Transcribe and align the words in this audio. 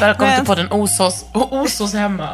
Välkommen 0.00 0.30
Men- 0.32 0.40
till 0.40 0.46
podden 0.46 0.72
Osos, 0.72 1.24
Osos 1.32 1.92
hemma. 1.94 2.28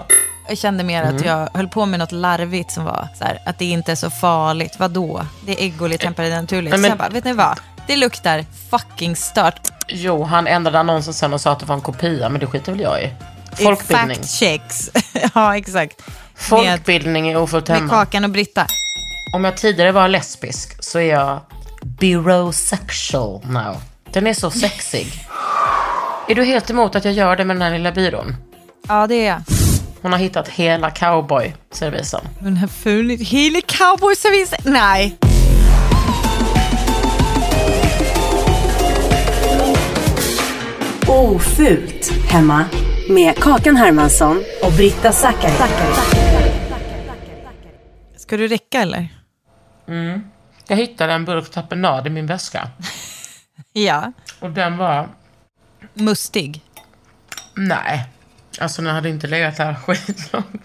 Jag 0.48 0.58
kände 0.58 0.84
mer 0.84 1.02
att 1.02 1.24
jag 1.24 1.48
höll 1.54 1.68
på 1.68 1.86
med 1.86 1.98
något 1.98 2.12
larvigt 2.12 2.70
som 2.72 2.84
var 2.84 3.08
så 3.18 3.24
här, 3.24 3.38
att 3.46 3.58
det 3.58 3.64
inte 3.64 3.92
är 3.92 3.96
så 3.96 4.10
farligt. 4.10 4.76
Vadå? 4.78 5.26
Det 5.46 5.52
är 5.52 5.64
ägg 5.64 5.82
och 5.82 5.88
lite 5.88 6.04
tempererad 6.04 6.42
naturligt. 6.42 6.70
Men- 6.70 6.82
Så 6.82 6.88
jag 6.88 6.98
bara, 6.98 7.08
vet 7.08 7.24
ni 7.24 7.32
vad? 7.32 7.58
Det 7.86 7.96
luktar 7.96 8.44
fucking 8.70 9.16
stört. 9.16 9.68
Jo, 9.88 10.24
han 10.24 10.46
ändrade 10.46 10.78
annonsen 10.78 11.14
sen 11.14 11.32
och 11.32 11.40
sa 11.40 11.52
att 11.52 11.60
det 11.60 11.66
var 11.66 11.74
en 11.74 11.80
kopia, 11.80 12.28
men 12.28 12.40
det 12.40 12.46
skiter 12.46 12.72
väl 12.72 12.80
jag 12.80 13.02
i. 13.02 13.12
Folkbildning. 13.52 14.16
Fact 14.16 14.30
checks. 14.30 14.90
ja, 15.34 15.56
exakt. 15.56 16.02
Med, 16.06 16.14
Folkbildning 16.36 17.28
är 17.28 17.36
ofullt 17.36 17.68
med 17.68 17.76
hemma. 17.78 17.90
Kakan 17.90 18.24
och 18.24 18.30
Britta. 18.30 18.66
Om 19.34 19.44
jag 19.44 19.56
tidigare 19.56 19.92
var 19.92 20.08
lesbisk 20.08 20.84
så 20.84 20.98
är 20.98 21.02
jag 21.14 21.40
birosexual 21.82 23.40
now. 23.46 23.76
Den 24.12 24.26
är 24.26 24.34
så 24.34 24.50
sexig. 24.50 25.06
Är 26.30 26.34
du 26.34 26.44
helt 26.44 26.70
emot 26.70 26.96
att 26.96 27.04
jag 27.04 27.14
gör 27.14 27.36
det 27.36 27.44
med 27.44 27.56
den 27.56 27.62
här 27.62 27.70
lilla 27.72 27.92
byrån? 27.92 28.34
Ja, 28.88 29.06
det 29.06 29.14
är 29.14 29.26
jag. 29.26 29.42
Hon 30.02 30.12
har 30.12 30.18
hittat 30.18 30.48
hela 30.48 30.90
cowboy-servisen. 30.90 32.20
Hon 32.40 32.56
har 32.56 32.68
funnit 32.68 33.28
hela 33.28 33.60
cowboyservicen. 33.60 34.60
Nej. 34.64 35.18
Ofult 41.08 42.10
hemma 42.30 42.64
med 43.08 43.36
Kakan 43.36 43.76
Hermansson 43.76 44.42
och 44.64 44.72
Britta 44.72 45.12
Zackari. 45.12 45.52
Ska 48.16 48.36
du 48.36 48.48
räcka 48.48 48.80
eller? 48.80 49.08
Jag 50.68 50.76
hittade 50.76 51.12
en 51.12 51.24
burk 51.24 51.50
tapenad 51.50 52.06
i 52.06 52.10
min 52.10 52.26
väska. 52.26 52.68
Ja. 53.72 54.12
Och 54.40 54.50
den 54.50 54.76
var... 54.76 55.08
Mustig. 56.00 56.62
Nej. 57.54 58.08
Alltså 58.60 58.82
den 58.82 58.94
hade 58.94 59.08
inte 59.08 59.26
legat 59.26 59.58
här 59.58 59.74
skitlångt. 59.86 60.62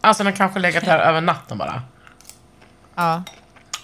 Alltså 0.00 0.24
den 0.24 0.32
kanske 0.32 0.58
legat 0.58 0.84
här 0.84 0.98
över 0.98 1.20
natten 1.20 1.58
bara. 1.58 1.82
Ja. 2.94 3.22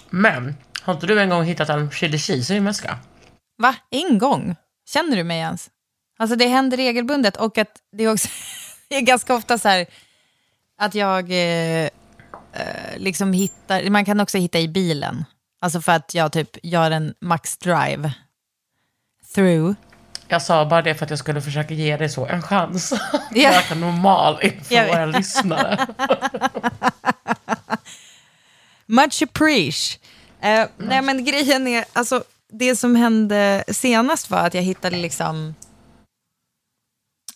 Men, 0.09 0.55
har 0.81 0.93
inte 0.93 1.07
du 1.07 1.21
en 1.21 1.29
gång 1.29 1.43
hittat 1.43 1.69
en 1.69 1.91
chili 1.91 2.17
cheese 2.17 2.53
i 2.53 2.55
din 2.55 2.65
väska? 2.65 2.99
Va? 3.57 3.75
En 3.89 4.17
gång? 4.17 4.55
Känner 4.89 5.17
du 5.17 5.23
mig 5.23 5.39
ens? 5.39 5.69
Alltså 6.17 6.35
det 6.35 6.47
händer 6.47 6.77
regelbundet 6.77 7.37
och 7.37 7.57
att 7.57 7.81
det 7.91 8.03
är 8.03 8.11
också 8.11 8.27
det 8.89 8.95
är 8.95 9.01
ganska 9.01 9.35
ofta 9.35 9.57
så 9.57 9.69
här 9.69 9.85
att 10.77 10.95
jag 10.95 11.31
eh, 11.31 11.89
eh, 12.53 12.97
liksom 12.97 13.33
hittar, 13.33 13.89
man 13.89 14.05
kan 14.05 14.19
också 14.19 14.37
hitta 14.37 14.59
i 14.59 14.67
bilen. 14.67 15.25
Alltså 15.61 15.81
för 15.81 15.91
att 15.91 16.13
jag 16.13 16.31
typ 16.31 16.57
gör 16.63 16.91
en 16.91 17.13
max 17.21 17.57
drive 17.57 18.13
through. 19.35 19.73
Jag 20.31 20.41
sa 20.41 20.65
bara 20.65 20.81
det 20.81 20.95
för 20.95 21.05
att 21.05 21.09
jag 21.09 21.19
skulle 21.19 21.41
försöka 21.41 21.73
ge 21.73 21.97
dig 21.97 22.09
så 22.09 22.25
en 22.25 22.41
chans. 22.41 22.93
Ja. 23.31 23.49
Verka 23.49 23.75
normal 23.75 24.39
inför 24.41 24.75
vet. 24.75 24.89
våra 24.89 25.05
lyssnare. 25.05 25.87
Much 28.85 29.23
appreciate. 29.23 29.99
Eh, 30.41 30.67
nej 30.77 31.01
men 31.01 31.25
grejen 31.25 31.67
är, 31.67 31.85
alltså 31.93 32.23
det 32.51 32.75
som 32.75 32.95
hände 32.95 33.63
senast 33.67 34.29
var 34.29 34.39
att 34.39 34.53
jag 34.53 34.61
hittade 34.61 34.97
liksom, 34.97 35.55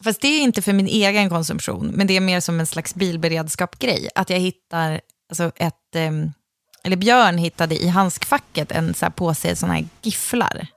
fast 0.04 0.22
det 0.22 0.28
är 0.28 0.42
inte 0.42 0.62
för 0.62 0.74
min 0.74 0.88
egen 0.88 1.30
konsumtion, 1.30 1.88
men 1.88 2.08
det 2.08 2.18
är 2.18 2.22
mer 2.22 2.40
som 2.40 2.60
en 2.60 2.66
slags 2.66 2.96
bilberedskap-grej. 2.96 4.10
Att 4.16 4.30
jag 4.30 4.40
hittar, 4.40 5.02
alltså 5.30 5.52
ett, 5.56 5.96
ehm, 5.96 6.32
eller 6.84 6.96
Björn 6.96 7.38
hittade 7.38 7.76
i 7.84 7.88
handskfacket 7.88 8.72
en 8.72 8.94
så 8.94 9.06
här 9.06 9.12
påse 9.12 9.56
sådana 9.56 9.74
här 9.74 9.86
gifflar. 10.02 10.68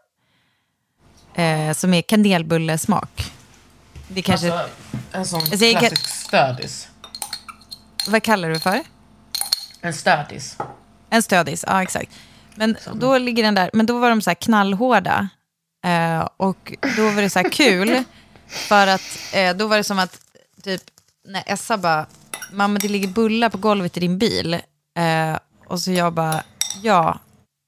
Eh, 1.43 1.73
som 1.73 1.95
är 1.95 2.03
kanelbullesmak. 2.03 3.33
Det 4.09 4.23
kanske, 4.23 4.53
Alltså, 4.53 4.71
en 5.13 5.27
sån 5.27 5.41
Alltså, 5.41 5.71
kan- 5.73 5.81
klassisk 5.81 6.07
stödis. 6.07 6.89
vad 8.09 8.23
kallar 8.23 8.49
du 8.51 8.59
för? 8.61 8.81
En 9.81 9.93
stödis. 9.95 10.57
En 11.11 11.23
stödis, 11.23 11.65
ja 11.69 11.83
exakt. 11.83 12.13
Men 12.55 12.77
då 12.95 13.19
ligger 13.19 13.43
den 13.43 13.55
där, 13.55 13.71
men 13.73 13.87
då 13.87 13.99
var 13.99 14.11
de 14.11 14.23
så 14.23 14.31
här 14.31 14.35
knallhårda. 14.35 15.29
Eh, 15.87 16.29
och 16.37 16.73
då 16.97 17.11
var 17.11 17.23
det 17.23 17.31
så 17.31 17.39
här 17.39 17.51
kul, 17.51 18.05
för 18.47 18.87
att 18.87 19.03
eh, 19.33 19.57
då 19.57 19.67
var 19.67 19.77
det 19.77 19.85
som 19.85 19.99
att 19.99 20.21
typ 20.63 20.83
när 21.29 21.43
Essa 21.47 21.77
bara, 21.79 22.07
mamma 22.53 22.79
det 22.79 22.89
ligger 22.89 23.09
bullar 23.09 23.49
på 23.49 23.59
golvet 23.59 23.97
i 23.97 24.01
din 24.01 24.19
bil. 24.19 24.55
Eh, 24.99 25.39
och 25.67 25.81
så 25.81 25.93
jag 25.93 26.13
bara, 26.13 26.43
ja, 26.83 27.19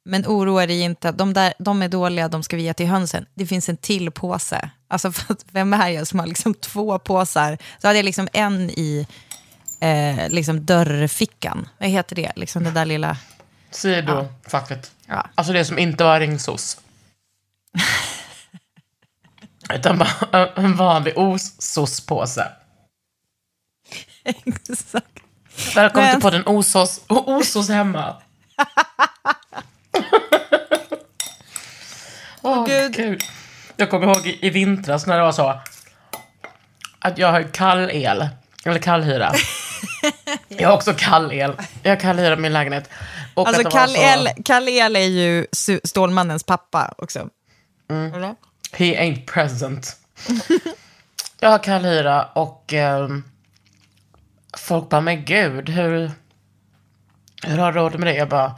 men 0.09 0.27
oroa 0.27 0.67
dig 0.67 0.81
inte, 0.81 1.13
de, 1.13 1.35
där, 1.35 1.55
de 1.59 1.83
är 1.83 1.89
dåliga, 1.89 2.29
de 2.29 2.43
ska 2.43 2.57
vi 2.57 2.63
ge 2.63 2.75
till 2.75 2.87
hönsen. 2.87 3.27
Det 3.35 3.47
finns 3.47 3.69
en 3.69 3.77
till 3.77 4.11
påse. 4.11 4.71
Alltså 4.89 5.13
vem 5.53 5.73
är 5.73 5.89
jag 5.89 6.07
som 6.07 6.19
har 6.19 6.27
liksom 6.27 6.55
två 6.55 6.99
påsar? 6.99 7.59
Så 7.79 7.87
hade 7.87 7.99
jag 7.99 8.05
liksom 8.05 8.29
en 8.33 8.71
i 8.71 9.07
eh, 9.81 10.29
liksom 10.29 10.67
dörrfickan. 10.67 11.69
Vad 11.79 11.89
heter 11.89 12.17
det? 12.17 12.33
Liksom 12.37 12.65
det 12.65 12.71
där 12.71 12.85
lilla... 12.85 13.17
Sidofacket. 13.71 14.93
Ja. 15.07 15.27
Alltså 15.35 15.53
det 15.53 15.65
som 15.65 15.79
inte 15.79 16.05
var 16.05 16.21
ringsos. 16.21 16.81
Utan 19.75 19.99
bara 19.99 20.49
en 20.57 20.77
vanlig 20.77 21.19
osospåse. 21.19 22.53
Exakt. 24.25 25.07
Välkommen 25.75 26.07
Men- 26.07 26.15
till 26.15 26.23
podden 26.23 26.47
Osos, 26.47 27.01
Osos 27.09 27.69
hemma. 27.69 28.23
Åh, 32.49 32.67
Gud. 32.67 32.93
Gud. 32.97 33.23
Jag 33.77 33.91
kommer 33.91 34.07
ihåg 34.07 34.27
i, 34.27 34.47
i 34.47 34.51
vintras 34.51 35.07
när 35.07 35.17
det 35.17 35.23
var 35.23 35.33
så 35.33 35.61
att 36.99 37.19
jag 37.19 37.33
har 37.33 37.43
kall 37.43 37.91
el, 37.91 38.29
eller 38.65 38.79
kallhyra. 38.79 39.33
Jag 40.49 40.69
har 40.69 40.77
också 40.77 40.95
kall 40.97 41.33
el. 41.33 41.53
Jag 41.83 41.91
har 41.91 41.97
kallhyra 41.97 42.33
i 42.35 42.37
min 42.37 42.53
lägenhet. 42.53 42.91
Och 43.35 43.49
Alltså 43.49 43.71
Kalle 43.71 43.99
så- 43.99 44.03
El, 44.03 44.29
Kalle 44.45 44.71
El 44.71 44.97
är 44.97 45.01
ju 45.01 45.47
Stålmannens 45.85 46.45
pappa 46.45 46.95
också. 46.99 47.29
Eller? 47.91 48.35
He 48.73 48.85
ain't 48.85 49.27
present. 49.27 49.97
jag 51.41 51.51
har 51.51 51.59
kallhyra 51.59 52.25
och 52.25 52.73
ehm, 52.73 53.25
folk 54.57 54.89
bara, 54.89 55.01
men 55.01 55.25
gud, 55.25 55.69
hur, 55.69 56.11
hur 57.43 57.59
har 57.59 57.73
du 57.73 57.79
råd 57.79 57.99
med 57.99 58.09
det? 58.09 58.15
Jag 58.15 58.29
bara, 58.29 58.55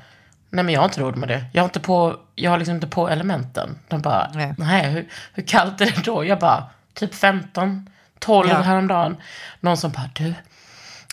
Nej, 0.51 0.65
men 0.65 0.75
jag 0.75 0.81
har 0.81 0.85
inte 0.89 1.01
råd 1.01 1.17
med 1.17 1.29
det. 1.29 1.45
Jag 1.53 1.63
har, 1.63 1.69
inte 1.69 1.81
på, 1.81 2.17
jag 2.35 2.51
har 2.51 2.59
liksom 2.59 2.75
inte 2.75 2.87
på 2.87 3.09
elementen. 3.09 3.79
De 3.89 4.03
bara, 4.03 4.31
Nej. 4.35 4.55
nej, 4.59 4.91
hur, 4.91 5.09
hur 5.35 5.43
kallt 5.43 5.81
är 5.81 5.87
det 5.87 6.05
då? 6.05 6.25
Jag 6.25 6.39
bara, 6.39 6.65
typ 6.95 7.15
15, 7.15 7.91
12 8.19 8.49
Ja. 8.49 8.61
häromdagen. 8.61 9.17
Någon 9.61 9.77
som 9.77 9.91
bara, 9.93 10.11
du, 10.15 10.35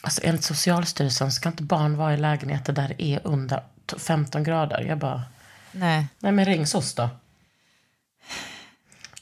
alltså 0.01 0.22
enligt 0.24 0.44
Socialstyrelsen 0.44 1.31
ska 1.31 1.50
inte 1.50 1.63
barn 1.63 1.98
vara 1.98 2.13
i 2.13 2.18
lägenheter 2.18 2.74
där 2.74 2.88
det 2.98 3.04
är 3.04 3.19
under 3.24 3.57
t- 3.86 3.95
15 4.00 4.44
grader. 4.44 4.81
Jag 4.81 4.98
bara, 4.98 5.24
Nej. 5.72 6.07
nej 6.19 6.31
men 6.31 6.45
ring 6.45 6.68
SOS 6.68 6.94
då. 6.94 7.10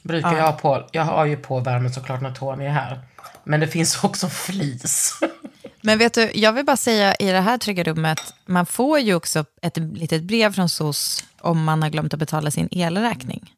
Brukar 0.02 0.36
jag 0.36 0.42
ha 0.44 0.52
på, 0.52 0.88
jag 0.92 1.04
har 1.04 1.24
ju 1.24 1.36
på 1.36 1.60
värmen 1.60 1.92
såklart 1.92 2.20
när 2.20 2.32
Tony 2.34 2.64
är 2.64 2.70
här. 2.70 3.00
Men 3.44 3.60
det 3.60 3.66
finns 3.68 4.04
också 4.04 4.28
flis. 4.28 5.20
Men 5.86 5.98
vet 5.98 6.14
du, 6.14 6.30
jag 6.34 6.52
vill 6.52 6.64
bara 6.64 6.76
säga 6.76 7.14
i 7.14 7.30
det 7.30 7.40
här 7.40 7.58
trygga 7.58 7.84
rummet, 7.84 8.34
man 8.46 8.66
får 8.66 8.98
ju 8.98 9.14
också 9.14 9.44
ett 9.62 9.76
litet 9.76 10.22
brev 10.22 10.52
från 10.52 10.68
SOS 10.68 11.24
om 11.40 11.64
man 11.64 11.82
har 11.82 11.90
glömt 11.90 12.14
att 12.14 12.20
betala 12.20 12.50
sin 12.50 12.68
elräkning. 12.70 13.54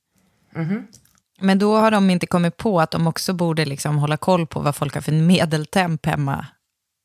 Men 1.41 1.59
då 1.59 1.77
har 1.77 1.91
de 1.91 2.11
inte 2.11 2.27
kommit 2.27 2.57
på 2.57 2.81
att 2.81 2.91
de 2.91 3.07
också 3.07 3.33
borde 3.33 3.65
liksom 3.65 3.99
hålla 3.99 4.17
koll 4.17 4.47
på 4.47 4.61
vad 4.61 4.77
folk 4.77 4.95
har 4.95 5.01
för 5.01 5.13
medeltemp 5.13 6.07
hemma. 6.07 6.47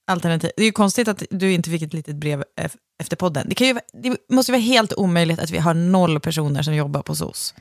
Alternativ. 0.08 0.52
Det 0.58 0.62
är 0.62 0.66
ju 0.66 0.72
konstigt 0.72 1.08
att 1.08 1.24
du 1.30 1.54
inte 1.54 1.70
fick 1.70 1.82
ett 1.82 1.94
litet 1.94 2.16
brev 2.16 2.44
ef- 2.62 2.78
efter 3.00 3.16
podden. 3.16 3.50
Det, 3.50 3.56
kan 3.56 3.68
ju, 3.68 3.80
det 3.94 4.18
måste 4.30 4.52
ju 4.52 4.54
vara 4.54 4.64
helt 4.66 4.94
omöjligt 4.94 5.40
att 5.40 5.52
vi 5.52 5.58
har 5.58 5.74
noll 5.74 6.20
personer 6.20 6.62
som 6.62 6.76
jobbar 6.76 7.02
på 7.02 7.16
SOS 7.16 7.54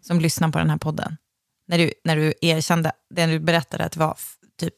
som 0.00 0.20
lyssnar 0.20 0.48
på 0.48 0.58
den 0.58 0.70
här 0.70 0.78
podden. 0.78 1.16
När 1.68 1.78
du, 1.78 1.92
när 2.04 2.16
du 2.16 2.34
erkände, 2.40 2.92
det 3.14 3.26
du 3.26 3.38
berättade 3.38 3.84
att 3.84 3.92
det 3.92 4.00
var 4.00 4.16
typ 4.60 4.74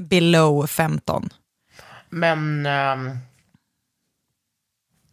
below 0.00 0.66
15. 0.66 1.30
Men 2.08 2.66
ehm, 2.66 3.18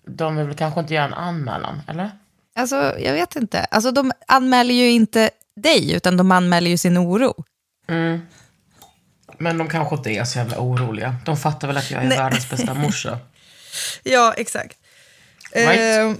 de 0.08 0.36
vill 0.48 0.56
kanske 0.56 0.80
inte 0.80 0.94
göra 0.94 1.06
en 1.06 1.14
anmälan, 1.14 1.82
eller? 1.88 2.12
Alltså, 2.56 3.00
jag 3.00 3.14
vet 3.14 3.36
inte. 3.36 3.64
Alltså, 3.64 3.92
de 3.92 4.12
anmäler 4.28 4.74
ju 4.74 4.90
inte 4.90 5.30
dig, 5.56 5.94
utan 5.94 6.18
de 6.18 6.32
anmäler 6.32 6.70
ju 6.70 6.78
sin 6.78 6.98
oro. 6.98 7.44
Men 9.38 9.58
de 9.58 9.70
kanske 9.70 9.96
inte 9.96 10.10
är 10.10 10.24
så 10.24 10.38
jävla 10.40 10.60
oroliga. 10.60 11.16
De 11.26 11.38
fattar 11.38 11.68
väl 11.68 11.78
att 11.78 11.92
jag 11.92 12.04
är 12.04 12.10
världens 12.10 12.50
bästa 12.50 12.74
morsa. 12.74 13.20
Ja, 14.04 14.34
exakt. 14.38 14.78
Right. 15.54 15.98
Eh, 15.98 16.14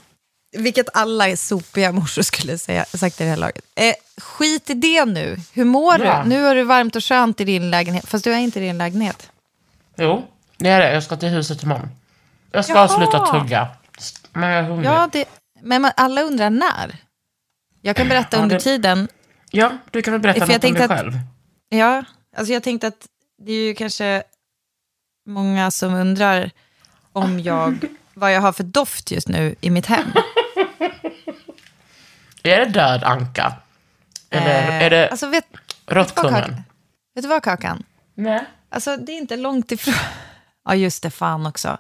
vilket 0.58 0.90
alla 0.94 1.36
sopiga 1.38 1.92
morsor 1.92 2.22
skulle 2.22 2.58
säga, 2.58 2.86
sagt 2.86 3.22
i 3.22 3.24
det 3.24 3.30
här 3.30 3.38
laget. 3.38 3.66
Eh, 3.76 3.94
skit 4.18 4.70
i 4.70 4.74
det 4.74 5.06
nu. 5.06 5.38
Hur 5.54 5.66
mår 5.66 6.06
Ja. 6.06 6.24
du? 6.24 6.30
Nu 6.30 6.44
har 6.44 6.56
du 6.56 6.64
varmt 6.64 6.96
och 6.96 7.04
skönt 7.04 7.42
i 7.42 7.44
din 7.44 7.70
lägenhet. 7.72 8.08
Fast 8.08 8.24
du 8.24 8.34
är 8.34 8.38
inte 8.38 8.60
i 8.60 8.64
din 8.64 8.78
lägenhet. 8.78 9.32
Jo, 9.98 10.28
det 10.58 10.70
är 10.70 10.80
det. 10.80 10.94
Jag 10.94 11.04
ska 11.04 11.16
till 11.18 11.30
huset 11.30 11.64
imorgon. 11.64 11.90
Jag 12.52 12.64
ska 12.66 12.74
Jaha. 12.74 12.88
sluta 12.88 13.26
tugga. 13.26 13.68
Men 14.34 14.50
jag 14.50 14.60
är 14.60 14.64
hungrig. 14.64 14.88
Ja, 14.88 14.94
Ja, 15.02 15.10
det, 15.12 15.26
men 15.62 15.82
man, 15.82 15.92
alla 15.98 16.22
undrar 16.22 16.50
när. 16.50 16.98
Jag 17.82 17.96
kan 17.96 18.08
berätta 18.10 18.38
Ja, 18.38 18.44
under 18.44 18.56
det- 18.56 18.62
tiden. 18.64 19.08
du 19.92 20.02
kan 20.02 20.12
väl 20.14 20.22
berätta 20.22 20.46
För 20.46 20.54
något 20.54 20.64
om 20.64 20.74
dig 20.74 20.84
att- 20.84 20.90
själv? 20.92 21.12
Ja, 21.70 22.04
alltså 22.38 22.54
jag 22.54 22.64
tänkte 22.64 22.88
att 22.88 23.08
det 23.46 23.52
är 23.52 23.66
ju 23.68 23.76
kanske 23.76 24.24
många 25.26 25.72
som 25.72 25.94
undrar 25.94 26.52
om 27.14 27.40
jag, 27.40 27.78
vad 28.14 28.34
jag 28.34 28.42
har 28.42 28.52
för 28.54 28.64
doft 28.64 29.12
just 29.12 29.28
nu 29.28 29.56
i 29.62 29.70
mitt 29.70 29.86
hem. 29.86 30.12
Är 32.48 32.60
det 32.60 32.66
död 32.66 33.04
anka? 33.04 33.54
Eller 34.30 34.68
Eh, 34.68 34.82
är 34.84 34.90
det 34.90 35.10
alltså 35.10 35.28
vet, 35.28 35.46
råttkungen? 35.86 36.64
Vet 37.16 37.24
du 37.24 37.28
vad 37.28 37.44
Kakan? 37.44 37.84
Nej. 38.14 38.46
Alltså 38.70 38.98
det 38.98 39.12
är 39.12 39.18
inte 39.18 39.38
långt 39.38 39.72
ifrån. 39.72 39.94
Ja 40.70 40.76
just 40.76 41.04
det, 41.04 41.10
fan 41.10 41.46
också. 41.46 41.78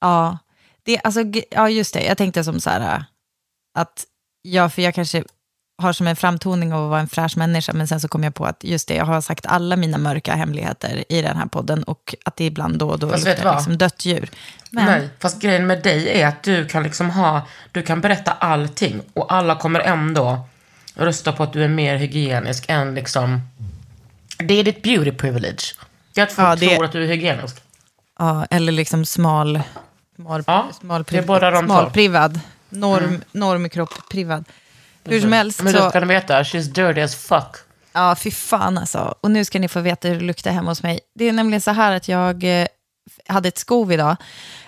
Ja, 0.00 0.38
det, 0.82 1.00
alltså, 1.04 1.20
ja 1.50 1.68
just 1.68 1.94
det, 1.94 2.02
jag 2.04 2.18
tänkte 2.18 2.44
som 2.44 2.60
så 2.60 2.70
här 2.70 2.94
äh, 2.96 3.02
att, 3.74 4.04
ja 4.42 4.68
för 4.68 4.82
jag 4.82 4.94
kanske 4.94 5.24
har 5.78 5.92
som 5.92 6.06
en 6.06 6.16
framtoning 6.16 6.72
av 6.72 6.84
att 6.84 6.90
vara 6.90 7.00
en 7.00 7.08
fräsch 7.08 7.36
människa, 7.36 7.72
men 7.72 7.88
sen 7.88 8.00
så 8.00 8.08
kom 8.08 8.24
jag 8.24 8.34
på 8.34 8.44
att 8.46 8.64
just 8.64 8.88
det, 8.88 8.94
jag 8.94 9.04
har 9.04 9.20
sagt 9.20 9.46
alla 9.46 9.76
mina 9.76 9.98
mörka 9.98 10.34
hemligheter 10.34 11.04
i 11.08 11.22
den 11.22 11.36
här 11.36 11.46
podden 11.46 11.82
och 11.82 12.14
att 12.24 12.36
det 12.36 12.44
ibland 12.44 12.78
då 12.78 12.88
och 12.90 12.98
då 12.98 13.10
Fast 13.10 13.26
luktar 13.26 13.54
liksom 13.56 13.78
dött 13.78 14.04
djur. 14.04 14.30
Men, 14.70 14.84
Nej, 14.84 15.08
fast 15.18 15.40
grejen 15.42 15.66
med 15.66 15.82
dig 15.82 16.20
är 16.20 16.26
att 16.26 16.42
du 16.42 16.66
kan 16.68 16.82
liksom 16.82 17.10
ha, 17.10 17.42
du 17.72 17.82
kan 17.82 18.00
berätta 18.00 18.32
allting 18.32 19.00
och 19.12 19.32
alla 19.32 19.56
kommer 19.56 19.80
ändå 19.80 20.40
rösta 20.94 21.32
på 21.32 21.42
att 21.42 21.52
du 21.52 21.64
är 21.64 21.68
mer 21.68 21.96
hygienisk 21.96 22.64
än 22.68 22.94
liksom, 22.94 23.40
det 24.38 24.54
är 24.54 24.64
ditt 24.64 24.82
beauty 24.82 25.12
privilege. 25.12 25.62
Det 26.14 26.20
är 26.20 26.24
att 26.24 26.32
folk 26.32 26.48
Ja, 26.48 26.56
det- 26.56 26.74
tror 26.74 26.84
att 26.84 26.92
du 26.92 27.04
är 27.04 27.08
hygienisk. 27.08 27.56
Ja, 28.18 28.46
eller 28.50 28.72
liksom 28.72 29.04
smal, 29.04 29.60
smal, 30.16 30.44
Ja, 30.46 30.68
smal, 30.80 31.04
det 31.08 31.18
är 31.18 31.22
båda 31.22 31.50
de 31.50 31.66
två. 31.66 31.74
smalprivad, 31.74 32.40
norm, 32.68 33.22
normkropp-privad. 33.32 34.44
Hur 35.08 35.20
som 35.20 35.32
helst 35.32 35.62
Men 35.62 35.72
så... 35.72 35.78
då 35.78 35.90
ska 35.90 36.00
ni 36.00 36.06
veta, 36.06 36.42
she's 36.42 36.62
dirty 36.72 37.00
as 37.00 37.14
fuck. 37.16 37.56
Ja, 37.92 38.16
fy 38.16 38.30
fan 38.30 38.78
alltså. 38.78 39.14
Och 39.20 39.30
nu 39.30 39.44
ska 39.44 39.58
ni 39.58 39.68
få 39.68 39.80
veta 39.80 40.08
hur 40.08 40.14
det 40.14 40.24
luktar 40.24 40.50
hemma 40.50 40.70
hos 40.70 40.82
mig. 40.82 41.00
Det 41.14 41.24
är 41.24 41.32
nämligen 41.32 41.60
så 41.60 41.70
här 41.70 41.96
att 41.96 42.08
jag 42.08 42.60
eh, 42.60 42.66
hade 43.26 43.48
ett 43.48 43.58
skov 43.58 43.92
idag. 43.92 44.16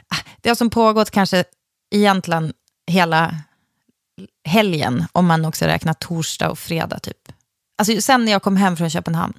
Ah, 0.09 0.17
Det 0.41 0.49
har 0.49 0.57
som 0.57 0.71
pågått 0.71 1.11
kanske 1.11 1.45
egentligen 1.95 2.53
hela 2.87 3.35
helgen, 4.45 5.05
om 5.13 5.27
man 5.27 5.45
också 5.45 5.65
räknar 5.65 5.93
torsdag 5.95 6.51
och 6.51 6.59
fredag 6.59 6.99
typ. 6.99 7.33
Alltså 7.79 8.01
sen 8.01 8.25
när 8.25 8.33
jag 8.33 8.43
kom 8.43 8.57
hem 8.57 8.77
från 8.77 8.91
Köpenhamn. 8.91 9.33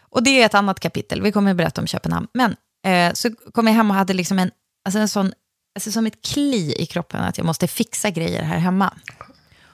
Och 0.00 0.22
det 0.22 0.42
är 0.42 0.46
ett 0.46 0.54
annat 0.54 0.80
kapitel, 0.80 1.22
vi 1.22 1.32
kommer 1.32 1.50
att 1.50 1.56
berätta 1.56 1.80
om 1.80 1.86
Köpenhamn. 1.86 2.26
Men 2.34 2.56
eh, 2.86 3.12
så 3.12 3.30
kom 3.52 3.66
jag 3.66 3.74
hem 3.74 3.90
och 3.90 3.96
hade 3.96 4.12
liksom 4.12 4.38
en, 4.38 4.50
alltså 4.84 4.98
en 4.98 5.08
sån, 5.08 5.32
alltså 5.74 5.92
som 5.92 6.06
ett 6.06 6.22
kli 6.24 6.74
i 6.82 6.86
kroppen 6.86 7.20
att 7.20 7.38
jag 7.38 7.44
måste 7.46 7.68
fixa 7.68 8.10
grejer 8.10 8.42
här 8.42 8.58
hemma. 8.58 8.94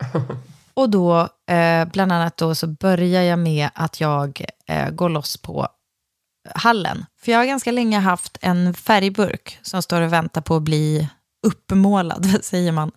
Och 0.75 0.91
då, 0.91 1.29
eh, 1.51 1.85
bland 1.85 2.13
annat 2.13 2.37
då, 2.37 2.55
så 2.55 2.67
börjar 2.67 3.23
jag 3.23 3.39
med 3.39 3.69
att 3.75 4.01
jag 4.01 4.45
eh, 4.67 4.91
går 4.91 5.09
loss 5.09 5.37
på 5.37 5.69
hallen. 6.55 7.07
För 7.21 7.33
jag 7.33 7.39
har 7.39 7.47
ganska 7.47 7.73
länge 7.73 7.99
haft 7.99 8.39
en 8.41 8.75
färgburk 8.75 9.59
som 9.63 9.83
står 9.83 10.01
och 10.01 10.13
väntar 10.13 10.41
på 10.41 10.57
att 10.57 10.63
bli 10.63 11.09
uppmålad, 11.47 12.39
säger 12.43 12.73
man, 12.73 12.93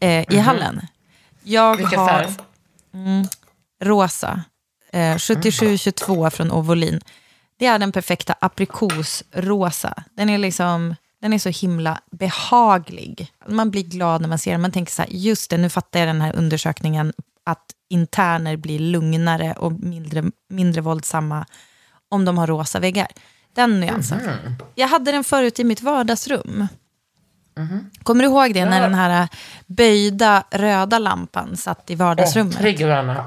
eh, 0.00 0.34
i 0.34 0.38
hallen. 0.38 0.86
Jag 1.42 1.76
Vilken 1.76 1.98
har 1.98 2.08
färg? 2.08 2.34
rosa, 3.82 4.42
eh, 4.92 5.18
7722 5.18 6.30
från 6.30 6.52
Ovolin. 6.52 7.00
Det 7.58 7.66
är 7.66 7.78
den 7.78 7.92
perfekta 7.92 8.34
aprikosrosa. 8.40 10.02
Den 10.16 10.28
är 10.28 10.38
liksom... 10.38 10.94
Den 11.22 11.32
är 11.32 11.38
så 11.38 11.48
himla 11.48 12.00
behaglig. 12.10 13.32
Man 13.48 13.70
blir 13.70 13.82
glad 13.82 14.20
när 14.20 14.28
man 14.28 14.38
ser 14.38 14.52
den. 14.52 14.60
Man 14.60 14.72
tänker 14.72 14.92
så 14.92 15.02
här, 15.02 15.08
just 15.12 15.50
det, 15.50 15.56
nu 15.58 15.68
fattar 15.68 16.00
jag 16.00 16.08
den 16.08 16.20
här 16.20 16.36
undersökningen 16.36 17.12
att 17.44 17.64
interner 17.88 18.56
blir 18.56 18.78
lugnare 18.78 19.52
och 19.52 19.72
mindre, 19.72 20.24
mindre 20.48 20.80
våldsamma 20.80 21.46
om 22.08 22.24
de 22.24 22.38
har 22.38 22.46
rosa 22.46 22.80
väggar. 22.80 23.06
Den 23.54 23.80
nyansen. 23.80 24.20
Jag 24.74 24.88
hade 24.88 25.12
den 25.12 25.24
förut 25.24 25.58
i 25.58 25.64
mitt 25.64 25.82
vardagsrum. 25.82 26.68
Kommer 28.02 28.22
du 28.24 28.28
ihåg 28.30 28.54
det, 28.54 28.64
när 28.64 28.80
den 28.80 28.94
här 28.94 29.28
böjda 29.66 30.44
röda 30.50 30.98
lampan 30.98 31.56
satt 31.56 31.90
i 31.90 31.94
vardagsrummet? 31.94 32.56
Trigger 32.56 32.88
varandra. 32.88 33.26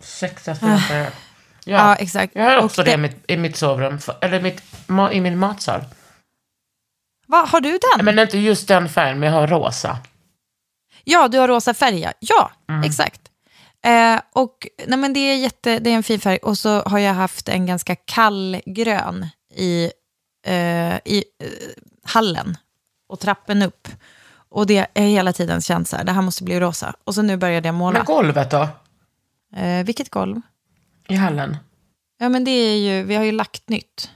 Sexigaste 0.00 0.64
människan 0.64 0.96
jag 0.96 1.04
vet. 1.04 1.14
Ja, 1.64 1.76
Ja, 1.76 1.96
exakt. 1.96 2.32
Jag 2.36 2.44
har 2.44 2.58
Och 2.58 2.64
också 2.64 2.82
det 2.82 2.90
i 2.90 2.92
det- 2.96 3.02
mitt, 3.02 3.24
i 3.30 3.36
mitt 3.36 3.56
sovrum, 3.56 3.98
eller 4.20 4.40
mitt, 4.40 4.62
i 5.12 5.20
min 5.20 5.38
matsal. 5.38 5.80
Va, 7.30 7.44
har 7.48 7.60
du 7.60 7.78
den? 7.96 8.04
Men 8.04 8.18
inte 8.18 8.38
just 8.38 8.68
den 8.68 8.88
färgen, 8.88 9.18
men 9.20 9.32
jag 9.32 9.40
har 9.40 9.46
rosa. 9.48 9.98
Ja, 11.04 11.28
du 11.28 11.38
har 11.38 11.48
rosa 11.48 11.74
färg, 11.74 12.00
ja. 12.00 12.12
Ja, 12.20 12.50
Mm. 12.68 12.82
exakt. 12.82 13.20
Eh, 13.84 14.20
och, 14.32 14.66
nej, 14.86 14.98
men 14.98 15.12
det, 15.12 15.20
är 15.20 15.36
jätte, 15.36 15.78
det 15.78 15.90
är 15.90 15.94
en 15.94 16.02
fin 16.02 16.20
färg. 16.20 16.36
Och 16.38 16.58
så 16.58 16.82
har 16.82 16.98
jag 16.98 17.14
haft 17.14 17.48
en 17.48 17.66
ganska 17.66 17.96
kall 17.96 18.60
grön 18.66 19.26
i, 19.54 19.90
eh, 20.46 20.96
i 20.96 21.24
eh, 21.42 21.48
hallen 22.04 22.56
och 23.08 23.20
trappen 23.20 23.62
upp. 23.62 23.88
Och 24.48 24.66
det 24.66 24.86
är 24.94 25.02
hela 25.06 25.32
tiden 25.32 25.60
känt 25.62 25.88
så 25.88 25.96
här, 25.96 26.04
det 26.04 26.12
här 26.12 26.22
måste 26.22 26.44
bli 26.44 26.60
rosa. 26.60 26.94
Och 27.04 27.14
så 27.14 27.22
nu 27.22 27.36
började 27.36 27.68
jag 27.68 27.74
måla. 27.74 27.98
Men 27.98 28.04
golvet 28.06 28.50
då? 28.50 28.68
Eh, 29.56 29.84
vilket 29.84 30.10
golv? 30.10 30.40
I 31.08 31.14
hallen? 31.14 31.56
Ja, 32.18 32.28
men 32.28 32.44
det 32.44 32.50
är 32.50 32.76
ju, 32.76 33.02
vi 33.02 33.14
har 33.14 33.24
ju 33.24 33.32
lagt 33.32 33.68
nytt. 33.68 34.10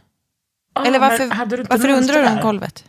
Ah, 0.72 0.84
Eller 0.84 0.98
varför, 0.98 1.26
varför 1.70 1.88
undrar 1.88 2.22
du 2.22 2.28
om 2.28 2.40
golvet? 2.42 2.84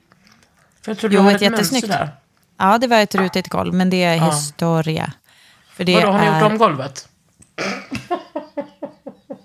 För 0.85 0.91
jag 0.91 0.97
trodde 0.99 1.15
Jo, 1.15 1.21
du 1.21 1.25
hade 1.25 1.35
ett 1.35 1.41
ett 1.41 1.51
jättesnyggt. 1.51 1.87
där. 1.87 2.09
Ja, 2.57 2.77
det 2.77 2.87
var 2.87 2.97
ett 2.97 3.15
rutigt 3.15 3.47
golv, 3.49 3.73
men 3.73 3.89
det 3.89 4.03
är 4.03 4.31
historia. 4.31 5.13
För 5.73 5.83
det 5.83 5.95
Vadå, 5.95 6.07
har 6.11 6.19
ni 6.19 6.25
är... 6.25 6.39
gjort 6.41 6.51
om 6.51 6.57
golvet? 6.57 7.07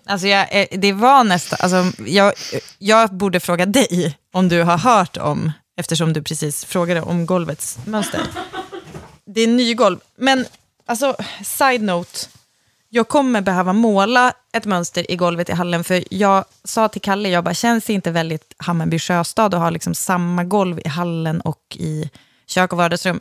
Alltså 0.06 0.26
jag, 0.26 0.66
det 0.70 0.92
var 0.92 1.24
nästan, 1.24 1.58
alltså 1.62 2.02
jag, 2.06 2.32
jag 2.78 3.14
borde 3.14 3.40
fråga 3.40 3.66
dig 3.66 4.18
om 4.32 4.48
du 4.48 4.62
har 4.62 4.78
hört 4.78 5.16
om, 5.16 5.52
eftersom 5.76 6.12
du 6.12 6.22
precis 6.22 6.64
frågade 6.64 7.00
om 7.02 7.26
golvets 7.26 7.78
mönster. 7.86 8.20
Det 9.26 9.40
är 9.40 9.46
nygolv, 9.46 9.98
men 10.16 10.44
alltså 10.86 11.16
side 11.44 11.82
note, 11.82 12.18
jag 12.92 13.08
kommer 13.08 13.40
behöva 13.40 13.72
måla 13.72 14.32
ett 14.52 14.64
mönster 14.64 15.10
i 15.10 15.16
golvet 15.16 15.48
i 15.48 15.52
hallen, 15.52 15.84
för 15.84 16.04
jag 16.10 16.44
sa 16.64 16.88
till 16.88 17.00
Kalle, 17.00 17.28
jag 17.28 17.44
bara, 17.44 17.54
känns 17.54 17.84
det 17.84 17.92
inte 17.92 18.10
väldigt 18.10 18.54
Hammarby 18.56 18.98
sjöstad 18.98 19.54
att 19.54 19.60
ha 19.60 19.70
liksom 19.70 19.94
samma 19.94 20.44
golv 20.44 20.80
i 20.84 20.88
hallen 20.88 21.40
och 21.40 21.76
i 21.78 22.10
kök 22.46 22.72
och 22.72 22.78
vardagsrum. 22.78 23.20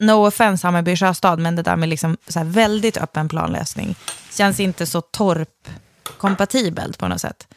No 0.00 0.26
offense 0.26 0.66
Hammarby 0.66 0.96
sjöstad, 0.96 1.38
men 1.38 1.56
det 1.56 1.62
där 1.62 1.76
med 1.76 1.88
liksom 1.88 2.16
så 2.28 2.44
väldigt 2.44 2.96
öppen 2.96 3.28
planlösning 3.28 3.96
känns 4.32 4.60
inte 4.60 4.86
så 4.86 5.00
torp-kompatibelt 5.00 6.98
på 6.98 7.08
något 7.08 7.20
sätt. 7.20 7.48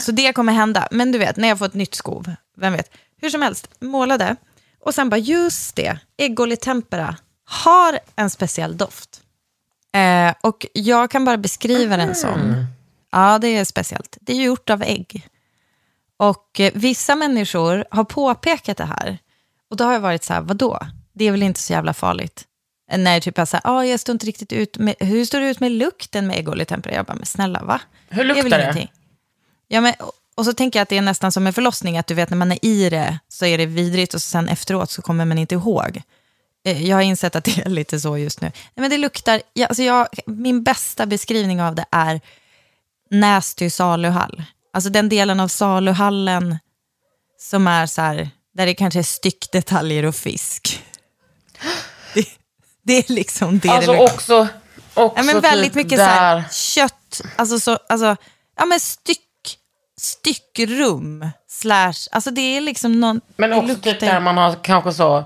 Så 0.00 0.12
det 0.12 0.32
kommer 0.32 0.52
hända. 0.52 0.88
Men 0.90 1.12
du 1.12 1.18
vet, 1.18 1.36
när 1.36 1.48
jag 1.48 1.58
får 1.58 1.66
ett 1.66 1.74
nytt 1.74 1.94
skov, 1.94 2.34
vem 2.56 2.72
vet. 2.72 2.90
Hur 3.20 3.30
som 3.30 3.42
helst, 3.42 3.68
målade. 3.78 4.36
Och 4.80 4.94
sen 4.94 5.10
bara, 5.10 5.16
just 5.16 5.76
det, 5.76 5.98
Eggoli 6.16 6.56
Tempera 6.56 7.16
har 7.44 7.98
en 8.16 8.30
speciell 8.30 8.76
doft. 8.76 9.20
Eh, 9.94 10.34
och 10.40 10.66
jag 10.72 11.10
kan 11.10 11.24
bara 11.24 11.36
beskriva 11.36 11.96
den 11.96 12.14
som, 12.14 12.66
ja 13.12 13.38
det 13.38 13.48
är 13.48 13.64
speciellt. 13.64 14.18
Det 14.20 14.32
är 14.32 14.42
gjort 14.42 14.70
av 14.70 14.82
ägg. 14.82 15.28
Och 16.16 16.60
eh, 16.60 16.72
vissa 16.74 17.14
människor 17.14 17.84
har 17.90 18.04
påpekat 18.04 18.76
det 18.76 18.84
här. 18.84 19.18
Och 19.70 19.76
då 19.76 19.84
har 19.84 19.92
jag 19.92 20.00
varit 20.00 20.24
så 20.24 20.32
här, 20.32 20.40
vadå? 20.40 20.78
Det 21.12 21.24
är 21.24 21.30
väl 21.30 21.42
inte 21.42 21.60
så 21.60 21.72
jävla 21.72 21.94
farligt? 21.94 22.44
Eh, 22.90 22.98
När 22.98 23.20
typ 23.20 23.38
jag 23.38 23.48
säger, 23.48 23.66
ah, 23.66 23.84
jag 23.84 24.00
står 24.00 24.12
inte 24.12 24.26
riktigt 24.26 24.52
ut 24.52 24.78
med, 24.78 24.94
hur 24.98 25.24
står 25.24 25.40
det 25.40 25.48
ut 25.50 25.60
med 25.60 25.72
lukten 25.72 26.26
med 26.26 26.38
äggolja 26.38 26.64
tempera? 26.64 26.94
Jag 26.94 27.06
bara, 27.06 27.14
men 27.14 27.26
snälla 27.26 27.62
va? 27.62 27.80
Hur 28.08 28.24
luktar 28.24 28.42
det? 28.58 28.62
ingenting. 28.62 28.92
Ja, 29.68 29.80
men, 29.80 29.94
och- 29.98 30.12
och 30.36 30.44
så 30.44 30.52
tänker 30.52 30.78
jag 30.78 30.82
att 30.82 30.88
det 30.88 30.96
är 30.96 31.02
nästan 31.02 31.32
som 31.32 31.46
en 31.46 31.52
förlossning, 31.52 31.98
att 31.98 32.06
du 32.06 32.14
vet 32.14 32.30
när 32.30 32.36
man 32.36 32.52
är 32.52 32.64
i 32.64 32.90
det 32.90 33.18
så 33.28 33.46
är 33.46 33.58
det 33.58 33.66
vidrigt 33.66 34.14
och 34.14 34.22
sen 34.22 34.48
efteråt 34.48 34.90
så 34.90 35.02
kommer 35.02 35.24
man 35.24 35.38
inte 35.38 35.54
ihåg. 35.54 36.02
Eh, 36.64 36.82
Jag 36.88 36.96
har 36.96 37.02
insett 37.02 37.36
att 37.36 37.44
det 37.44 37.58
är 37.66 37.68
lite 37.68 38.00
så 38.00 38.18
just 38.18 38.40
nu. 38.40 38.46
Nej, 38.46 38.72
men 38.74 38.90
det 38.90 38.98
luktar, 38.98 39.42
ja, 39.52 39.66
alltså 39.66 39.82
jag, 39.82 40.08
min 40.26 40.62
bästa 40.62 41.06
beskrivning 41.06 41.62
av 41.62 41.74
det 41.74 41.84
är 41.90 42.20
Nästy 43.10 43.70
saluhall. 43.70 44.42
Alltså 44.72 44.90
den 44.90 45.08
delen 45.08 45.40
av 45.40 45.48
saluhallen 45.48 46.58
som 47.40 47.66
är 47.66 47.86
så 47.86 48.02
här, 48.02 48.30
där 48.54 48.66
det 48.66 48.74
kanske 48.74 48.98
är 48.98 49.02
styckdetaljer 49.02 50.04
och 50.04 50.14
fisk. 50.16 50.82
Det, 52.14 52.26
det 52.82 52.92
är 53.08 53.12
liksom 53.12 53.58
det 53.58 53.68
Alltså 53.68 53.92
det 53.92 53.98
luktar. 53.98 54.14
också, 54.14 54.48
också 54.94 55.12
Ja, 55.16 55.22
men 55.22 55.40
väldigt 55.40 55.72
typ 55.72 55.74
mycket 55.74 55.98
så 55.98 56.04
här, 56.04 56.44
kött, 56.52 57.20
alltså, 57.36 57.60
så, 57.60 57.78
alltså 57.88 58.16
ja, 58.56 58.64
men 58.64 58.80
styck, 58.80 59.58
styckrum, 60.00 61.28
slash, 61.48 61.94
alltså 62.12 62.30
det 62.30 62.40
är 62.40 62.60
liksom 62.60 63.00
någon... 63.00 63.20
Men 63.36 63.52
också 63.52 63.74
typ 63.74 64.00
där 64.00 64.20
man 64.20 64.36
har 64.36 64.64
kanske 64.64 64.92
så 64.92 65.24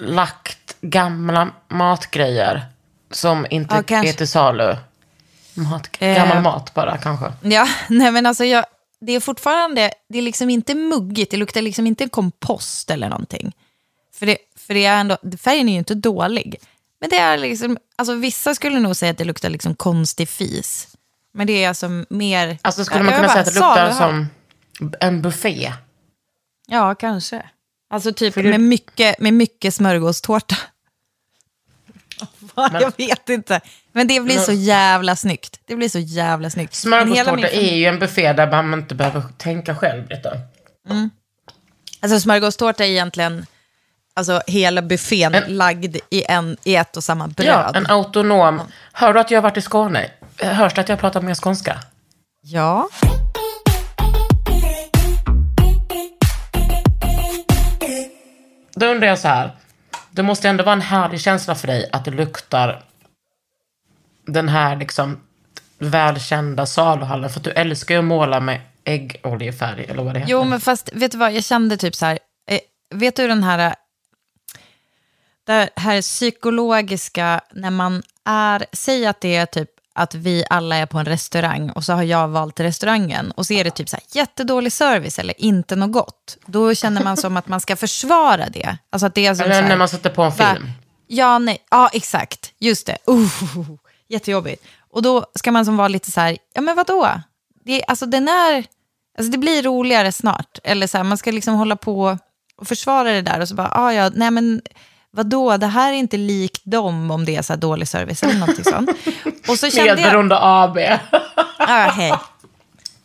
lagt 0.00 0.76
gamla 0.80 1.50
matgrejer 1.68 2.66
som 3.10 3.46
inte 3.50 3.74
Ja, 3.74 3.82
kanske. 3.82 4.08
är 4.12 4.12
till 4.12 4.28
salu. 4.28 4.76
Mat, 5.54 5.88
Eh. 5.98 6.14
Gammal 6.16 6.42
mat 6.42 6.74
bara 6.74 6.98
kanske. 6.98 7.32
Ja, 7.42 7.68
nej 7.88 8.10
men 8.12 8.26
alltså 8.26 8.44
jag, 8.44 8.64
det 9.00 9.12
är 9.12 9.20
fortfarande, 9.20 9.90
det 10.08 10.18
är 10.18 10.22
liksom 10.22 10.50
inte 10.50 10.74
muggigt, 10.74 11.30
det 11.30 11.36
luktar 11.36 11.62
liksom 11.62 11.86
inte 11.86 12.08
kompost 12.08 12.90
eller 12.90 13.08
någonting. 13.08 13.52
För 14.14 14.26
det, 14.26 14.36
för 14.56 14.74
det 14.74 14.84
är 14.84 15.00
ändå, 15.00 15.16
färgen 15.40 15.68
är 15.68 15.72
ju 15.72 15.78
inte 15.78 15.94
dålig. 15.94 16.56
Men 17.00 17.10
det 17.10 17.18
är 17.18 17.38
liksom, 17.38 17.78
alltså 17.96 18.14
vissa 18.14 18.54
skulle 18.54 18.80
nog 18.80 18.96
säga 18.96 19.10
att 19.12 19.18
det 19.18 19.24
luktar 19.24 19.50
liksom 19.50 19.74
konstig 19.74 20.28
fis. 20.28 20.88
Men 21.34 21.46
det 21.46 21.64
är 21.64 21.68
alltså 21.68 21.88
mer... 22.10 22.58
Alltså 22.62 22.84
skulle 22.84 23.02
man 23.04 23.12
kunna 23.14 23.26
bara, 23.26 23.32
säga 23.32 23.40
att 23.40 23.54
det 23.54 23.60
luktar 23.60 23.90
som 23.92 24.28
en 25.00 25.22
buffé? 25.22 25.72
Ja, 26.66 26.94
kanske. 26.94 27.42
Alltså 27.90 28.12
typ 28.12 28.34
För 28.34 28.42
med, 28.42 28.60
mycket, 28.60 29.18
med 29.20 29.34
mycket 29.34 29.74
smörgåstårta. 29.74 30.56
Men- 32.54 32.82
jag 32.82 32.92
vet 32.96 33.28
inte. 33.28 33.60
Men 33.92 34.06
det 34.08 34.20
blir 34.20 34.34
Men- 34.36 34.44
så 34.44 34.52
jävla 34.52 35.16
snyggt. 35.16 35.60
Det 35.66 35.76
blir 35.76 35.88
så 35.88 35.98
jävla 35.98 36.50
snyggt. 36.50 36.70
Min 36.72 36.92
Smörgåstårta 36.92 37.30
familj- 37.30 37.58
är 37.70 37.76
ju 37.76 37.84
en 37.86 37.98
buffé 37.98 38.32
där 38.32 38.62
man 38.62 38.80
inte 38.80 38.94
behöver 38.94 39.22
tänka 39.38 39.76
själv 39.76 40.08
lite. 40.10 40.40
Alltså 42.00 42.20
smörgåstårta 42.20 42.84
är 42.84 42.88
egentligen 42.88 43.46
alltså, 44.14 44.42
hela 44.46 44.82
buffén 44.82 45.34
En- 45.34 45.56
lagd 45.56 45.96
i, 46.10 46.24
en, 46.28 46.56
i 46.64 46.74
ett 46.76 46.96
och 46.96 47.04
samma 47.04 47.28
bröd. 47.28 47.46
Ja, 47.48 47.72
en 47.74 47.86
autonom. 47.86 48.60
Hör 48.92 49.14
du 49.14 49.20
att 49.20 49.30
jag 49.30 49.38
har 49.38 49.42
varit 49.42 49.56
i 49.56 49.62
Skåne? 49.62 50.10
Hörs 50.38 50.74
det 50.74 50.80
att 50.80 50.88
jag 50.88 50.98
pratar 51.00 51.20
mer 51.20 51.34
skånska? 51.34 51.78
ja. 52.42 52.88
Då 58.78 58.86
undrar 58.86 59.08
jag 59.08 59.18
så 59.18 59.28
här. 59.28 59.50
Det 60.10 60.22
måste 60.22 60.48
ändå 60.48 60.64
vara 60.64 60.72
en 60.72 60.80
härlig 60.80 61.20
känsla 61.20 61.54
för 61.54 61.66
dig 61.66 61.88
att 61.92 62.04
det 62.04 62.10
luktar 62.10 62.82
den 64.26 64.48
här 64.48 64.76
liksom 64.76 65.20
välkända 65.78 66.66
saluhallen. 66.66 67.30
För 67.30 67.40
att 67.40 67.44
du 67.44 67.50
älskar 67.50 67.94
ju 67.94 67.98
att 67.98 68.04
måla 68.04 68.40
med 68.40 68.60
äggoljefärg 68.84 69.84
eller 69.84 70.02
vad 70.02 70.14
det 70.14 70.20
heter. 70.20 70.32
Jo, 70.32 70.44
men 70.44 70.60
fast 70.60 70.90
vet 70.92 71.12
du 71.12 71.18
vad, 71.18 71.32
jag 71.32 71.44
kände 71.44 71.76
typ 71.76 71.94
så 71.94 72.06
här, 72.06 72.18
eh, 72.50 72.60
vet 72.94 73.16
du 73.16 73.28
den 73.28 73.42
här, 73.42 73.66
eh, 73.66 73.74
det 75.46 75.70
här 75.76 76.02
psykologiska, 76.02 77.40
när 77.52 77.70
man 77.70 78.02
är, 78.24 78.66
säg 78.72 79.06
att 79.06 79.20
det 79.20 79.36
är 79.36 79.46
typ 79.46 79.70
att 79.98 80.14
vi 80.14 80.44
alla 80.50 80.76
är 80.76 80.86
på 80.86 80.98
en 80.98 81.04
restaurang 81.04 81.70
och 81.70 81.84
så 81.84 81.92
har 81.92 82.02
jag 82.02 82.28
valt 82.28 82.60
restaurangen 82.60 83.30
och 83.30 83.46
så 83.46 83.52
är 83.52 83.64
det 83.64 83.70
typ 83.70 83.88
så 83.88 83.96
här 83.96 84.04
jättedålig 84.12 84.72
service 84.72 85.18
eller 85.18 85.40
inte 85.40 85.76
något 85.76 85.92
gott. 85.92 86.36
Då 86.46 86.74
känner 86.74 87.04
man 87.04 87.16
som 87.16 87.36
att 87.36 87.48
man 87.48 87.60
ska 87.60 87.76
försvara 87.76 88.48
det. 88.48 88.78
Alltså 88.90 89.06
att 89.06 89.14
det 89.14 89.26
är 89.26 89.42
Eller 89.42 89.62
här, 89.62 89.68
när 89.68 89.76
man 89.76 89.88
sätter 89.88 90.10
på 90.10 90.22
en 90.22 90.30
Va? 90.30 90.54
film. 90.54 90.70
Ja, 91.06 91.38
nej. 91.38 91.58
Ja, 91.70 91.90
exakt. 91.92 92.52
Just 92.58 92.86
det. 92.86 92.98
Uh, 93.10 93.28
jättejobbigt. 94.08 94.64
Och 94.90 95.02
då 95.02 95.26
ska 95.34 95.52
man 95.52 95.64
som 95.64 95.76
vara 95.76 95.88
lite 95.88 96.10
så 96.10 96.20
här, 96.20 96.38
ja 96.54 96.60
men 96.60 96.76
vadå? 96.76 97.20
Det, 97.64 97.84
alltså 97.88 98.06
den 98.06 98.28
är, 98.28 98.64
alltså 99.18 99.32
det 99.32 99.38
blir 99.38 99.62
roligare 99.62 100.12
snart. 100.12 100.58
Eller 100.64 100.86
så 100.86 100.96
här, 100.96 101.04
man 101.04 101.18
ska 101.18 101.30
liksom 101.30 101.54
hålla 101.54 101.76
på 101.76 102.18
och 102.56 102.68
försvara 102.68 103.12
det 103.12 103.22
där 103.22 103.40
och 103.40 103.48
så 103.48 103.54
bara, 103.54 103.70
ah, 103.72 103.92
ja, 103.92 104.10
nej 104.14 104.30
men 104.30 104.62
vadå, 105.18 105.56
det 105.56 105.66
här 105.66 105.92
är 105.92 105.96
inte 105.96 106.16
likt 106.16 106.62
dem 106.64 107.10
om 107.10 107.24
det 107.24 107.36
är 107.36 107.42
så 107.42 107.52
här 107.52 107.60
dålig 107.60 107.88
service 107.88 108.22
eller 108.22 108.34
någonting 108.34 108.64
sånt. 108.64 108.90
Och 109.48 109.58
så 109.58 109.70
kände 109.70 109.88
jag, 109.88 109.96
Medberoende 109.96 110.36
AB. 110.40 110.78
ja, 111.58 111.92
hej. 111.96 112.12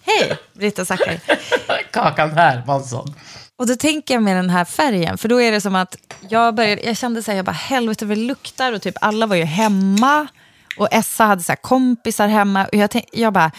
Hej, 0.01 0.37
Britta 0.53 0.85
Zackari. 0.85 1.19
Kakan 1.91 2.31
Hermansson. 2.31 3.13
Och 3.55 3.67
då 3.67 3.75
tänker 3.75 4.13
jag 4.13 4.23
med 4.23 4.35
den 4.35 4.49
här 4.49 4.65
färgen, 4.65 5.17
för 5.17 5.29
då 5.29 5.41
är 5.41 5.51
det 5.51 5.61
som 5.61 5.75
att 5.75 5.95
jag 6.29 6.55
började, 6.55 6.81
jag 6.81 6.97
kände 6.97 7.23
så 7.23 7.31
här, 7.31 7.35
jag 7.35 7.45
bara 7.45 7.51
helvete 7.51 8.05
vad 8.05 8.17
det 8.17 8.23
luktar 8.23 8.73
och 8.73 8.81
typ 8.81 8.95
alla 9.01 9.25
var 9.25 9.35
ju 9.35 9.43
hemma 9.43 10.27
och 10.77 10.87
Essa 10.91 11.25
hade 11.25 11.43
så 11.43 11.51
här 11.51 11.57
kompisar 11.61 12.27
hemma 12.27 12.65
och 12.65 12.75
jag, 12.75 12.91
tänk, 12.91 13.05
jag 13.11 13.33
bara, 13.33 13.51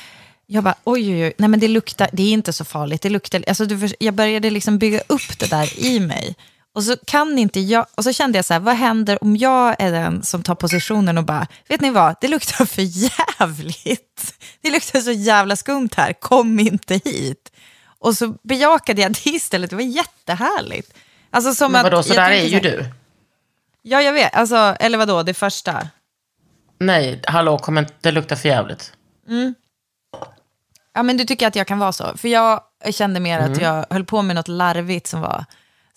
jag 0.46 0.64
bara 0.64 0.74
oj 0.84 1.14
oj 1.14 1.24
oj, 1.24 1.32
nej 1.38 1.48
men 1.48 1.60
det 1.60 1.68
luktar, 1.68 2.08
det 2.12 2.22
är 2.22 2.32
inte 2.32 2.52
så 2.52 2.64
farligt, 2.64 3.02
det 3.02 3.10
luktar, 3.10 3.44
alltså 3.48 3.64
du, 3.64 3.88
jag 3.98 4.14
började 4.14 4.50
liksom 4.50 4.78
bygga 4.78 5.00
upp 5.06 5.38
det 5.38 5.50
där 5.50 5.78
i 5.84 6.00
mig. 6.00 6.34
Och 6.74 6.84
så 6.84 6.96
kan 7.06 7.38
inte 7.38 7.60
jag, 7.60 7.86
och 7.94 8.04
så 8.04 8.12
kände 8.12 8.38
jag 8.38 8.44
så 8.44 8.52
här, 8.52 8.60
vad 8.60 8.74
händer 8.74 9.24
om 9.24 9.36
jag 9.36 9.76
är 9.78 9.92
den 9.92 10.22
som 10.22 10.42
tar 10.42 10.54
positionen 10.54 11.18
och 11.18 11.24
bara, 11.24 11.46
vet 11.68 11.80
ni 11.80 11.90
vad, 11.90 12.16
det 12.20 12.28
luktar 12.28 12.64
för 12.64 12.82
jävligt. 12.82 14.34
Det 14.60 14.70
luktar 14.70 15.00
så 15.00 15.10
jävla 15.12 15.56
skumt 15.56 15.88
här, 15.96 16.12
kom 16.12 16.60
inte 16.60 17.00
hit. 17.04 17.52
Och 17.98 18.16
så 18.16 18.34
bejakade 18.42 19.02
jag 19.02 19.12
det 19.12 19.26
istället, 19.26 19.70
det 19.70 19.76
var 19.76 19.82
jättehärligt. 19.82 20.94
Alltså 21.30 21.54
som 21.54 21.72
Men 21.72 21.82
vadå, 21.82 21.96
att, 21.98 22.06
så 22.06 22.14
där 22.14 22.30
är 22.30 22.44
ju 22.44 22.60
du. 22.60 22.84
Ja, 23.82 24.02
jag 24.02 24.12
vet. 24.12 24.34
Alltså, 24.34 24.56
eller 24.56 24.98
vadå, 24.98 25.22
det 25.22 25.34
första? 25.34 25.88
Nej, 26.78 27.20
hallå, 27.26 27.58
kom 27.58 27.78
inte, 27.78 27.94
det 28.00 28.10
luktar 28.10 28.36
för 28.36 28.48
jävligt. 28.48 28.92
Ja, 30.94 31.02
men 31.02 31.16
du 31.16 31.24
tycker 31.24 31.46
att 31.46 31.56
jag 31.56 31.66
kan 31.66 31.78
vara 31.78 31.92
så? 31.92 32.16
För 32.16 32.28
jag 32.28 32.60
kände 32.90 33.20
mer 33.20 33.38
Mm. 33.38 33.52
att 33.52 33.60
jag 33.60 33.86
höll 33.90 34.04
på 34.04 34.22
med 34.22 34.36
något 34.36 34.48
larvigt 34.48 35.06
som 35.06 35.20
var 35.20 35.44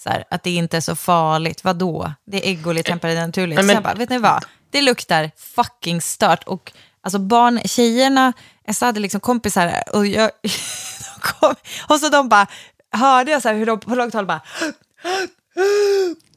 här, 0.09 0.23
att 0.31 0.43
det 0.43 0.49
inte 0.55 0.77
är 0.77 0.81
så 0.81 0.95
farligt. 0.95 1.63
Vadå? 1.63 2.13
Det 2.25 2.47
är 2.47 2.51
äggoljetempererad 2.51 3.27
naturligt. 3.27 3.55
Nej, 3.55 3.63
Så 3.63 3.67
men- 3.67 3.73
jag 3.73 3.83
bara, 3.83 3.93
vet 3.93 4.09
ni 4.09 4.17
vad? 4.17 4.45
Det 4.71 4.81
luktar 4.81 5.31
fucking 5.37 6.01
stört. 6.01 6.43
Och 6.43 6.71
alltså 7.01 7.19
barn, 7.19 7.59
tjejerna, 7.65 8.33
jag 8.65 8.75
hade 8.85 8.99
liksom 8.99 9.19
kompisar 9.21 9.83
och 9.93 10.07
jag, 10.07 10.31
och 11.87 11.99
så 11.99 12.09
de 12.09 12.29
bara, 12.29 12.47
hörde 12.91 13.31
jag 13.31 13.41
så 13.41 13.47
här 13.47 13.55
hur 13.55 13.65
de 13.65 13.79
på 13.79 13.95
långt 13.95 14.13
håll 14.13 14.25
bara, 14.25 14.41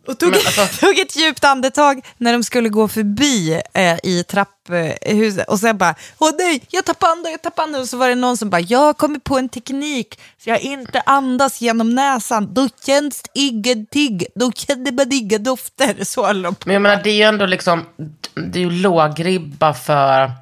och 0.06 0.18
tog, 0.18 0.34
alltså- 0.34 0.66
tog 0.80 0.98
ett 0.98 1.16
djupt 1.16 1.44
andetag 1.44 2.06
när 2.18 2.32
de 2.32 2.44
skulle 2.44 2.68
gå 2.68 2.88
förbi 2.88 3.60
eh, 3.74 3.96
i 4.02 4.24
trapphuset. 4.28 5.48
Och 5.48 5.58
sen 5.58 5.78
bara, 5.78 5.94
åh 6.18 6.30
nej, 6.38 6.62
jag 6.70 6.84
tappade 6.84 7.12
andan, 7.12 7.32
jag 7.32 7.42
tappade 7.42 7.66
andan. 7.66 7.80
Och 7.80 7.88
så 7.88 7.96
var 7.96 8.08
det 8.08 8.14
någon 8.14 8.36
som 8.36 8.50
bara, 8.50 8.60
jag 8.60 8.78
har 8.78 8.94
kommit 8.94 9.24
på 9.24 9.38
en 9.38 9.48
teknik 9.48 10.20
så 10.38 10.50
jag 10.50 10.60
inte 10.60 11.00
andas 11.06 11.60
genom 11.60 11.94
näsan. 11.94 12.54
Då 12.54 12.68
känns 12.86 13.22
ingenting, 13.34 14.22
då 14.34 14.52
känner 14.52 14.92
man 14.92 15.12
inga 15.12 15.38
dofter. 15.38 16.04
Så 16.04 16.32
de 16.32 16.54
på. 16.54 16.68
Men 16.68 16.74
jag 16.74 16.82
menar, 16.82 17.00
det 17.04 17.10
är 17.10 17.14
ju 17.14 17.22
ändå 17.22 17.46
liksom, 17.46 17.86
det 18.34 18.58
är 18.58 18.62
ju 18.62 18.70
låg 18.70 19.24
ribba 19.24 19.74
för 19.74 20.32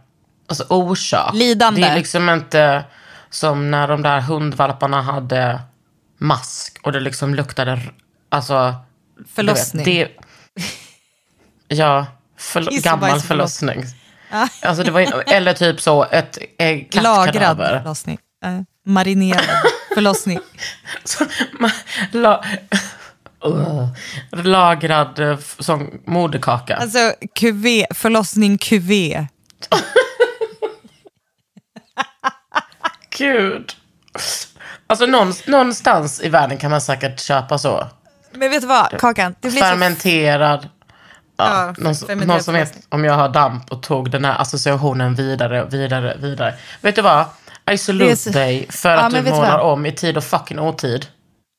alltså, 0.47 0.65
orsak. 0.69 1.35
Lidande. 1.35 1.81
Det 1.81 1.87
är 1.87 1.97
liksom 1.97 2.29
inte 2.29 2.85
som 3.31 3.71
när 3.71 3.89
de 3.89 4.03
där 4.03 4.21
hundvalparna 4.21 5.03
hade 5.03 5.61
mask 6.19 6.79
och 6.83 6.93
det 6.93 7.01
liksom 7.01 7.35
luktade, 7.35 7.81
alltså... 8.29 8.75
Förlossning. 9.35 9.85
det, 9.85 10.09
ja, 11.69 12.07
förlo- 12.39 12.83
gammal 12.83 13.21
förlossning. 13.21 13.85
Alltså 14.63 14.83
det 14.83 14.91
var, 14.91 15.25
eller 15.33 15.53
typ 15.53 15.81
så, 15.81 16.05
ett 16.05 16.39
eh, 16.59 16.79
Lagrad 17.03 17.57
förlossning. 17.57 18.19
Eh, 18.45 18.61
marinerad 18.87 19.45
förlossning. 19.95 20.39
Så, 21.05 21.25
man, 21.61 21.71
la, 22.13 22.45
Uh, 23.47 23.89
lagrad 24.33 25.19
f- 25.39 25.57
som 25.59 26.01
moderkaka. 26.07 26.77
Alltså, 26.77 27.13
kuvé, 27.35 27.87
förlossning 27.95 28.59
kuvé. 28.59 29.27
Gud. 33.19 33.73
Alltså 34.87 35.07
någonstans 35.47 36.21
i 36.23 36.29
världen 36.29 36.59
kan 36.59 36.71
man 36.71 36.81
säkert 36.81 37.21
köpa 37.21 37.59
så. 37.59 37.89
Men 38.33 38.51
vet 38.51 38.61
du 38.61 38.67
vad, 38.67 38.99
Kakan? 39.01 39.35
Det 39.41 39.49
blir 39.49 39.61
så... 39.61 39.67
Fermenterad. 39.67 40.69
Ja, 41.37 41.67
Ja, 41.67 41.75
någon, 41.79 41.95
fermenterad 41.95 42.29
någon 42.29 42.43
som 42.43 42.55
vet 42.55 42.75
om 42.89 43.05
jag 43.05 43.15
har 43.15 43.29
damp 43.29 43.73
och 43.73 43.83
tog 43.83 44.11
den 44.11 44.25
här 44.25 44.41
associationen 44.41 45.15
vidare, 45.15 45.65
vidare, 45.65 46.17
vidare. 46.21 46.55
Vet 46.81 46.95
du 46.97 47.03
vad? 47.03 47.25
I 47.71 47.79
salute 47.79 48.17
så- 48.17 48.31
dig 48.31 48.67
för 48.71 48.89
Ja, 48.91 48.99
att 49.01 49.13
du 49.15 49.21
du 49.23 49.31
målar 49.31 49.59
om 49.59 49.87
i 49.87 49.93
tid 49.93 50.17
och 50.17 50.25
fucking 50.25 50.59
otid. 50.59 51.07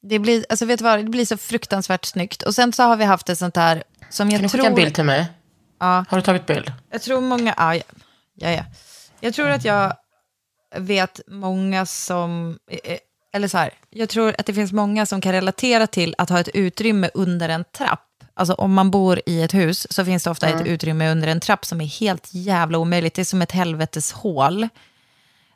Det 0.02 0.20
blir, 0.20 0.46
alltså 0.50 0.66
vet 0.66 0.78
du 0.80 0.84
vad, 0.84 1.00
det 1.00 1.04
blir 1.10 1.26
så 1.26 1.38
fruktansvärt 1.38 2.06
snyggt. 2.06 2.44
Och 2.44 2.56
sen 2.56 2.74
så 2.74 2.84
har 2.84 2.96
vi 2.96 3.06
haft 3.06 3.30
ett 3.30 3.38
sånt 3.38 3.56
här 3.56 3.84
som 4.10 4.30
jag 4.30 4.40
Kan 4.40 4.44
du 4.44 4.50
tror... 4.50 4.60
skicka 4.60 4.70
en 4.70 4.76
bild 4.76 4.96
till 4.96 5.04
mig? 5.04 5.26
Ja. 5.80 6.06
Har 6.10 6.18
du 6.18 6.22
tagit 6.22 6.46
bild? 6.46 6.74
Jag 6.92 7.02
tror 7.02 7.22
många, 7.22 7.54
ja, 7.58 7.76
ja, 7.76 7.82
ja, 8.36 8.50
ja. 8.52 8.64
Jag 9.20 9.34
tror 9.34 9.50
att 9.50 9.66
jag 9.66 9.94
vet 10.78 11.20
många 11.28 11.86
som, 11.86 12.58
eh, 12.84 12.98
eller 13.32 13.48
så 13.48 13.58
här, 13.58 13.74
jag 13.90 14.10
tror 14.10 14.36
att 14.38 14.46
det 14.46 14.54
finns 14.54 14.72
många 14.72 15.06
som 15.06 15.22
kan 15.22 15.32
relatera 15.32 15.88
till 15.88 16.16
att 16.18 16.30
ha 16.30 16.40
ett 16.40 16.50
utrymme 16.54 17.10
under 17.14 17.50
en 17.50 17.64
trapp. 17.64 18.06
Alltså 18.34 18.54
om 18.54 18.74
man 18.74 18.92
bor 18.92 19.22
i 19.26 19.42
ett 19.42 19.54
hus 19.54 19.88
så 19.90 20.06
finns 20.06 20.24
det 20.24 20.30
ofta 20.30 20.48
ett 20.50 20.68
utrymme 20.68 21.12
under 21.12 21.28
en 21.28 21.40
trapp 21.40 21.66
som 21.66 21.82
är 21.82 21.86
helt 21.86 22.30
jävla 22.34 22.78
omöjligt. 22.78 23.14
Det 23.14 23.22
är 23.22 23.26
som 23.26 23.42
ett 23.42 23.52
helveteshål. 23.52 24.68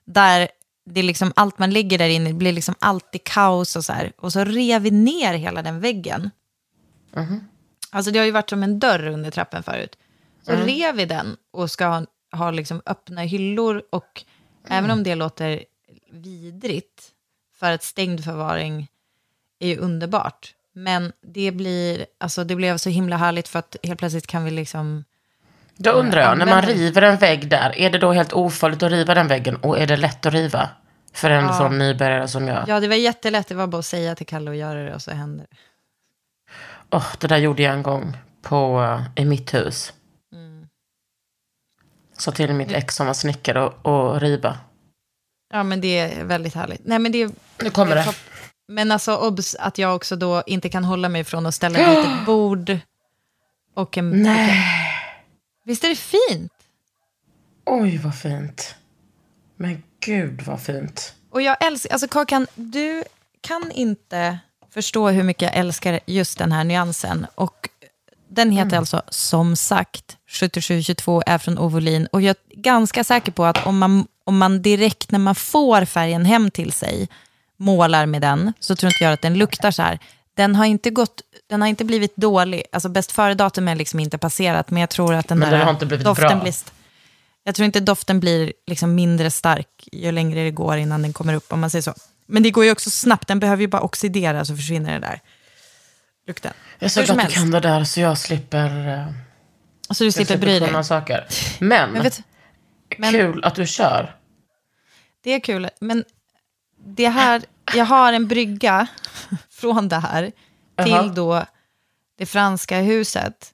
Där 0.06 0.48
det 0.86 1.00
är 1.00 1.03
liksom 1.03 1.34
allt 1.36 1.60
man 1.60 1.72
ligger 1.72 1.98
där 1.98 2.10
inne, 2.10 2.30
det 2.30 2.34
blir 2.34 2.53
liksom 2.53 2.75
alltid 2.80 3.24
kaos 3.24 3.75
och 3.75 3.86
så 3.86 3.94
här. 3.94 4.12
Och 4.18 4.34
så 4.34 4.44
rev 4.44 4.82
vi 4.82 4.92
ner 4.92 5.34
hela 5.34 5.62
den 5.62 5.80
väggen. 5.80 6.30
Alltså 7.89 8.12
det 8.12 8.20
har 8.20 8.25
ju 8.25 8.32
varit 8.32 8.50
som 8.50 8.63
en 8.63 8.80
dörr 8.80 9.08
under 9.08 9.32
trappen 9.32 9.63
förut. 9.63 9.98
Så 10.46 10.51
rev 10.51 10.96
vi 10.96 11.06
den 11.06 11.38
och 11.51 11.72
ska 11.72 11.86
ha, 11.86 12.06
ha 12.32 12.51
liksom 12.51 12.82
öppna 12.86 13.22
hyllor 13.22 13.84
och 13.89 14.24
även 14.68 14.92
om 14.92 15.03
det 15.03 15.15
låter 15.15 15.63
vidrigt 16.12 17.12
för 17.63 17.72
att 17.72 17.84
stängd 17.84 18.24
förvaring 18.24 18.88
är 19.60 19.67
ju 19.67 19.77
underbart. 19.77 20.53
Men 20.74 21.12
det 21.22 21.51
blir, 21.51 22.05
alltså 22.17 22.43
det 22.43 22.55
blev 22.55 22.77
så 22.77 22.89
himla 22.89 23.17
härligt 23.17 23.48
för 23.48 23.60
att 23.60 23.75
helt 23.84 24.00
plötsligt 24.00 24.27
kan 24.27 24.46
vi 24.46 24.51
liksom, 24.51 25.03
Då 25.75 25.91
undrar 25.91 26.22
jag, 26.22 26.38
när 26.38 26.46
man 26.46 26.62
river 26.62 27.01
en 27.01 27.17
vägg 27.17 27.50
där, 27.50 27.77
är 27.77 27.89
det 27.89 27.98
då 27.98 28.12
helt 28.12 28.34
ofarligt 28.34 28.84
att 28.84 28.91
riva 28.91 29.13
den 29.13 29.27
väggen? 29.27 29.55
Och 29.55 29.79
är 29.79 29.88
det 29.88 29.98
lätt 29.98 30.25
att 30.25 30.34
riva? 30.34 30.70
För 31.13 31.29
en 31.29 31.53
sån 31.53 31.77
nybörjare 31.77 32.27
som 32.27 32.48
jag. 32.48 32.67
ja 32.67 32.79
det 32.79 32.88
var 32.88 32.96
jättelätt, 32.96 33.48
det 33.48 33.55
var 33.55 33.67
bara 33.67 33.79
att 33.79 33.86
säga 33.86 34.15
till 34.15 34.27
Kalle 34.27 34.51
att 34.51 34.58
göra 34.58 34.84
det 34.84 34.96
och 34.96 35.01
så 35.01 35.12
händer 35.12 35.46
det. 35.50 35.58
Åh, 36.89 37.08
det 37.20 37.27
där 37.27 37.38
gjorde 37.38 37.63
jag 37.63 37.74
en 37.74 37.84
gång 37.84 38.17
på, 38.41 38.82
eh, 38.84 39.24
i 39.24 39.25
mitt 39.25 39.53
hus. 39.53 39.93
Mm. 40.34 40.67
Sa 42.17 42.32
till 42.32 42.53
mitt 42.53 42.72
ex 42.72 42.96
som 42.96 43.08
var 43.08 43.13
snickare 43.13 43.63
och, 43.63 43.86
och 43.86 44.22
riva. 44.22 44.58
Ja 45.53 45.63
men 45.63 45.81
det 45.81 46.00
är 46.00 46.24
väldigt 46.24 46.53
härligt. 46.53 46.81
Nej 46.86 47.00
men 47.00 47.12
det 47.12 47.22
är 47.22 47.31
Nu 47.63 47.69
kommer 47.69 47.95
det. 47.95 48.13
Men 48.67 48.91
alltså 48.91 49.15
obs 49.15 49.55
att 49.55 49.77
jag 49.77 49.95
också 49.95 50.15
då 50.15 50.43
inte 50.45 50.69
kan 50.69 50.83
hålla 50.83 51.10
mig 51.10 51.24
från 51.24 51.45
att 51.45 51.55
ställa 51.55 51.79
dit 51.79 52.05
ett 52.05 52.25
bord 52.25 52.77
och 53.74 53.98
en... 53.98 54.10
Nej. 54.10 54.63
Visst 55.65 55.83
är 55.83 55.89
det 55.89 55.95
fint? 55.95 56.51
Oj, 57.65 57.98
vad 57.98 58.15
fint. 58.15 58.75
Men 59.57 59.83
gud, 60.00 60.41
vad 60.41 60.62
fint. 60.62 61.13
Och 61.29 61.41
jag 61.41 61.65
älskar, 61.65 61.93
alltså 61.93 62.07
Kakan, 62.07 62.48
du 62.55 63.03
kan 63.41 63.72
inte 63.72 64.39
förstå 64.74 65.10
hur 65.10 65.24
mycket 65.24 65.41
jag 65.41 65.55
älskar 65.55 66.00
just 66.05 66.38
den 66.38 66.51
här 66.51 66.63
nyansen. 66.63 67.27
Och 67.36 67.69
den 68.29 68.51
heter 68.51 68.77
alltså 68.77 69.01
Som 69.10 69.55
sagt 69.55 70.17
7722 70.27 71.24
är 71.25 71.38
från 71.38 71.57
Ovolin. 71.57 72.07
Och 72.12 72.22
jag 72.22 72.36
är 72.50 72.62
ganska 72.62 73.03
säker 73.03 73.32
på 73.32 73.45
att 73.45 73.65
om 73.65 73.78
man, 73.78 74.08
om 74.23 74.38
man 74.38 74.62
direkt 74.62 75.12
när 75.12 75.19
man 75.19 75.36
får 75.36 75.86
färgen 75.86 76.25
hem 76.25 76.51
till 76.51 76.71
sig 76.71 77.07
målar 77.57 78.05
med 78.05 78.21
den 78.21 78.53
så 78.59 78.75
tror 78.75 78.91
inte 78.91 79.03
jag 79.03 79.13
att 79.13 79.21
den 79.21 79.33
luktar 79.33 79.71
så 79.71 79.81
här. 79.81 79.99
Den 80.36 80.55
har 80.55 80.65
inte, 80.65 80.89
gått, 80.89 81.21
den 81.49 81.62
har 81.62 81.67
inte 81.67 81.86
blivit 81.86 82.15
dålig. 82.15 82.63
Alltså 82.71 82.89
bäst 82.89 83.12
före-datum 83.12 83.67
är 83.67 83.75
liksom 83.75 83.99
inte 83.99 84.17
passerat, 84.17 84.71
men 84.71 84.81
jag 84.81 84.89
tror 84.89 85.13
att 85.13 85.27
den 85.27 85.39
Men 85.39 85.49
där 85.49 85.57
den 85.57 85.65
har 85.65 85.73
inte 85.73 85.86
blivit 85.86 86.05
doften 86.05 86.27
bra. 86.27 86.41
blir... 86.41 86.53
Jag 87.43 87.55
tror 87.55 87.65
inte 87.65 87.79
doften 87.79 88.19
blir 88.19 88.53
liksom 88.67 88.95
mindre 88.95 89.31
stark 89.31 89.67
ju 89.91 90.12
längre 90.12 90.43
det 90.43 90.51
går 90.51 90.77
innan 90.77 91.01
den 91.01 91.13
kommer 91.13 91.33
upp, 91.33 91.53
om 91.53 91.59
man 91.59 91.69
säger 91.69 91.81
så. 91.83 91.93
Men 92.27 92.43
det 92.43 92.51
går 92.51 92.65
ju 92.65 92.71
också 92.71 92.89
snabbt, 92.89 93.27
den 93.27 93.39
behöver 93.39 93.62
ju 93.62 93.67
bara 93.67 93.81
oxidera 93.81 94.45
så 94.45 94.55
försvinner 94.55 94.93
det 94.93 94.99
där 94.99 95.19
lukten. 96.27 96.53
Jag 96.79 96.86
är 96.86 96.89
så 96.89 97.03
glad 97.03 97.19
att 97.19 97.27
du 97.29 97.33
kan 97.33 97.51
det 97.51 97.59
där 97.59 97.83
så 97.83 97.99
jag 97.99 98.17
slipper, 98.17 98.88
eh, 98.88 99.05
Så 99.89 100.03
du 100.03 100.07
jag 100.07 100.13
slipper 100.13 100.38
bry 100.38 100.59
dig. 100.59 100.83
saker. 100.83 101.25
Men, 101.59 101.89
Men 101.91 102.03
vet, 102.03 102.21
men- 102.97 103.12
kul 103.13 103.43
att 103.43 103.56
du 103.56 103.67
kör. 103.67 104.15
det 105.23 105.32
är 105.34 105.39
kul, 105.39 105.69
men 105.79 106.03
det 106.86 107.10
här, 107.10 107.41
jag 107.75 107.86
har 107.86 108.13
en 108.13 108.27
brygga 108.27 108.88
från 109.49 109.89
det 109.89 109.97
här 109.99 110.32
till 110.84 110.91
Jaha. 110.91 111.08
då 111.08 111.45
det 112.17 112.25
franska 112.25 112.79
huset 112.79 113.53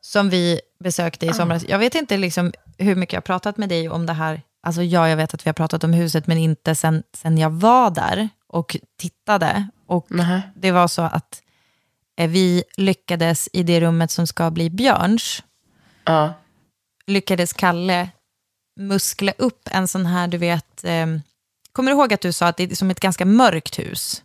som 0.00 0.30
vi 0.30 0.60
besökte 0.80 1.26
i 1.26 1.32
somras. 1.32 1.64
Jag 1.68 1.78
vet 1.78 1.94
inte 1.94 2.16
liksom 2.16 2.52
hur 2.78 2.94
mycket 2.94 3.12
jag 3.12 3.20
har 3.20 3.22
pratat 3.22 3.56
med 3.56 3.68
dig 3.68 3.88
om 3.88 4.06
det 4.06 4.12
här. 4.12 4.42
Alltså 4.60 4.82
ja, 4.82 5.08
jag 5.08 5.16
vet 5.16 5.34
att 5.34 5.46
vi 5.46 5.48
har 5.48 5.54
pratat 5.54 5.84
om 5.84 5.92
huset, 5.92 6.26
men 6.26 6.38
inte 6.38 6.74
sen, 6.74 7.02
sen 7.12 7.38
jag 7.38 7.50
var 7.50 7.90
där 7.90 8.28
och 8.46 8.76
tittade. 8.96 9.68
Och 9.86 10.06
Nähä. 10.10 10.42
det 10.56 10.70
var 10.72 10.88
så 10.88 11.02
att 11.02 11.42
eh, 12.16 12.30
vi 12.30 12.64
lyckades 12.76 13.48
i 13.52 13.62
det 13.62 13.80
rummet 13.80 14.10
som 14.10 14.26
ska 14.26 14.50
bli 14.50 14.70
Björns, 14.70 15.42
Ja. 16.04 16.34
lyckades 17.06 17.52
Kalle 17.52 18.08
muskla 18.78 19.32
upp 19.38 19.68
en 19.70 19.88
sån 19.88 20.06
här, 20.06 20.28
du 20.28 20.38
vet, 20.38 20.84
eh, 20.84 21.06
kommer 21.72 21.90
du 21.90 21.96
ihåg 21.98 22.14
att 22.14 22.20
du 22.20 22.32
sa 22.32 22.46
att 22.46 22.56
det 22.56 22.72
är 22.72 22.74
som 22.74 22.90
ett 22.90 23.00
ganska 23.00 23.24
mörkt 23.24 23.78
hus? 23.78 24.22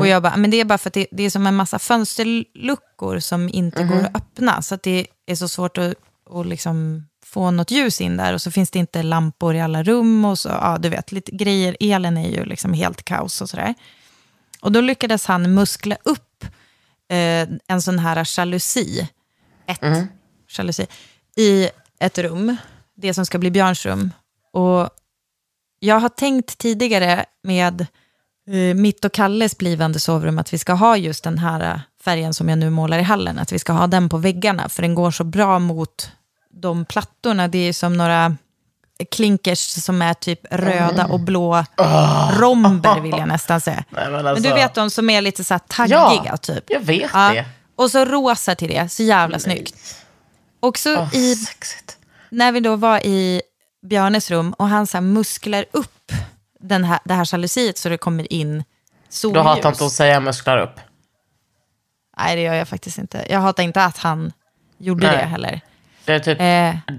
Och 0.00 0.06
jag 0.06 0.22
bara, 0.22 0.36
men 0.36 0.50
det 0.50 0.60
är 0.60 0.64
bara 0.64 0.78
för 0.78 0.90
att 0.90 0.94
det, 0.94 1.06
det 1.10 1.22
är 1.22 1.30
som 1.30 1.46
en 1.46 1.54
massa 1.54 1.78
fönsterluckor 1.78 3.18
som 3.18 3.48
inte 3.48 3.84
går 3.84 4.00
att 4.00 4.16
öppna, 4.16 4.62
så 4.62 4.74
att 4.74 4.82
det 4.82 5.06
är 5.26 5.34
så 5.34 5.48
svårt 5.48 5.78
att, 5.78 5.94
att 6.30 6.46
liksom 6.46 7.06
få 7.24 7.50
något 7.50 7.70
ljus 7.70 8.00
in 8.00 8.16
där, 8.16 8.34
och 8.34 8.42
så 8.42 8.50
finns 8.50 8.70
det 8.70 8.78
inte 8.78 9.02
lampor 9.02 9.54
i 9.54 9.60
alla 9.60 9.82
rum, 9.82 10.24
och 10.24 10.38
så, 10.38 10.48
ja 10.48 10.78
du 10.80 10.88
vet, 10.88 11.12
lite 11.12 11.32
grejer, 11.32 11.76
elen 11.80 12.16
är 12.16 12.30
ju 12.30 12.44
liksom 12.44 12.72
helt 12.72 13.02
kaos 13.02 13.40
och 13.40 13.50
sådär. 13.50 13.74
Och 14.60 14.72
då 14.72 14.80
lyckades 14.80 15.26
han 15.26 15.54
muskla 15.54 15.96
upp 16.04 16.44
eh, 17.08 17.48
en 17.68 17.82
sån 17.82 17.98
här 17.98 18.28
jalusi, 18.38 19.08
ett. 19.66 20.08
Jalusi, 20.58 20.86
i 21.36 21.68
ett 21.98 22.18
rum, 22.18 22.56
det 23.02 23.14
som 23.14 23.26
ska 23.26 23.38
bli 23.38 23.50
Björns 23.50 23.86
rum. 23.86 24.10
Och 24.52 24.88
jag 25.78 26.00
har 26.00 26.08
tänkt 26.08 26.58
tidigare 26.58 27.24
med 27.42 27.80
eh, 28.50 28.74
mitt 28.76 29.04
och 29.04 29.12
Kalles 29.12 29.58
blivande 29.58 30.00
sovrum 30.00 30.38
att 30.38 30.52
vi 30.52 30.58
ska 30.58 30.72
ha 30.72 30.96
just 30.96 31.24
den 31.24 31.38
här 31.38 31.60
eh, 31.74 31.80
färgen 32.04 32.34
som 32.34 32.48
jag 32.48 32.58
nu 32.58 32.70
målar 32.70 32.98
i 32.98 33.02
hallen, 33.02 33.38
att 33.38 33.52
vi 33.52 33.58
ska 33.58 33.72
ha 33.72 33.86
den 33.86 34.08
på 34.08 34.16
väggarna, 34.16 34.68
för 34.68 34.82
den 34.82 34.94
går 34.94 35.10
så 35.10 35.24
bra 35.24 35.58
mot 35.58 36.10
de 36.50 36.84
plattorna. 36.84 37.48
Det 37.48 37.58
är 37.58 37.72
som 37.72 37.96
några 37.96 38.36
klinkers 39.10 39.58
som 39.58 40.02
är 40.02 40.14
typ 40.14 40.40
röda 40.50 41.06
och 41.06 41.20
blå 41.20 41.64
romber, 42.38 43.00
vill 43.00 43.10
jag 43.18 43.28
nästan 43.28 43.60
säga. 43.60 43.84
Nej, 43.90 44.04
men 44.04 44.12
Men 44.12 44.26
alltså, 44.26 44.48
du 44.48 44.54
vet 44.54 44.74
de 44.74 44.90
som 44.90 45.10
är 45.10 45.20
lite 45.20 45.44
så 45.44 45.54
här 45.54 45.58
taggiga, 45.68 46.22
Ja, 46.24 46.36
typ. 46.36 46.64
jag 46.68 46.80
vet 46.80 47.10
Ja. 47.14 47.32
det. 47.32 47.44
Och 47.76 47.90
så 47.90 48.04
rosa 48.04 48.54
till 48.54 48.68
det, 48.68 48.88
så 48.88 49.02
jävla 49.02 49.38
snyggt. 49.38 49.74
Och 50.60 50.78
så 50.78 50.98
Åh, 51.00 51.16
i 51.16 51.34
sexigt. 51.34 51.96
När 52.32 52.52
vi 52.52 52.60
då 52.60 52.76
var 52.76 53.06
i 53.06 53.42
Björnes 53.86 54.30
rum 54.30 54.52
och 54.52 54.68
han 54.68 54.86
så 54.86 54.96
här 54.96 55.02
musklar 55.02 55.64
upp 55.72 56.12
den 56.60 56.84
här, 56.84 56.98
det 57.04 57.14
här 57.14 57.28
jalusiet 57.32 57.78
så 57.78 57.88
det 57.88 57.98
kommer 57.98 58.32
in 58.32 58.64
solljus. 59.08 59.34
Du 59.34 59.40
hatar 59.48 59.68
inte 59.68 59.84
att 59.86 59.92
säga 59.92 60.20
musklar 60.20 60.58
upp. 60.58 60.80
Nej, 62.18 62.36
det 62.36 62.42
gör 62.42 62.54
jag 62.54 62.68
faktiskt 62.68 62.98
inte. 62.98 63.26
Jag 63.30 63.40
hatar 63.40 63.62
inte 63.62 63.84
att 63.84 63.98
han 63.98 64.32
gjorde 64.78 65.06
Nej. 65.06 65.16
det 65.16 65.22
heller. 65.24 65.60
Det 66.04 66.12
är 66.12 66.18
typ 66.20 66.40
Eh, 66.40 66.94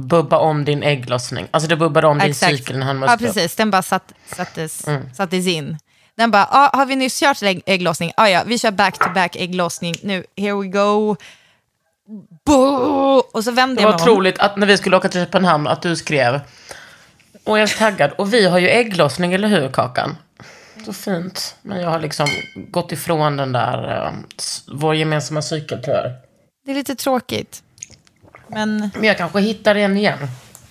bubba 0.00 0.38
om 0.38 0.64
din 0.64 0.82
ägglossning. 0.82 1.46
Alltså 1.50 1.68
det 1.68 1.76
bubbade 1.76 2.06
om 2.06 2.18
din 2.18 2.34
cykel 2.34 2.78
när 2.78 2.86
han 2.86 2.96
Ja, 2.96 3.00
musklade 3.00 3.28
upp. 3.28 3.34
precis. 3.34 3.56
Den 3.56 3.70
bara 3.70 3.82
satt, 3.82 4.12
sattes, 4.26 4.86
Mm. 4.88 5.14
sattes 5.14 5.46
in. 5.46 5.78
Den 6.16 6.30
bara, 6.30 6.48
ah, 6.50 6.76
har 6.76 6.86
vi 6.86 6.96
nyss 6.96 7.20
kört 7.20 7.42
ägg, 7.42 7.62
ägglossning? 7.66 8.12
Ah, 8.16 8.26
ja, 8.28 8.42
vi 8.46 8.58
kör 8.58 8.70
back-to-back 8.70 9.36
ägglossning. 9.36 9.94
Nu, 10.02 10.24
here 10.36 10.54
we 10.62 10.66
go. 10.68 11.16
Boo! 12.44 13.22
Och 13.32 13.44
så 13.44 13.50
vände 13.50 13.74
Det 13.74 13.82
jag 13.82 13.88
var 13.92 13.98
mig 13.98 14.02
om. 14.04 14.10
otroligt 14.12 14.38
att 14.38 14.56
när 14.56 14.66
vi 14.66 14.76
skulle 14.76 14.96
åka 14.96 15.08
till 15.08 15.20
Köpenhamn 15.20 15.66
att 15.66 15.82
du 15.82 15.96
skrev 15.96 16.40
och 17.44 17.58
jag 17.58 17.62
är 17.70 17.78
taggad. 17.78 18.10
Och 18.12 18.34
vi 18.34 18.46
har 18.48 18.58
ju 18.58 18.68
ägglossning, 18.68 19.32
eller 19.32 19.48
hur 19.48 19.68
Kakan? 19.68 20.16
Så 20.84 20.92
fint. 20.92 21.56
Men 21.62 21.80
jag 21.80 21.90
har 21.90 22.00
liksom 22.00 22.26
gått 22.70 22.92
ifrån 22.92 23.36
den 23.36 23.52
där, 23.52 24.12
s- 24.38 24.64
vår 24.72 24.94
gemensamma 24.94 25.42
cykel 25.42 25.80
tyvärr. 25.84 26.14
Det 26.64 26.70
är 26.70 26.74
lite 26.74 26.94
tråkigt. 26.96 27.62
Men, 28.48 28.90
Men 28.94 29.04
jag 29.04 29.18
kanske 29.18 29.40
hittar 29.40 29.74
den 29.74 29.96
igen. 29.96 30.18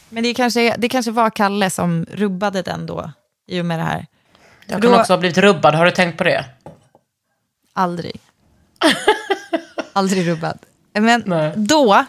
men 0.10 0.24
det, 0.24 0.34
kanske, 0.34 0.76
det 0.78 0.90
kanske 0.90 1.12
var 1.12 1.30
Kalle 1.30 1.70
som 1.70 2.06
rubbade 2.12 2.62
den 2.62 2.86
då, 2.86 3.12
i 3.48 3.62
och 3.62 3.66
med 3.66 3.80
det 3.80 3.84
här. 3.84 4.06
Jag 4.68 4.82
Då- 4.82 4.90
kan 4.92 5.00
också 5.00 5.14
ha 5.14 5.18
blivit 5.18 5.38
rubbad, 5.38 5.76
har 5.76 5.86
du 5.86 5.92
tänkt 5.92 6.18
på 6.18 6.24
det? 6.24 6.46
Aldrig. 7.74 8.22
Aldrig 9.94 10.28
rubbad. 10.28 10.58
Men 11.00 11.24
Nej. 11.26 11.54
då, 11.56 12.06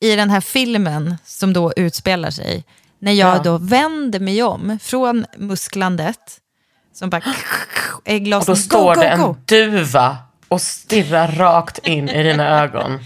i 0.00 0.16
den 0.16 0.30
här 0.30 0.40
filmen 0.40 1.16
som 1.24 1.52
då 1.52 1.72
utspelar 1.76 2.30
sig, 2.30 2.64
när 2.98 3.12
jag 3.12 3.36
Ja. 3.36 3.42
då 3.42 3.58
vänder 3.58 4.20
mig 4.20 4.42
om 4.42 4.78
från 4.82 5.26
musklandet, 5.36 6.40
som 6.92 7.10
bara 7.10 7.22
är 8.04 8.16
Och 8.16 8.20
glasen, 8.22 8.54
då 8.54 8.60
står 8.60 8.94
go, 8.94 9.00
det 9.00 9.08
go, 9.08 9.12
en 9.14 9.20
go, 9.22 9.36
duva 9.44 10.16
och 10.48 10.60
stirrar 10.60 11.28
rakt 11.32 11.78
in 11.86 12.08
i 12.08 12.22
dina 12.22 12.62
ögon. 12.62 12.98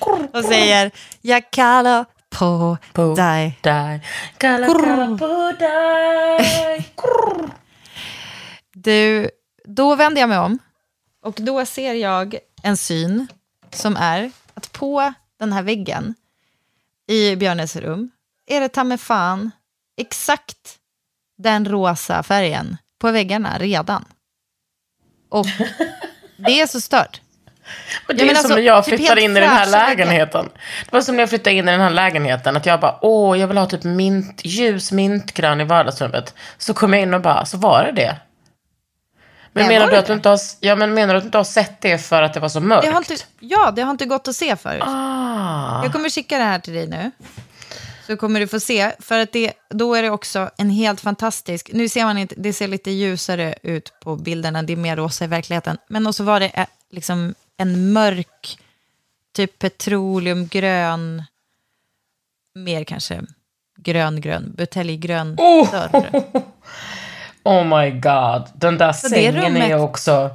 och 0.32 0.44
säger 0.44 0.90
jag 1.20 1.50
kallar 1.50 2.04
på, 2.30 2.76
På 2.92 3.14
dig. 3.14 3.58
dig. 3.62 4.06
Kalla, 4.38 4.66
kalla 4.66 5.18
på 5.18 5.52
dig. 5.58 6.86
Du, 8.74 9.30
då 9.64 9.94
vänder 9.94 10.20
jag 10.20 10.28
mig 10.28 10.38
om 10.38 10.58
och 11.24 11.34
då 11.38 11.66
ser 11.66 11.94
jag 11.94 12.36
en 12.62 12.76
syn 12.76 13.26
som 13.74 13.96
är 13.96 14.30
att 14.54 14.72
på 14.72 15.12
den 15.38 15.52
här 15.52 15.62
väggen 15.62 16.14
i 17.06 17.36
Björnes 17.36 17.76
rum 17.76 18.10
är 18.46 18.60
det 18.60 18.68
ta 18.68 18.84
mig 18.84 18.98
fan 18.98 19.50
exakt 19.96 20.78
den 21.38 21.68
rosa 21.68 22.22
färgen 22.22 22.76
på 22.98 23.10
väggarna 23.10 23.58
redan. 23.58 24.04
Och 25.28 25.46
det 26.36 26.60
är 26.60 26.66
så 26.66 26.80
stört. 26.80 27.20
Och 28.08 28.14
det 28.14 28.24
är 28.24 28.28
alltså, 28.28 28.48
som 28.48 28.56
när 28.56 28.62
jag 28.62 28.84
typ 28.84 28.94
flyttade 28.94 29.20
helt 29.20 29.30
in 29.30 29.36
i 29.36 29.40
den 29.40 29.48
här 29.48 29.66
lägenheten. 29.66 30.48
Det 30.84 30.92
var 30.92 31.00
som 31.00 31.16
när 31.16 31.22
jag 31.22 31.28
flyttade 31.28 31.56
in 31.56 31.68
i 31.68 31.72
den 31.72 31.80
här 31.80 31.90
lägenheten. 31.90 32.56
Att 32.56 32.66
jag 32.66 32.80
bara, 32.80 32.98
åh, 33.02 33.38
jag 33.38 33.48
vill 33.48 33.58
ha 33.58 33.66
typ 33.66 33.84
mint, 33.84 34.40
ljus 34.44 34.92
mintgrön 34.92 35.60
i 35.60 35.64
vardagsrummet. 35.64 36.34
Så 36.58 36.74
kom 36.74 36.92
jag 36.92 37.02
in 37.02 37.14
och 37.14 37.20
bara, 37.20 37.44
så 37.44 37.58
var 37.58 37.84
det 37.84 37.92
det. 37.92 38.16
Men 39.52 39.68
menar 39.68 39.90
du 39.90 39.96
att 39.96 40.06
du 40.06 40.12
inte 40.12 40.28
har, 40.28 40.38
ja, 40.60 40.76
men 40.76 40.94
menar 40.94 41.14
du 41.14 41.18
att 41.18 41.22
du 41.22 41.26
inte 41.26 41.38
har 41.38 41.44
sett 41.44 41.80
det 41.80 41.98
för 41.98 42.22
att 42.22 42.34
det 42.34 42.40
var 42.40 42.48
så 42.48 42.60
mörkt? 42.60 42.86
Det 42.86 42.90
har 42.92 42.98
inte, 42.98 43.16
ja, 43.40 43.70
det 43.70 43.82
har 43.82 43.90
inte 43.90 44.06
gått 44.06 44.28
att 44.28 44.36
se 44.36 44.56
förut. 44.56 44.82
Ah. 44.86 45.82
Jag 45.82 45.92
kommer 45.92 46.10
skicka 46.10 46.38
det 46.38 46.44
här 46.44 46.58
till 46.58 46.74
dig 46.74 46.86
nu. 46.86 47.10
Så 48.06 48.16
kommer 48.16 48.40
du 48.40 48.46
få 48.46 48.60
se. 48.60 48.92
För 48.98 49.18
att 49.18 49.32
det, 49.32 49.52
då 49.68 49.94
är 49.94 50.02
det 50.02 50.10
också 50.10 50.50
en 50.56 50.70
helt 50.70 51.00
fantastisk... 51.00 51.70
Nu 51.72 51.88
ser 51.88 52.04
man 52.04 52.18
inte, 52.18 52.34
det 52.38 52.52
ser 52.52 52.68
lite 52.68 52.90
ljusare 52.90 53.54
ut 53.62 53.92
på 54.00 54.16
bilderna. 54.16 54.62
Det 54.62 54.72
är 54.72 54.76
mer 54.76 54.96
rosa 54.96 55.24
i 55.24 55.28
verkligheten. 55.28 55.78
Men 55.88 56.06
också 56.06 56.22
var 56.22 56.40
det 56.40 56.46
eh, 56.46 56.66
liksom 56.90 57.34
en 57.56 57.92
mörk, 57.92 58.58
typ 59.36 59.58
petroleumgrön, 59.58 61.24
mer 62.54 62.84
kanske 62.84 63.22
grön-grön, 63.76 64.54
buteljgrön 64.56 65.36
Oh! 65.38 65.70
dörr. 65.70 66.42
Oh 67.44 67.64
my 67.64 67.90
god. 67.90 68.48
Den 68.54 68.78
där 68.78 68.86
det 68.88 68.94
sängen 68.94 69.56
är 69.56 69.68
ju 69.68 69.74
också... 69.80 70.30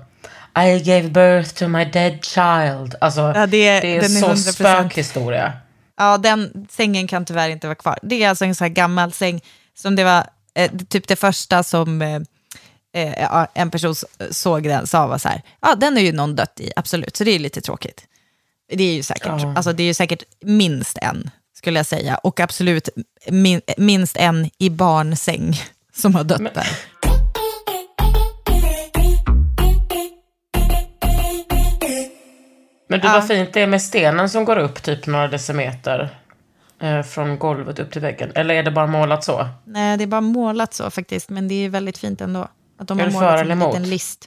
I 0.58 0.80
gave 0.80 1.10
birth 1.10 1.50
to 1.54 1.68
my 1.68 1.86
dead 1.86 2.26
child. 2.26 2.96
Alltså, 3.02 3.22
Ja, 3.36 3.46
det 3.48 3.68
är- 3.68 3.82
det 3.82 3.88
är 3.96 4.04
är 4.04 4.08
så 4.08 4.28
100%. 4.28 4.36
spökhistoria. 4.54 5.54
Ja, 5.98 6.18
den 6.18 6.68
sängen 6.72 7.08
kan 7.08 7.26
tyvärr 7.26 7.50
inte 7.50 7.68
vara 7.68 7.76
kvar. 7.76 8.00
Det 8.02 8.24
är 8.24 8.30
alltså 8.30 8.46
en 8.46 8.56
sån 8.56 8.66
här 8.66 8.70
gammal 8.74 9.12
säng 9.12 9.42
som 9.78 9.96
det 9.96 10.04
var 10.04 10.28
eh, 10.56 10.72
typ 10.90 11.08
det 11.08 11.16
första 11.16 11.64
som 11.64 12.02
eh, 12.02 12.20
eh, 12.94 13.46
en 13.54 13.72
person 13.72 13.96
såg 14.32 14.64
den 14.64 14.88
sa 14.88 15.08
var 15.08 15.18
så 15.18 15.30
här, 15.30 15.42
ja 15.62 15.76
den 15.76 15.98
är 15.98 16.02
ju 16.02 16.12
någon 16.12 16.36
dött 16.36 16.60
i, 16.60 16.72
absolut, 16.76 17.18
så 17.18 17.24
det 17.24 17.32
är 17.32 17.40
lite 17.40 17.62
tråkigt. 17.62 18.06
Det 18.74 18.84
är 18.84 18.94
ju 18.94 19.04
säkert, 19.04 19.26
Ja. 19.42 19.54
alltså 19.56 19.74
det 19.74 19.84
är 19.84 19.88
ju 19.88 19.94
säkert 19.94 20.24
minst 20.42 20.98
en, 20.98 21.30
skulle 21.58 21.80
jag 21.80 21.86
säga, 21.86 22.16
och 22.16 22.40
absolut 22.40 22.90
min, 23.30 23.62
minst 23.78 24.18
en 24.18 24.50
i 24.58 24.70
barnsäng 24.70 25.62
som 25.96 26.16
har 26.16 26.24
dött 26.24 26.54
där. 26.54 26.68
Men 32.90 33.00
du, 33.00 33.08
Ja. 33.08 33.14
vad 33.14 33.28
fint 33.28 33.54
det 33.54 33.62
är 33.62 33.68
med 33.68 33.82
stenen 33.82 34.30
som 34.30 34.46
går 34.46 34.58
upp 34.58 34.84
typ 34.84 35.08
några 35.08 35.28
decimeter 35.28 36.20
eh, 36.82 37.02
från 37.02 37.40
golvet 37.40 37.80
upp 37.80 37.92
till 37.92 38.02
väggen. 38.02 38.32
Eller 38.36 38.56
är 38.56 38.64
det 38.64 38.72
bara 38.72 38.88
målat 38.88 39.24
så? 39.24 39.48
Nej, 39.66 39.98
det 39.98 40.04
är 40.04 40.08
bara 40.08 40.22
målat 40.22 40.74
så 40.74 40.90
faktiskt, 40.90 41.30
men 41.30 41.48
det 41.48 41.56
är 41.56 41.70
väldigt 41.70 41.98
fint 41.98 42.22
ändå. 42.22 42.48
Att 42.80 42.88
de 42.88 43.00
Är 43.00 43.04
har 43.04 43.12
du 43.12 43.18
för 43.18 43.38
eller 43.38 43.52
emot? 43.52 43.80
list. 43.80 44.26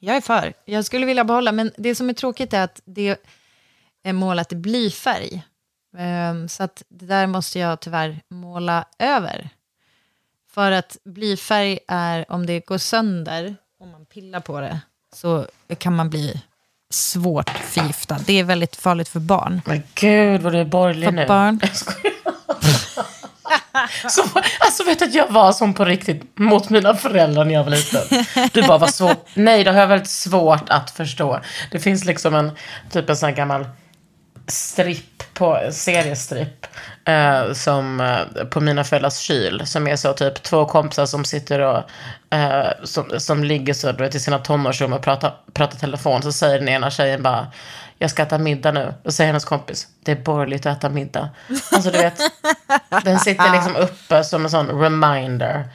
Jag 0.00 0.16
är 0.16 0.20
för. 0.20 0.52
Jag 0.64 0.84
skulle 0.84 1.06
vilja 1.06 1.24
behålla, 1.24 1.52
men 1.52 1.70
det 1.76 1.94
som 1.94 2.08
är 2.08 2.14
tråkigt 2.14 2.52
är 2.52 2.64
att 2.64 2.80
det 2.84 3.16
är 4.04 4.12
målat 4.12 4.52
i 4.52 4.56
blyfärg. 4.56 5.42
Ehm, 5.98 6.48
så 6.48 6.62
att 6.62 6.82
det 6.88 7.06
där 7.06 7.26
måste 7.26 7.58
jag 7.58 7.80
tyvärr 7.80 8.20
måla 8.30 8.84
över. 8.98 9.48
För 10.56 10.72
att 10.72 10.96
blyfärg 11.04 11.78
är, 11.88 12.32
om 12.32 12.46
det 12.46 12.66
går 12.66 12.78
sönder, 12.78 13.56
om 13.80 13.90
man 13.90 14.06
pillar 14.06 14.40
på 14.40 14.60
det, 14.60 14.80
så 15.14 15.46
kan 15.78 15.96
man 15.96 16.10
bli 16.10 16.42
svårt 16.90 17.50
förgiftad. 17.50 18.18
Det 18.26 18.32
är 18.40 18.44
väldigt 18.44 18.76
farligt 18.76 19.08
för 19.08 19.20
barn. 19.20 19.60
Men 19.66 19.82
gud 19.94 20.42
vad 20.42 20.52
du 20.52 20.58
är 20.58 20.64
borgerlig 20.64 21.04
För 21.04 21.12
nu. 21.12 21.26
barn. 21.26 21.60
Så, 24.08 24.22
alltså 24.60 24.84
vet 24.84 24.98
du 24.98 25.04
att 25.04 25.14
jag 25.14 25.28
var 25.28 25.52
som 25.52 25.74
på 25.74 25.84
riktigt 25.84 26.38
mot 26.38 26.70
mina 26.70 26.94
föräldrar 26.94 27.44
när 27.44 27.54
jag 27.54 27.64
var 27.64 27.70
liten. 27.70 28.24
Du 28.52 28.62
bara 28.62 28.78
var 28.78 28.88
så, 28.88 29.14
nej 29.34 29.64
det 29.64 29.70
har 29.72 29.80
jag 29.80 29.86
väldigt 29.88 30.10
svårt 30.10 30.68
att 30.68 30.90
förstå. 30.90 31.40
Det 31.70 31.80
finns 31.80 32.04
liksom 32.04 32.34
en, 32.34 32.50
typ 32.90 33.08
en 33.10 33.16
sån 33.16 33.28
här 33.28 33.36
gammal 33.36 33.66
stripp 34.46 35.34
på, 35.34 35.60
seriestripp 35.70 36.66
eh, 37.04 37.52
som 37.52 38.00
eh, 38.00 38.44
på 38.44 38.60
mina 38.60 38.84
föräldrars 38.84 39.18
kyl 39.18 39.62
som 39.66 39.86
är 39.86 39.96
så 39.96 40.12
typ 40.12 40.42
två 40.42 40.64
kompisar 40.64 41.06
som 41.06 41.24
sitter 41.24 41.60
och 41.60 41.82
eh, 42.36 42.66
som, 42.84 43.20
som 43.20 43.44
ligger 43.44 43.74
så 43.74 43.92
du 43.92 44.04
vet, 44.04 44.14
i 44.14 44.20
sina 44.20 44.38
tonårsrum 44.38 44.92
och 44.92 45.02
pratar, 45.02 45.34
pratar 45.52 45.78
telefon 45.78 46.22
så 46.22 46.32
säger 46.32 46.58
den 46.58 46.68
ena 46.68 46.90
tjejen 46.90 47.22
bara 47.22 47.46
jag 47.98 48.10
ska 48.10 48.22
äta 48.22 48.38
middag 48.38 48.72
nu. 48.72 48.94
Då 49.02 49.12
säger 49.12 49.28
hennes 49.28 49.44
kompis, 49.44 49.88
det 50.04 50.12
är 50.12 50.16
borgerligt 50.16 50.66
att 50.66 50.78
äta 50.78 50.88
middag. 50.88 51.30
Alltså 51.72 51.90
du 51.90 51.98
vet, 51.98 52.18
den 53.04 53.18
sitter 53.18 53.52
liksom 53.52 53.76
uppe 53.76 54.24
som 54.24 54.44
en 54.44 54.50
sån 54.50 54.80
reminder. 54.80 55.68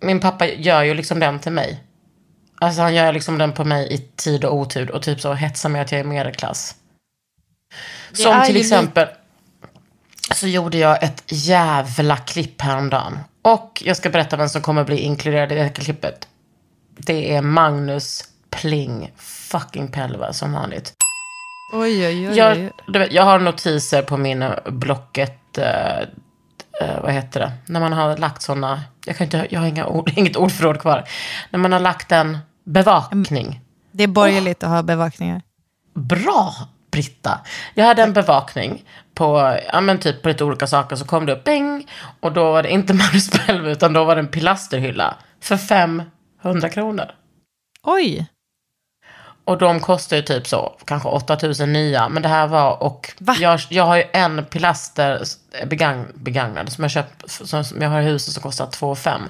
Min 0.00 0.20
pappa 0.20 0.46
gör 0.46 0.82
ju 0.82 0.94
liksom 0.94 1.20
den 1.20 1.38
till 1.38 1.52
mig. 1.52 1.82
Alltså 2.60 2.82
han 2.82 2.94
gör 2.94 3.12
liksom 3.12 3.38
den 3.38 3.52
på 3.52 3.64
mig 3.64 3.92
i 3.92 3.98
tid 3.98 4.44
och 4.44 4.54
otur 4.54 4.90
och 4.90 5.02
typ 5.02 5.20
så 5.20 5.32
hetsar 5.32 5.68
mig 5.68 5.80
att 5.80 5.92
jag 5.92 6.00
är 6.00 6.04
medelklass. 6.04 6.74
Det 8.10 8.16
Som 8.16 8.42
till 8.46 8.56
exempel 8.56 9.08
så 10.34 10.46
gjorde 10.46 10.78
jag 10.78 11.02
ett 11.02 11.22
jävla 11.26 12.16
klipp 12.16 12.62
häromdagen. 12.62 13.18
Och 13.42 13.82
jag 13.84 13.96
ska 13.96 14.10
berätta 14.10 14.36
vem 14.36 14.48
som 14.48 14.62
kommer 14.62 14.84
bli 14.84 14.98
inkluderad 14.98 15.52
i 15.52 15.54
det 15.54 15.62
här 15.62 15.68
klippet. 15.68 16.28
Det 16.98 17.34
är 17.34 17.42
Magnus 17.42 18.24
Pling 18.50 19.12
fucking 19.16 19.88
Pelva 19.88 20.32
som 20.32 20.52
vanligt. 20.52 20.92
Oj, 21.72 22.06
oj, 22.06 22.28
oj. 22.28 22.36
Jag, 22.36 22.70
vet, 22.92 23.12
jag 23.12 23.22
har 23.22 23.38
notiser 23.38 24.02
på 24.02 24.16
min 24.16 24.42
eh, 24.42 24.50
Blocket, 24.66 25.58
eh, 25.58 25.98
eh, 26.80 27.02
vad 27.02 27.12
heter 27.12 27.40
det, 27.40 27.52
när 27.66 27.80
man 27.80 27.92
har 27.92 28.16
lagt 28.16 28.42
sådana, 28.42 28.82
jag, 29.04 29.16
kan 29.16 29.24
inte, 29.24 29.46
jag 29.50 29.60
har 29.60 29.66
inga 29.66 29.86
ord, 29.86 30.12
inget 30.16 30.36
ordförråd 30.36 30.80
kvar, 30.80 31.04
när 31.50 31.58
man 31.58 31.72
har 31.72 31.80
lagt 31.80 32.12
en 32.12 32.38
bevakning. 32.64 33.60
Det 33.92 34.02
är 34.02 34.08
borgerligt 34.08 34.62
att 34.62 34.70
ha 34.70 34.82
bevakningar. 34.82 35.42
Bra, 35.94 36.54
Britta. 36.96 37.40
Jag 37.74 37.84
hade 37.84 38.02
en 38.02 38.12
bevakning 38.12 38.84
på, 39.14 39.58
ja 39.72 39.80
men 39.80 39.98
typ 39.98 40.22
på 40.22 40.28
lite 40.28 40.44
olika 40.44 40.66
saker, 40.66 40.96
så 40.96 41.04
kom 41.04 41.26
det 41.26 41.32
upp 41.32 41.44
bing, 41.44 41.90
och 42.20 42.32
då 42.32 42.52
var 42.52 42.62
det 42.62 42.70
inte 42.70 42.94
Magnus 43.02 43.30
Pelve, 43.30 43.72
utan 43.72 43.92
då 43.92 44.04
var 44.04 44.14
det 44.16 44.20
en 44.20 44.28
pilasterhylla 44.28 45.16
för 45.40 45.56
500 45.56 46.68
kronor. 46.72 47.10
Oj, 47.82 48.26
Och 49.44 49.58
de 49.58 49.80
kostar 49.80 50.16
ju 50.16 50.22
typ 50.22 50.46
så, 50.46 50.76
kanske 50.84 51.08
8000 51.08 51.72
nya. 51.72 52.08
Men 52.08 52.22
det 52.22 52.28
här 52.28 52.46
var, 52.46 52.82
och 52.82 53.12
Va? 53.18 53.36
jag, 53.40 53.60
jag 53.68 53.84
har 53.84 53.96
ju 53.96 54.04
en 54.12 54.44
pilaster 54.44 55.22
begagn, 55.66 56.06
begagnad 56.14 56.72
som 56.72 56.84
jag 56.84 56.90
köpt, 56.90 57.30
som, 57.30 57.64
som 57.64 57.82
jag 57.82 57.90
har 57.90 58.00
i 58.00 58.04
huset 58.04 58.34
som 58.34 58.42
kostar 58.42 58.66
2 58.66 58.94
5. 58.94 59.22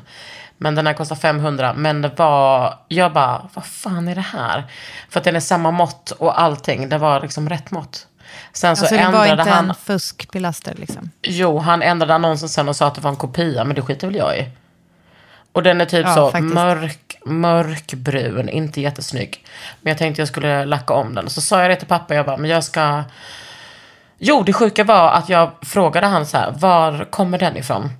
Men 0.58 0.74
den 0.74 0.86
här 0.86 0.94
kostar 0.94 1.16
500. 1.16 1.72
Men 1.76 2.02
det 2.02 2.10
var, 2.16 2.78
jag 2.88 3.12
bara, 3.12 3.48
vad 3.54 3.64
fan 3.64 4.08
är 4.08 4.14
det 4.14 4.20
här? 4.20 4.64
För 5.08 5.20
att 5.20 5.24
den 5.24 5.36
är 5.36 5.40
samma 5.40 5.70
mått 5.70 6.10
och 6.10 6.40
allting. 6.40 6.88
Det 6.88 6.98
var 6.98 7.20
liksom 7.20 7.48
rätt 7.48 7.70
mått. 7.70 8.06
Sen 8.52 8.76
så 8.76 8.82
alltså 8.82 8.96
det 8.96 9.02
var 9.02 9.26
ändrade 9.26 9.42
inte 9.42 9.54
han, 9.54 9.68
en 9.68 9.74
fuskpilaster 9.74 10.74
liksom. 10.74 11.10
jo 11.22 11.58
han 11.58 11.82
ändrade 11.82 12.14
annonsen 12.14 12.48
sen 12.48 12.68
och 12.68 12.76
sa 12.76 12.86
att 12.86 12.94
det 12.94 13.00
var 13.00 13.10
en 13.10 13.16
kopia. 13.16 13.64
Men 13.64 13.76
det 13.76 13.82
skiter 13.82 14.06
väl 14.06 14.16
jag 14.16 14.38
i. 14.38 14.50
Och 15.52 15.62
den 15.62 15.80
är 15.80 15.84
typ 15.84 16.06
Ja, 16.06 16.14
så 16.14 16.30
faktiskt. 16.30 16.54
mörk, 16.54 17.18
mörkbrun, 17.24 18.48
inte 18.48 18.80
jättesnygg. 18.80 19.44
Men 19.80 19.90
jag 19.90 19.98
tänkte 19.98 20.20
jag 20.20 20.28
skulle 20.28 20.64
lacka 20.64 20.94
om 20.94 21.14
den. 21.14 21.30
Så 21.30 21.40
sa 21.40 21.60
jag 21.60 21.70
det 21.70 21.76
till 21.76 21.88
pappa, 21.88 22.14
jag 22.14 22.26
bara, 22.26 22.36
men 22.36 22.50
jag 22.50 22.64
ska... 22.64 23.04
Jo, 24.18 24.42
det 24.42 24.52
sjuka 24.52 24.84
var 24.84 25.08
att 25.10 25.28
jag 25.28 25.50
frågade 25.62 26.06
han 26.06 26.26
så 26.26 26.36
här, 26.36 26.50
var 26.50 27.04
kommer 27.10 27.38
den 27.38 27.56
ifrån? 27.56 27.90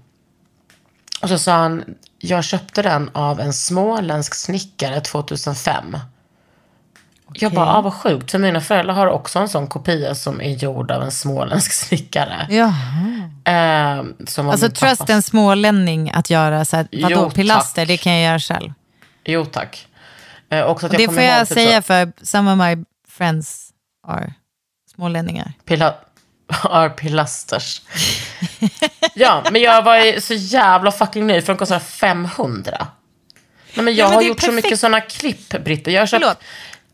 Och 1.22 1.28
så 1.28 1.38
sa 1.38 1.52
han, 1.52 1.84
jag 2.26 2.44
köpte 2.44 2.82
den 2.82 3.10
av 3.12 3.40
en 3.40 3.52
småländsk 3.52 4.34
snickare 4.34 5.00
2005. 5.00 5.98
Jag 7.34 7.52
bara, 7.52 7.66
ah, 7.76 7.80
vad 7.80 7.94
sjukt, 7.94 8.30
för 8.30 8.38
mina 8.38 8.60
föräldrar 8.60 8.94
har 8.94 9.06
också 9.06 9.38
en 9.38 9.48
sån 9.48 9.66
kopia 9.66 10.14
som 10.14 10.40
är 10.40 10.50
gjord 10.50 10.90
av 10.90 11.02
en 11.02 11.10
småländsk 11.12 11.72
snickare. 11.86 12.46
Ja. 12.50 12.66
Eh, 13.52 14.04
som 14.26 14.48
Alltså 14.48 14.68
trust 14.70 14.80
pappas- 15.00 15.10
en 15.10 15.22
smålänning 15.22 16.10
att 16.14 16.30
göra 16.30 16.64
så 16.64 16.76
här, 16.76 16.88
vadå, 16.92 17.08
Jo, 17.10 17.30
pilaster, 17.30 17.82
tack. 17.82 17.88
det 17.88 17.96
kan 17.96 18.12
jag 18.12 18.22
göra 18.22 18.38
själv. 18.38 18.72
Jo 19.24 19.44
tack. 19.44 19.86
Eh, 20.50 20.62
också 20.64 20.86
att 20.86 20.90
Och 20.92 20.94
jag 20.94 21.00
det 21.00 21.06
kommer 21.06 21.18
får 21.18 21.24
ihåg 21.24 21.34
jag 21.40 21.48
typ 21.48 21.54
säga 21.56 21.82
så, 21.82 21.86
för 21.86 22.12
some 22.24 22.52
of 22.52 22.58
my 22.58 22.84
friends 23.08 23.70
are 24.06 24.32
smålänningar. 24.94 25.52
Pila 25.64 25.94
are 26.62 26.90
pilasters. 26.90 27.82
ja, 29.14 29.44
men 29.50 29.62
jag 29.62 29.82
var 29.82 30.20
så 30.20 30.34
jävla 30.34 30.92
fucking 30.92 31.26
nöjd 31.26 31.46
för 31.46 31.52
de 31.52 31.58
kostar 31.58 31.78
500. 31.78 32.86
Nej, 33.74 33.84
men 33.84 33.94
jag 33.94 34.04
Ja, 34.04 34.08
men 34.08 34.14
har 34.14 34.22
är 34.22 34.26
gjort 34.26 34.40
så 34.40 34.46
perfekt. 34.46 34.64
mycket 34.64 34.80
sådana 34.80 35.00
klipp, 35.00 35.48
Britta. 35.64 35.90
Jag 35.90 36.00
har 36.02 36.06
köpt... 36.06 36.22
Förlåt. 36.22 36.38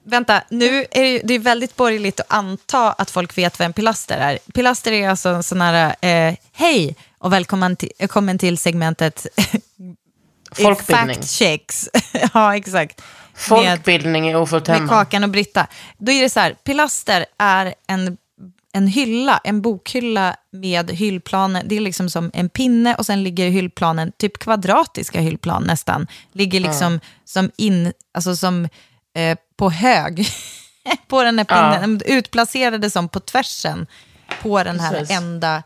Vänta, 0.04 0.42
nu 0.50 0.86
är 0.90 1.02
det, 1.02 1.20
det 1.24 1.34
är 1.34 1.38
väldigt 1.38 1.76
borgerligt 1.76 2.20
att 2.20 2.32
anta 2.32 2.92
att 2.92 3.10
folk 3.10 3.38
vet 3.38 3.58
vad 3.58 3.66
en 3.66 3.72
pilaster 3.72 4.18
är. 4.18 4.38
Pilaster 4.54 4.92
är 4.92 5.08
alltså 5.08 5.28
en 5.28 5.42
sån 5.42 5.60
här, 5.60 5.94
eh, 6.00 6.34
hej 6.52 6.96
och 7.18 7.32
välkommen 7.32 7.76
till, 7.76 7.92
välkommen 7.98 8.38
till 8.38 8.58
segmentet 8.58 9.26
Folkbildning. 10.52 11.16
Fact 11.16 11.30
checks. 11.30 11.88
ja, 12.34 12.56
exakt. 12.56 13.00
Med, 13.00 13.40
Folkbildning 13.40 14.30
i 14.30 14.34
ofullt 14.34 14.68
med 14.68 14.76
hemma. 14.76 14.88
Kakan 14.88 15.24
och 15.24 15.30
Britta. 15.30 15.66
Då 15.98 16.12
är 16.12 16.22
det 16.22 16.30
så 16.30 16.40
här, 16.40 16.54
pilaster 16.64 17.26
är 17.38 17.74
en, 17.86 18.16
en 18.72 18.86
hylla, 18.86 19.40
en 19.44 19.62
bokhylla 19.62 20.36
med 20.50 20.90
hyllplanen. 20.90 21.68
Det 21.68 21.76
är 21.76 21.80
liksom 21.80 22.10
som 22.10 22.30
en 22.34 22.48
pinne 22.48 22.94
och 22.94 23.06
sen 23.06 23.22
ligger 23.22 23.50
hyllplanen, 23.50 24.12
typ 24.16 24.38
kvadratiska 24.38 25.20
hyllplan 25.20 25.64
nästan, 25.64 26.06
ligger 26.32 26.60
liksom 26.60 27.00
som 27.24 27.50
in, 27.56 27.92
alltså 28.14 28.36
som 28.36 28.68
eh, 29.14 29.38
på 29.56 29.70
hög 29.70 30.26
på 31.06 31.22
den 31.22 31.38
här 31.38 31.44
pinnen, 31.44 32.02
utplacerade 32.06 32.90
som 32.90 33.08
på 33.08 33.20
tvärsen 33.20 33.86
på 34.42 34.64
den 34.64 34.80
här 34.80 34.92
Precis. 34.92 35.16
enda 35.16 35.62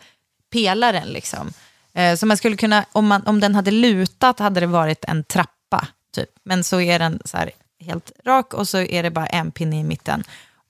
pelaren. 0.53 1.09
Liksom. 1.09 1.53
Eh, 1.95 2.17
så 2.17 2.27
man 2.27 2.37
skulle 2.37 2.57
kunna, 2.57 2.85
om, 2.93 3.07
man, 3.07 3.23
om 3.27 3.41
den 3.41 3.55
hade 3.55 3.71
lutat 3.71 4.39
hade 4.39 4.61
det 4.61 4.67
varit 4.67 5.05
en 5.05 5.25
trappa, 5.25 5.89
typ. 6.15 6.31
men 6.45 6.65
så 6.65 6.81
är 6.81 6.99
den 6.99 7.21
så 7.25 7.37
här 7.37 7.51
helt 7.81 8.13
rak 8.25 8.55
och 8.55 8.69
så 8.69 8.79
är 8.79 9.03
det 9.03 9.11
bara 9.11 9.27
en 9.27 9.51
pinne 9.51 9.81
i 9.81 9.85
mitten. 9.85 10.25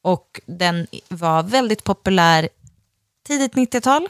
Och 0.07 0.41
den 0.47 0.87
var 1.09 1.43
väldigt 1.43 1.85
populär 1.85 2.49
tidigt 3.27 3.55
90-tal, 3.55 4.09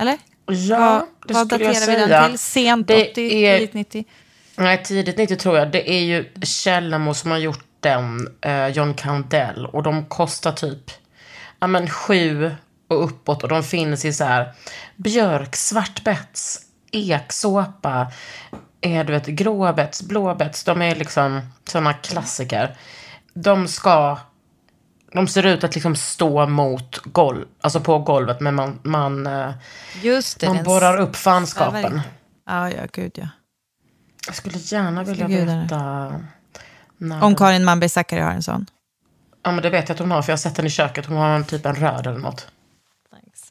eller? 0.00 0.18
Ja, 0.46 1.06
det 1.26 1.34
vad 1.34 1.46
skulle 1.46 1.64
jag 1.64 1.74
daterar 1.74 1.92
vi 1.92 2.02
säga. 2.06 2.20
den 2.20 2.30
till? 2.30 2.38
Sent 2.38 2.88
Det 2.88 3.10
80, 3.10 3.44
är- 3.44 3.58
tidigt 3.58 3.74
90? 3.74 4.04
Nej, 4.56 4.82
tidigt 4.84 5.18
90 5.18 5.36
tror 5.36 5.58
jag. 5.58 5.72
Det 5.72 5.90
är 5.90 6.00
ju 6.00 6.32
Källamo 6.42 7.14
som 7.14 7.30
har 7.30 7.38
gjort 7.38 7.64
den, 7.80 8.28
eh, 8.40 8.68
John 8.68 8.94
Candell. 8.94 9.66
Och 9.66 9.82
de 9.82 10.04
kostar 10.04 10.52
typ, 10.52 10.90
ja 11.60 11.66
men 11.66 11.90
sju 11.90 12.54
och 12.88 13.04
uppåt. 13.04 13.42
Och 13.42 13.48
de 13.48 13.62
finns 13.62 14.04
i 14.04 14.12
så 14.12 14.24
här 14.24 14.52
björk, 14.96 15.56
svartbets, 15.56 16.60
eksåpa, 16.92 18.12
eh, 18.80 19.04
du 19.06 19.12
vet, 19.12 19.26
gråbets, 19.26 20.02
blåbets. 20.02 20.64
De 20.64 20.82
är 20.82 20.94
liksom 20.94 21.40
sådana 21.64 21.92
klassiker. 21.92 22.76
De 23.34 23.68
ska, 23.68 24.18
de 25.12 25.28
ser 25.28 25.46
ut 25.46 25.64
att 25.64 25.74
liksom 25.74 25.96
stå 25.96 26.46
mot 26.46 26.98
golv, 27.04 27.46
alltså 27.60 27.80
på 27.80 27.98
golvet. 27.98 28.40
Men 28.40 28.54
man, 28.54 28.80
man, 28.82 29.26
eh, 29.26 29.50
Just 30.02 30.40
det. 30.40 30.46
man 30.48 30.64
borrar 30.64 30.96
upp 31.00 31.16
fanskapen. 31.16 32.00
Ja, 32.46 32.70
ja, 32.70 32.82
gud 32.92 33.12
ja. 33.14 33.28
Jag 34.26 34.34
skulle 34.34 34.58
gärna 34.58 35.02
vilja 35.02 35.28
berätta. 35.28 36.12
när 36.98 37.24
Om 37.24 37.36
Karin 37.36 37.64
Malmberg 37.64 37.88
Zackari 37.88 38.20
har 38.20 38.30
en 38.30 38.42
sån. 38.42 38.66
Ja, 39.42 39.52
men 39.52 39.62
det 39.62 39.70
vet 39.70 39.88
jag 39.88 39.94
att 39.94 40.00
hon 40.00 40.10
har, 40.10 40.22
för 40.22 40.32
jag 40.32 40.36
har 40.36 40.40
sett 40.40 40.56
den 40.56 40.66
i 40.66 40.70
köket. 40.70 41.06
Hon 41.06 41.16
har 41.16 41.28
en 41.28 41.44
typ 41.44 41.66
en 41.66 41.74
röd 41.74 42.06
eller 42.06 42.18
något. 42.18 42.46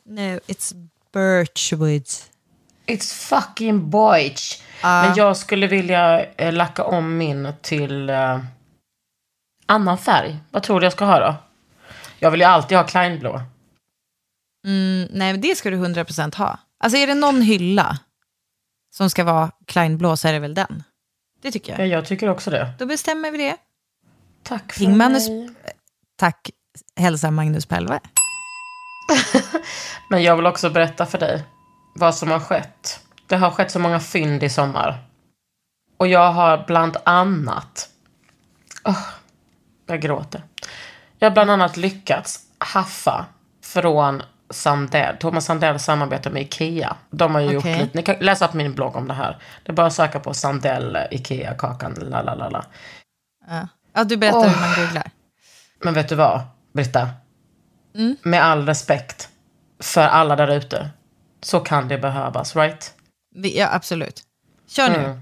No, 0.05 0.39
it's 0.47 0.89
birchwood. 1.13 2.05
It's 2.87 3.13
fucking 3.13 3.89
boych. 3.89 4.61
Men 4.81 5.15
jag 5.15 5.37
skulle 5.37 5.67
vilja 5.67 6.25
eh, 6.25 6.53
lacka 6.53 6.83
om 6.83 7.17
min 7.17 7.53
till 7.61 8.09
eh, 8.09 8.39
annan 9.65 9.97
färg. 9.97 10.37
Vad 10.51 10.63
tror 10.63 10.79
du 10.79 10.85
jag 10.85 10.93
ska 10.93 11.05
ha 11.05 11.19
då? 11.19 11.35
Jag 12.19 12.31
vill 12.31 12.39
ju 12.39 12.45
alltid 12.45 12.77
ha 12.77 12.87
Kleinblå. 12.87 13.41
Mm, 14.65 15.07
nej, 15.11 15.33
men 15.33 15.41
det 15.41 15.55
ska 15.57 15.69
du 15.69 15.77
100% 15.77 16.35
ha. 16.37 16.59
Alltså 16.79 16.97
är 16.97 17.07
det 17.07 17.13
någon 17.15 17.41
hylla 17.41 17.99
som 18.95 19.09
ska 19.09 19.23
vara 19.23 19.51
kleinblå 19.65 20.17
så 20.17 20.27
är 20.27 20.33
det 20.33 20.39
väl 20.39 20.53
den. 20.53 20.83
Det 21.41 21.51
tycker 21.51 21.71
Ja, 21.73 21.79
jag. 21.79 21.87
jag 21.87 22.05
tycker 22.05 22.29
också 22.29 22.51
det. 22.51 22.73
Då 22.79 22.85
bestämmer 22.85 23.31
vi 23.31 23.37
det. 23.37 23.57
Tack 24.43 24.73
för 24.73 24.79
King 24.79 24.97
Magnus, 24.97 25.29
mig. 25.29 25.49
tack, 26.15 26.49
hälsar 26.95 27.31
Magnus 27.31 27.65
Pelve. 27.65 27.99
Men 30.09 30.23
jag 30.23 30.35
vill 30.35 30.45
också 30.45 30.69
berätta 30.69 31.05
för 31.05 31.17
dig 31.17 31.43
vad 31.95 32.15
som 32.15 32.31
har 32.31 32.39
skett. 32.39 32.99
Det 33.27 33.35
har 33.35 33.51
skett 33.51 33.71
så 33.71 33.79
många 33.79 33.99
fynd 33.99 34.43
i 34.43 34.49
sommar. 34.49 35.03
Och 35.97 36.07
jag 36.07 36.31
har 36.33 36.63
bland 36.67 36.97
annat... 37.05 37.89
Åh, 38.83 39.07
jag 39.85 40.01
gråter. 40.01 40.43
Jag 41.19 41.29
har 41.29 41.33
bland 41.33 41.51
annat 41.51 41.77
lyckats 41.77 42.39
haffa 42.57 43.25
från 43.63 44.23
Sandell. 44.49 45.17
Thomas 45.17 45.45
Sandell 45.45 45.79
samarbetar 45.79 46.31
med 46.31 46.41
Ikea. 46.41 46.95
De 47.09 47.35
har 47.35 47.41
ju 47.41 47.51
gjort 47.51 47.63
Okej. 47.63 47.79
lite... 47.79 47.97
Ni 47.97 48.03
kan 48.03 48.15
läsa 48.19 48.47
på 48.47 48.57
min 48.57 48.73
blogg 48.73 48.95
om 48.95 49.07
det 49.07 49.13
här. 49.13 49.37
Det 49.63 49.71
är 49.71 49.75
bara 49.75 49.87
att 49.87 49.93
söka 49.93 50.19
på 50.19 50.33
Sandell, 50.33 50.97
Ikea, 51.11 51.53
kakan, 51.53 51.93
la 51.93 52.21
la 52.21 52.35
la 52.35 52.49
la. 52.49 52.65
Ja. 53.93 54.03
du 54.03 54.17
berättar 54.17 54.49
hur 54.49 54.61
man 54.61 54.75
googlar. 54.75 55.11
Men 55.83 55.93
vet 55.93 56.09
du 56.09 56.15
vad, 56.15 56.41
Britta? 56.73 57.09
Mm. 57.95 58.17
Med 58.21 58.43
all 58.43 58.65
respekt 58.65 59.29
för 59.79 60.01
alla 60.01 60.35
där 60.35 60.47
ute. 60.55 60.89
Så 61.41 61.59
kan 61.59 61.87
det 61.87 61.97
behövas, 61.97 62.55
right? 62.55 62.93
Ja, 63.35 63.69
absolut. 63.71 64.21
Kör 64.67 64.89
nu. 64.89 64.95
Mm. 64.95 65.21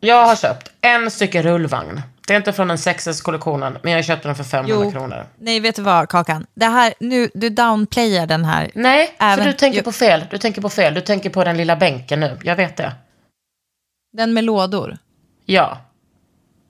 Jag 0.00 0.26
har 0.26 0.36
köpt 0.36 0.70
en 0.80 1.10
stycke 1.10 1.42
rullvagn. 1.42 2.02
Det 2.28 2.34
är 2.34 2.36
inte 2.36 2.52
från 2.52 2.68
den 2.68 2.78
sexes 2.78 3.20
kollektionen, 3.20 3.78
men 3.82 3.92
jag 3.92 4.04
köpte 4.04 4.28
den 4.28 4.34
för 4.34 4.44
500 4.44 4.84
Jo. 4.84 4.90
kronor. 4.92 5.26
Nej, 5.38 5.60
vet 5.60 5.76
du 5.76 5.82
vad, 5.82 6.08
Kakan? 6.08 6.46
Det 6.54 6.64
här, 6.66 6.94
nu, 7.00 7.30
du 7.34 7.48
downplayar 7.50 8.26
den 8.26 8.44
här. 8.44 8.70
Nej, 8.74 9.14
Även- 9.18 9.38
för 9.38 9.44
du 9.44 9.52
tänker 9.52 9.82
på 9.82 9.92
fel. 9.92 10.24
Du 10.30 10.38
tänker 10.38 10.60
på 10.62 10.68
fel. 10.68 10.94
Du 10.94 11.00
tänker 11.00 11.30
på 11.30 11.44
den 11.44 11.56
lilla 11.56 11.76
bänken 11.76 12.20
nu. 12.20 12.38
Jag 12.42 12.56
vet 12.56 12.76
det. 12.76 12.92
Den 14.12 14.34
med 14.34 14.44
lådor. 14.44 14.98
Ja, 15.44 15.78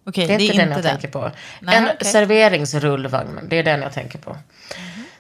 Okej, 0.07 0.27
det 0.27 0.35
är 0.35 0.41
inte 0.41 0.57
den 0.57 0.71
jag 0.71 0.83
den. 0.83 0.91
tänker 0.93 1.09
på. 1.09 1.31
Nej, 1.61 1.77
en 1.77 1.85
okej. 1.85 2.09
serveringsrullvagn, 2.13 3.39
det 3.49 3.59
är 3.59 3.63
den 3.63 3.83
jag 3.83 3.93
tänker 3.93 4.19
på. 4.19 4.37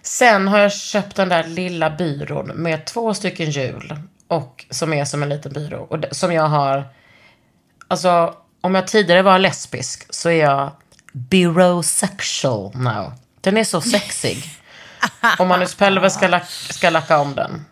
Sen 0.02 0.48
har 0.48 0.58
jag 0.58 0.72
köpt 0.72 1.16
den 1.16 1.28
där 1.28 1.44
lilla 1.44 1.90
byrån 1.90 2.46
med 2.46 2.84
två 2.84 3.14
stycken 3.14 3.50
hjul. 3.50 3.96
Och 4.28 4.64
som 4.70 4.92
är 4.92 5.04
som 5.04 5.22
en 5.22 5.28
liten 5.28 5.52
byrå. 5.52 5.86
Och 5.90 5.98
det- 5.98 6.14
som 6.14 6.32
jag 6.32 6.42
har... 6.48 6.84
Alltså, 7.88 8.34
om 8.60 8.74
jag 8.74 8.86
tidigare 8.86 9.22
var 9.22 9.38
lesbisk 9.38 10.06
så 10.14 10.28
är 10.30 10.40
jag 10.44 10.70
birosexual 11.12 12.72
now. 12.76 13.12
Den 13.40 13.56
är 13.56 13.64
så 13.64 13.80
sexig. 13.80 14.44
Om 15.38 15.48
Magnus 15.48 15.74
Pelve 15.74 16.10
ska, 16.10 16.28
lack, 16.28 16.50
ska 16.50 16.90
lacka 16.90 17.18
om 17.18 17.34
den. 17.34 17.64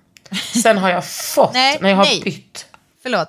Sen 0.63 0.79
har 0.79 0.91
jag 0.91 1.07
fått, 1.07 1.55
Nej, 1.55 1.79
när 1.81 1.89
jag 1.89 1.97
har 1.97 2.05
nej. 2.05 2.21
bytt. 2.25 2.67
Förlåt. 3.03 3.29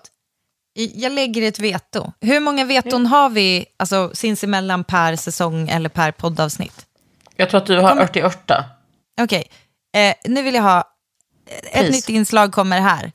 I- 0.77 1.01
Jag 1.01 1.11
lägger 1.11 1.41
ett 1.41 1.59
veto. 1.59 2.11
Hur 2.21 2.39
många 2.39 2.65
veton 2.65 3.05
har 3.05 3.29
vi 3.29 3.65
alltså, 3.77 4.11
sinsemellan 4.13 4.83
per 4.83 5.15
säsong 5.15 5.69
eller 5.69 5.89
per 5.89 6.11
poddavsnitt? 6.11 6.85
Jag 7.35 7.49
tror 7.49 7.61
att 7.61 7.67
du 7.67 7.79
har 7.79 7.89
Kommer- 7.89 8.03
88. 8.03 8.65
Okej, 9.21 9.51
eh, 9.95 10.13
nu 10.25 10.43
vill 10.43 10.55
jag 10.55 10.63
ha... 10.63 10.83
Ett 11.49 11.73
Pris. 11.73 11.91
nytt 11.91 12.09
inslag 12.09 12.51
kommer 12.53 12.81
här. 12.81 13.11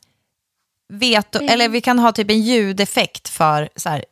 Veto, 0.93 1.39
eller 1.39 1.69
vi 1.69 1.81
kan 1.81 1.99
ha 1.99 2.13
typ 2.13 2.31
en 2.31 2.41
ljudeffekt 2.43 3.29
för 3.29 3.69
så 3.77 3.89
här. 3.89 4.05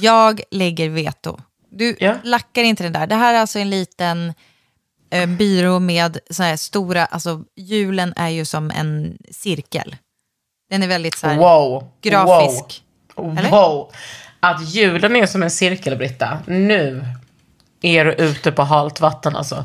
Jag 0.00 0.40
lägger 0.50 0.88
veto. 0.88 1.38
Du 1.70 1.96
Ja. 2.00 2.14
lackar 2.24 2.62
inte 2.62 2.82
den 2.82 2.92
där. 2.92 3.06
Det 3.06 3.14
här 3.14 3.34
är 3.34 3.38
alltså 3.38 3.58
en 3.58 3.70
liten 3.70 4.34
eh, 5.10 5.26
byrå 5.26 5.78
med 5.78 6.18
så 6.30 6.42
här 6.42 6.56
stora, 6.56 7.06
alltså 7.06 7.44
hjulen 7.56 8.12
är 8.16 8.28
ju 8.28 8.44
som 8.44 8.70
en 8.70 9.18
cirkel. 9.30 9.96
Den 10.70 10.82
är 10.82 10.86
väldigt 10.88 11.18
så 11.18 11.26
här 11.26 11.36
Wow. 11.36 11.88
grafisk. 12.02 12.82
Wow. 13.14 13.38
Eller? 13.38 13.50
wow. 13.50 13.92
Att 14.40 14.68
julen 14.74 15.16
är 15.16 15.26
som 15.26 15.42
en 15.42 15.50
cirkel, 15.50 15.96
Britta. 15.96 16.38
Nu 16.46 17.04
är 17.82 18.04
du 18.04 18.12
ute 18.12 18.52
på 18.52 18.62
halt 18.62 19.00
vatten 19.00 19.36
alltså. 19.36 19.64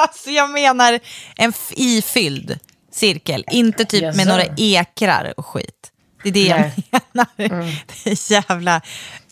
Alltså 0.00 0.30
jag 0.30 0.50
menar 0.50 1.00
en 1.36 1.52
ifylld 1.76 2.58
cirkel, 2.92 3.44
inte 3.50 3.84
typ 3.84 4.02
Yes, 4.02 4.16
med 4.16 4.26
några 4.26 4.44
ekrar 4.56 5.34
och 5.36 5.46
skit. 5.46 5.89
Det 6.22 6.28
är 6.28 6.32
det 6.32 6.40
jag 6.40 6.58
Nej. 6.58 6.74
Mm. 7.38 7.58
menar. 7.58 7.72
Det 8.04 8.10
är 8.10 8.32
jävla... 8.32 8.80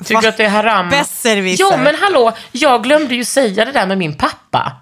Tycker 0.05 0.22
du 0.22 0.29
att 0.29 0.37
det 0.37 0.44
är 0.44 0.48
haram? 0.48 0.92
Jo, 1.59 1.77
men 1.77 1.94
hallå, 1.94 2.33
jag 2.53 2.83
glömde 2.83 3.14
ju 3.14 3.24
säga 3.24 3.64
det 3.64 3.72
där 3.72 3.87
med 3.87 3.98
min 3.98 4.14
pappa. 4.14 4.72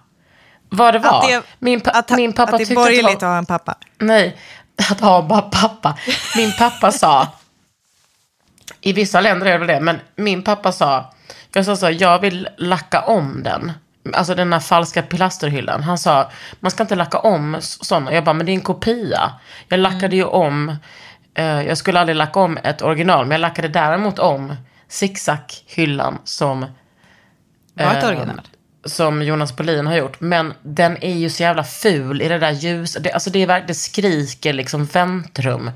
Vad 0.68 0.94
det 0.94 0.98
var. 0.98 1.18
Att 1.18 1.28
det, 1.28 1.42
min, 1.58 1.80
pa- 1.80 1.90
att, 1.90 2.10
min 2.10 2.32
pappa 2.32 2.52
att 2.52 2.58
det 2.58 2.64
är 2.64 2.66
tyckte 2.66 2.80
att 2.80 2.86
borgerligt 2.86 3.04
var... 3.04 3.12
att 3.12 3.22
ha 3.22 3.38
en 3.38 3.46
pappa. 3.46 3.74
Nej, 3.98 4.36
att 4.90 5.00
ha 5.00 5.22
bara 5.22 5.42
pappa. 5.42 5.98
Min 6.36 6.52
pappa 6.58 6.92
sa, 6.92 7.28
i 8.80 8.92
vissa 8.92 9.20
länder 9.20 9.46
är 9.46 9.52
det 9.52 9.58
väl 9.58 9.68
det, 9.68 9.80
men 9.80 10.00
min 10.16 10.42
pappa 10.42 10.72
sa, 10.72 11.14
jag 11.52 11.64
sa 11.64 11.76
så, 11.76 11.90
jag 11.90 12.18
vill 12.18 12.48
lacka 12.58 13.00
om 13.00 13.42
den. 13.42 13.72
Alltså 14.14 14.34
den 14.34 14.52
här 14.52 14.60
falska 14.60 15.02
pilasterhyllan. 15.02 15.82
Han 15.82 15.98
sa, 15.98 16.30
man 16.60 16.70
ska 16.70 16.82
inte 16.82 16.94
lacka 16.94 17.18
om 17.18 17.56
sådana. 17.60 18.12
Jag 18.12 18.24
bara, 18.24 18.32
men 18.32 18.46
det 18.46 18.52
är 18.52 18.54
en 18.54 18.60
kopia. 18.60 19.32
Jag 19.68 19.80
lackade 19.80 20.16
ju 20.16 20.24
om, 20.24 20.76
jag 21.44 21.78
skulle 21.78 22.00
aldrig 22.00 22.16
lacka 22.16 22.40
om 22.40 22.58
ett 22.64 22.82
original, 22.82 23.24
men 23.26 23.30
jag 23.34 23.40
lackade 23.40 23.68
däremot 23.68 24.18
om 24.18 24.54
zigzag-hyllan 24.88 26.18
som 26.24 26.60
Var 27.74 27.84
ett 27.94 28.02
Eh, 28.02 28.08
original. 28.08 28.40
Som 28.84 29.22
Jonas 29.22 29.56
Bolin 29.56 29.86
har 29.86 29.96
gjort. 29.96 30.20
Men 30.20 30.54
den 30.62 30.96
är 31.04 31.14
ju 31.16 31.30
så 31.30 31.42
jävla 31.42 31.64
ful 31.64 32.22
i 32.22 32.28
det 32.28 32.38
där 32.38 32.50
ljus. 32.52 32.96
Det, 33.00 33.12
alltså 33.12 33.30
det, 33.30 33.42
är, 33.42 33.64
det 33.66 33.74
skriker 33.74 34.52
liksom 34.52 34.84
väntrum. 34.84 35.70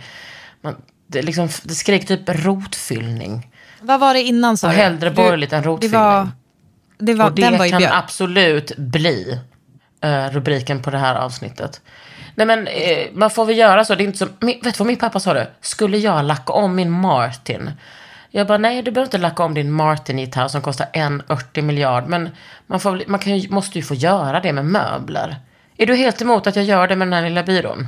Man, 0.62 0.76
det, 1.06 1.22
liksom, 1.22 1.48
det 1.62 1.74
skriker 1.74 2.06
typ 2.06 2.28
rotfyllning. 2.28 3.50
Vad 3.80 4.00
var 4.00 4.14
det 4.14 4.22
innan 4.22 4.56
sa 4.56 4.68
du? 4.68 4.74
hellre 4.74 5.10
borgerligt 5.10 5.52
än 5.52 5.62
Det 5.62 5.68
rotfyllning. 5.68 6.00
var, 6.00 6.28
det 6.98 7.14
var, 7.14 7.24
Och 7.26 7.32
det 7.32 7.42
den 7.42 7.58
var 7.58 7.64
ju 7.64 7.70
kan 7.70 7.78
björk. 7.78 7.92
absolut 7.94 8.76
bli 8.76 9.30
eh, 9.32 9.38
Eh, 10.02 10.30
rubriken 10.30 10.82
på 10.82 10.90
det 10.90 10.98
här 10.98 11.14
avsnittet. 11.14 11.80
Nej 12.34 12.46
men 12.46 12.66
eh, 12.66 13.08
man 13.12 13.30
får 13.30 13.44
väl 13.44 13.58
göra 13.58 13.84
så. 13.84 13.94
Det 13.94 14.02
är 14.02 14.06
inte 14.06 14.18
så 14.18 14.28
min, 14.40 14.60
vet 14.62 14.74
du 14.74 14.78
vad 14.78 14.86
min 14.86 14.96
pappa 14.96 15.20
sa 15.20 15.34
då? 15.34 15.42
Skulle 15.60 15.98
jag 15.98 16.24
lacka 16.24 16.52
om 16.52 16.74
min 16.74 16.90
Martin? 16.90 17.70
Jag 18.30 18.46
bara, 18.46 18.58
nej 18.58 18.82
du 18.82 18.90
behöver 18.90 19.06
inte 19.06 19.18
lacka 19.18 19.42
om 19.42 19.54
din 19.54 19.70
Martin-gitarr 19.72 20.48
som 20.48 20.62
kostar 20.62 20.86
1,80 20.92 21.62
miljard. 21.62 22.06
Men 22.06 22.28
man, 22.66 22.80
får, 22.80 23.02
man 23.06 23.20
kan 23.20 23.38
ju, 23.38 23.50
måste 23.50 23.78
ju 23.78 23.84
få 23.84 23.94
göra 23.94 24.40
det 24.40 24.52
med 24.52 24.64
möbler. 24.64 25.36
Är 25.76 25.86
du 25.86 25.94
helt 25.94 26.22
emot 26.22 26.46
att 26.46 26.56
jag 26.56 26.64
gör 26.64 26.88
det 26.88 26.96
med 26.96 27.08
den 27.08 27.12
här 27.12 27.28
lilla 27.28 27.42
byrån? 27.42 27.86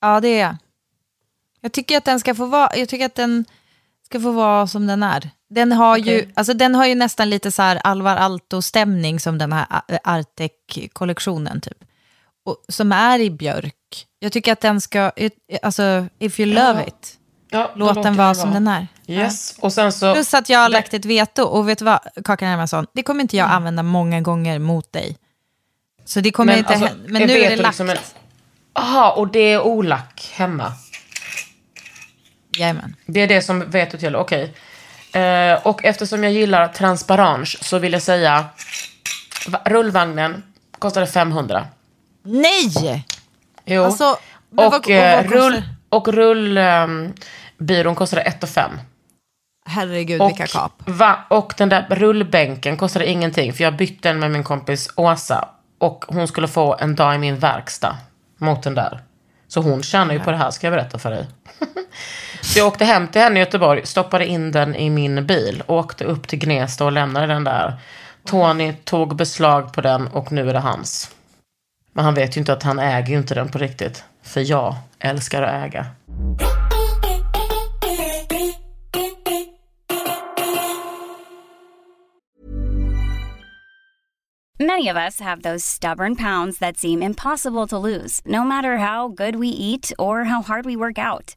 Ja, 0.00 0.20
det 0.20 0.28
är 0.28 0.40
jag. 0.40 0.56
Jag 1.60 1.72
tycker 1.72 1.96
att 1.96 2.04
den 2.04 2.20
ska 2.20 2.34
få 2.34 2.46
vara, 2.46 2.76
jag 2.76 2.88
tycker 2.88 3.06
att 3.06 3.14
den 3.14 3.44
ska 4.12 4.20
få 4.20 4.30
vara 4.32 4.66
som 4.66 4.86
den 4.86 5.02
är. 5.02 5.30
Den 5.50 5.72
har, 5.72 5.96
ju, 5.96 6.02
Okej. 6.18 6.32
alltså 6.34 6.54
den 6.54 6.74
har 6.74 6.86
ju 6.86 6.94
nästan 6.94 7.30
lite 7.30 7.50
så 7.50 7.62
här 7.62 7.76
Alvar 7.84 8.16
Aalto-stämning 8.16 9.20
som 9.20 9.38
den 9.38 9.52
här 9.52 9.66
Artec-kollektionen 10.04 11.60
typ. 11.60 11.78
Och, 12.46 12.56
som 12.68 12.92
är 12.92 13.18
i 13.18 13.30
björk. 13.30 14.06
Jag 14.18 14.32
tycker 14.32 14.52
att 14.52 14.60
den 14.60 14.80
ska, 14.80 15.12
alltså 15.62 16.06
if 16.18 16.40
you 16.40 16.54
love 16.54 16.84
it, 16.86 17.18
Ja, 17.50 17.70
låt 17.76 18.02
den 18.02 18.16
vara 18.16 18.34
som 18.34 18.52
den 18.52 18.68
är. 18.68 18.86
Yes. 19.06 19.56
Och 19.60 19.72
sen 19.72 19.92
så... 19.92 20.14
Plus 20.14 20.34
att 20.34 20.48
jag 20.48 20.58
har 20.58 20.68
lagt 20.68 20.94
ett 20.94 21.04
veto, 21.04 21.42
och 21.42 21.68
vet 21.68 21.78
du 21.78 21.84
vad, 21.84 21.98
Kakan 22.24 22.48
Hermansson, 22.48 22.86
det 22.94 23.02
kommer 23.02 23.20
inte 23.20 23.36
jag 23.36 23.50
använda 23.50 23.82
många 23.82 24.20
gånger 24.20 24.58
mot 24.58 24.92
dig. 24.92 25.16
Så 26.04 26.20
det 26.20 26.30
kommer 26.30 26.56
inte 26.56 26.68
alltså, 26.74 26.86
hända, 26.86 27.04
men 27.08 27.22
nu 27.22 27.32
är 27.32 27.50
det 27.50 27.56
lagt. 27.56 27.68
liksom 27.68 27.90
en- 27.90 27.96
Aha, 28.74 29.10
och 29.10 29.28
det 29.28 29.38
är 29.52 29.60
olack 29.62 30.30
hemma. 30.34 30.72
Jajamän. 32.58 32.96
Det 33.06 33.20
är 33.20 33.26
det 33.28 33.42
som 33.42 33.70
vetot 33.70 34.02
gäller, 34.02 34.18
okej. 34.18 34.52
Eh, 35.12 35.66
och 35.66 35.84
eftersom 35.84 36.24
jag 36.24 36.32
gillar 36.32 36.68
transparens 36.68 37.64
så 37.64 37.78
vill 37.78 37.92
jag 37.92 38.02
säga, 38.02 38.44
va- 39.46 39.60
rullvagnen 39.64 40.42
kostade 40.78 41.06
500. 41.06 41.66
Nej! 42.22 43.06
Jo. 43.64 43.84
Alltså, 43.84 44.04
och, 44.10 44.18
vad- 44.50 44.74
och 44.74 44.90
eh, 44.90 45.16
vad 45.22 45.32
rull, 45.32 45.62
och 45.88 46.08
rullbyrån 46.08 47.94
kostade 47.94 48.22
1 48.22 48.48
5. 48.48 48.70
Herregud, 49.66 50.20
Och, 50.20 50.28
vilka 50.30 50.46
kap. 50.46 50.72
va, 50.86 51.18
och 51.30 51.54
den 51.56 51.68
där 51.68 51.86
rullbänken 51.90 52.76
kostade 52.76 53.06
ingenting, 53.10 53.52
för 53.52 53.64
jag 53.64 53.76
bytte 53.76 54.08
den 54.08 54.18
med 54.18 54.30
min 54.30 54.44
kompis 54.44 54.88
Åsa. 54.96 55.48
Och 55.78 56.04
hon 56.08 56.28
skulle 56.28 56.48
få 56.48 56.76
en 56.80 56.94
dag 56.94 57.14
i 57.14 57.18
min 57.18 57.38
verkstad 57.38 57.96
mot 58.38 58.62
den 58.62 58.74
där. 58.74 59.00
Så 59.48 59.60
hon 59.60 59.82
tjänar 59.82 60.14
ju 60.14 60.20
på 60.20 60.30
det 60.30 60.36
här, 60.36 60.50
ska 60.50 60.66
jag 60.66 60.74
berätta 60.74 60.98
för 60.98 61.10
dig. 61.10 61.26
Så 62.42 62.58
jag 62.58 62.66
åkte 62.66 62.84
hem 62.84 63.08
till 63.08 63.22
henne 63.22 63.36
i 63.36 63.42
Göteborg, 63.42 63.86
stoppade 63.86 64.26
in 64.26 64.52
den 64.52 64.74
i 64.74 64.90
min 64.90 65.26
bil, 65.26 65.62
åkte 65.66 66.04
upp 66.04 66.28
till 66.28 66.38
Gnesta 66.38 66.84
och 66.84 66.92
lämnade 66.92 67.26
den 67.26 67.44
där. 67.44 67.74
Tony 68.24 68.72
tog 68.72 69.16
beslag 69.16 69.72
på 69.72 69.80
den 69.80 70.06
och 70.06 70.32
nu 70.32 70.48
är 70.48 70.52
det 70.52 70.60
hans. 70.60 71.10
Men 71.92 72.04
han 72.04 72.14
vet 72.14 72.36
ju 72.36 72.38
inte 72.38 72.52
att 72.52 72.62
han 72.62 72.78
äger 72.78 73.08
ju 73.08 73.18
inte 73.18 73.34
den 73.34 73.48
på 73.48 73.58
riktigt. 73.58 74.04
För 74.22 74.50
jag 74.50 74.74
älskar 74.98 75.42
att 75.42 75.64
äga. 75.64 75.86
Many 84.58 84.90
of 84.90 84.96
us 84.96 85.20
have 85.20 85.42
those 85.42 85.66
stubborn 85.66 86.16
pounds 86.16 86.58
that 86.58 86.76
seem 86.76 87.02
impossible 87.02 87.66
to 87.66 87.78
lose, 87.78 88.22
no 88.24 88.44
matter 88.44 88.76
how 88.76 89.08
good 89.08 89.36
we 89.36 89.48
eat 89.48 89.92
or 89.98 90.24
how 90.24 90.42
hard 90.42 90.66
we 90.66 90.76
work 90.76 90.98
out. 90.98 91.36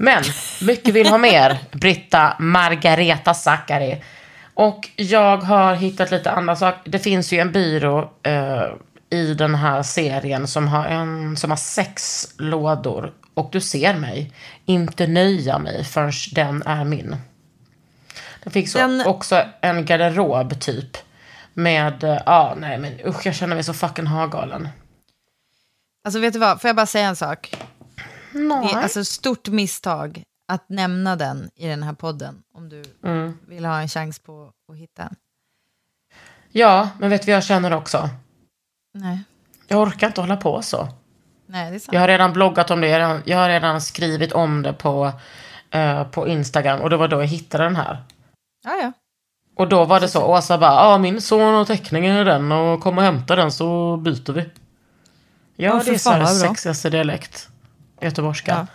Men 0.00 0.22
mycket 0.62 0.94
vill 0.94 1.06
ha 1.08 1.18
mer, 1.18 1.58
Britta 1.72 2.36
Margareta 2.38 3.34
Zackari. 3.34 4.02
Och 4.54 4.88
jag 4.96 5.36
har 5.36 5.74
hittat 5.74 6.10
lite 6.10 6.30
andra 6.30 6.56
saker. 6.56 6.90
Det 6.90 6.98
finns 6.98 7.32
ju 7.32 7.38
en 7.38 7.52
byrå 7.52 8.10
eh, 8.22 8.62
i 9.10 9.34
den 9.34 9.54
här 9.54 9.82
serien 9.82 10.46
som 10.46 10.68
har, 10.68 10.86
en, 10.86 11.36
som 11.36 11.50
har 11.50 11.56
sex 11.56 12.28
lådor. 12.38 13.12
Och 13.34 13.48
du 13.52 13.60
ser 13.60 13.94
mig 13.94 14.32
inte 14.66 15.06
nöja 15.06 15.58
mig 15.58 15.84
förrän 15.84 16.12
den 16.34 16.62
är 16.66 16.84
min. 16.84 17.16
Det 18.44 18.50
finns 18.50 18.72
Den- 18.72 19.06
också 19.06 19.42
en 19.60 19.84
garderob 19.84 20.60
typ. 20.60 20.96
Med, 21.54 22.04
eh, 22.04 22.18
ja 22.26 22.54
nej 22.58 22.78
men 22.78 22.92
usch 23.06 23.26
jag 23.26 23.34
känner 23.34 23.54
mig 23.54 23.64
så 23.64 23.74
fucking 23.74 24.06
hagalen. 24.06 24.68
Alltså 26.04 26.20
vet 26.20 26.32
du 26.32 26.38
vad, 26.38 26.60
får 26.60 26.68
jag 26.68 26.76
bara 26.76 26.86
säga 26.86 27.06
en 27.08 27.16
sak? 27.16 27.54
Nej. 28.32 28.66
Det 28.66 28.78
är 28.78 28.82
alltså 28.82 29.04
stort 29.04 29.48
misstag 29.48 30.22
att 30.48 30.68
nämna 30.68 31.16
den 31.16 31.50
i 31.54 31.66
den 31.68 31.82
här 31.82 31.92
podden. 31.92 32.42
Om 32.54 32.68
du 32.68 32.82
Mm. 33.04 33.38
vill 33.48 33.64
ha 33.64 33.80
en 33.80 33.88
chans 33.88 34.18
på 34.18 34.52
att 34.72 34.76
hitta 34.78 35.02
den. 35.02 35.14
Ja, 36.52 36.88
men 36.98 37.10
vet 37.10 37.22
du 37.22 37.26
vad 37.32 37.36
jag 37.36 37.44
känner 37.44 37.72
också? 37.72 38.08
Nej, 38.94 39.22
Jag 39.68 39.80
orkar 39.82 40.06
inte 40.06 40.20
hålla 40.20 40.36
på 40.36 40.62
så. 40.62 40.88
Nej 41.46 41.70
det 41.70 41.76
är 41.76 41.78
sant. 41.78 41.94
Jag 41.94 42.00
har 42.00 42.08
redan 42.08 42.32
bloggat 42.32 42.70
om 42.70 42.80
det, 42.80 42.88
jag 42.88 42.94
har 42.94 43.00
redan, 43.08 43.22
jag 43.26 43.38
har 43.38 43.48
redan 43.48 43.80
skrivit 43.80 44.32
om 44.32 44.62
det 44.62 44.72
på, 44.72 45.12
eh, 45.70 46.04
på 46.04 46.28
Instagram 46.28 46.80
och 46.80 46.90
det 46.90 46.96
var 46.96 47.08
då 47.08 47.20
jag 47.20 47.26
hittade 47.26 47.64
den 47.64 47.76
här. 47.76 48.02
Ja, 48.64 48.70
ja. 48.82 48.92
Och 49.56 49.68
då 49.68 49.84
var 49.84 50.00
det 50.00 50.08
så, 50.08 50.22
Åsa 50.24 50.58
bara, 50.58 50.72
ja 50.74 50.98
min 50.98 51.20
son 51.20 51.54
har 51.54 51.64
teckningen 51.64 52.16
i 52.16 52.24
den 52.24 52.52
och 52.52 52.80
kom 52.80 52.98
och 52.98 53.04
hämta 53.04 53.36
den 53.36 53.52
så 53.52 53.96
byter 53.96 54.32
vi. 54.32 54.50
Ja, 55.56 55.72
Åh, 55.74 55.82
det 55.84 55.90
är 55.90 55.98
Sveriges 55.98 56.40
sexigaste 56.40 56.90
dialekt. 56.90 57.48
Göteborgska. 58.00 58.52
Ja. 58.52 58.66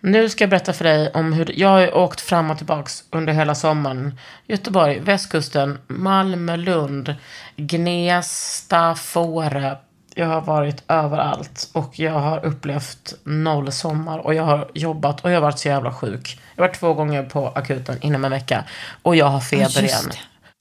Nu 0.00 0.28
ska 0.28 0.44
jag 0.44 0.50
berätta 0.50 0.72
för 0.72 0.84
dig 0.84 1.10
om 1.10 1.32
hur, 1.32 1.58
jag 1.58 1.68
har 1.68 1.96
åkt 1.96 2.20
fram 2.20 2.50
och 2.50 2.56
tillbaks 2.56 3.04
under 3.10 3.32
hela 3.32 3.54
sommaren. 3.54 4.18
Göteborg, 4.46 5.00
västkusten, 5.00 5.78
Malmö, 5.86 6.56
Lund, 6.56 7.14
Gnesta, 7.56 8.94
Fårö. 8.94 9.76
Jag 10.14 10.26
har 10.26 10.40
varit 10.40 10.82
överallt 10.88 11.70
och 11.72 11.98
jag 11.98 12.12
har 12.12 12.44
upplevt 12.44 13.14
noll 13.24 13.72
sommar 13.72 14.18
och 14.18 14.34
jag 14.34 14.42
har 14.42 14.70
jobbat 14.74 15.20
och 15.20 15.30
jag 15.30 15.36
har 15.36 15.42
varit 15.42 15.58
så 15.58 15.68
jävla 15.68 15.92
sjuk. 15.92 16.40
Jag 16.54 16.62
har 16.62 16.68
varit 16.68 16.78
två 16.80 16.94
gånger 16.94 17.22
på 17.22 17.48
akuten 17.48 17.98
inom 18.00 18.24
en 18.24 18.30
vecka 18.30 18.64
och 19.02 19.16
jag 19.16 19.26
har 19.26 19.40
feber 19.40 19.84
igen. 19.84 20.10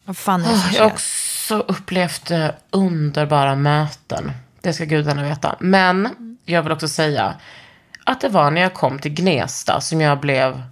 Vad 0.06 0.18
fan 0.18 0.44
är 0.46 0.52
det 0.52 0.58
som 0.58 0.72
Jag 0.76 0.84
har 0.84 0.92
också 0.92 1.60
upplevt 1.60 2.32
eh, 2.32 2.48
underbara 2.72 3.56
möten 3.56 4.32
Det 4.62 4.74
ska 4.74 4.86
gudarna 4.86 5.24
veta. 5.24 5.56
Men 5.60 6.10
jag 6.46 6.64
vill 6.64 6.72
också 6.72 6.88
säga 6.88 7.36
att 8.10 8.22
det 8.22 8.30
var 8.30 8.52
när 8.52 8.62
jag 8.62 8.74
kom 8.74 9.00
till 9.00 9.14
Gnesta 9.14 9.82
som 9.82 10.02
jag 10.02 10.20
blev 10.20 10.64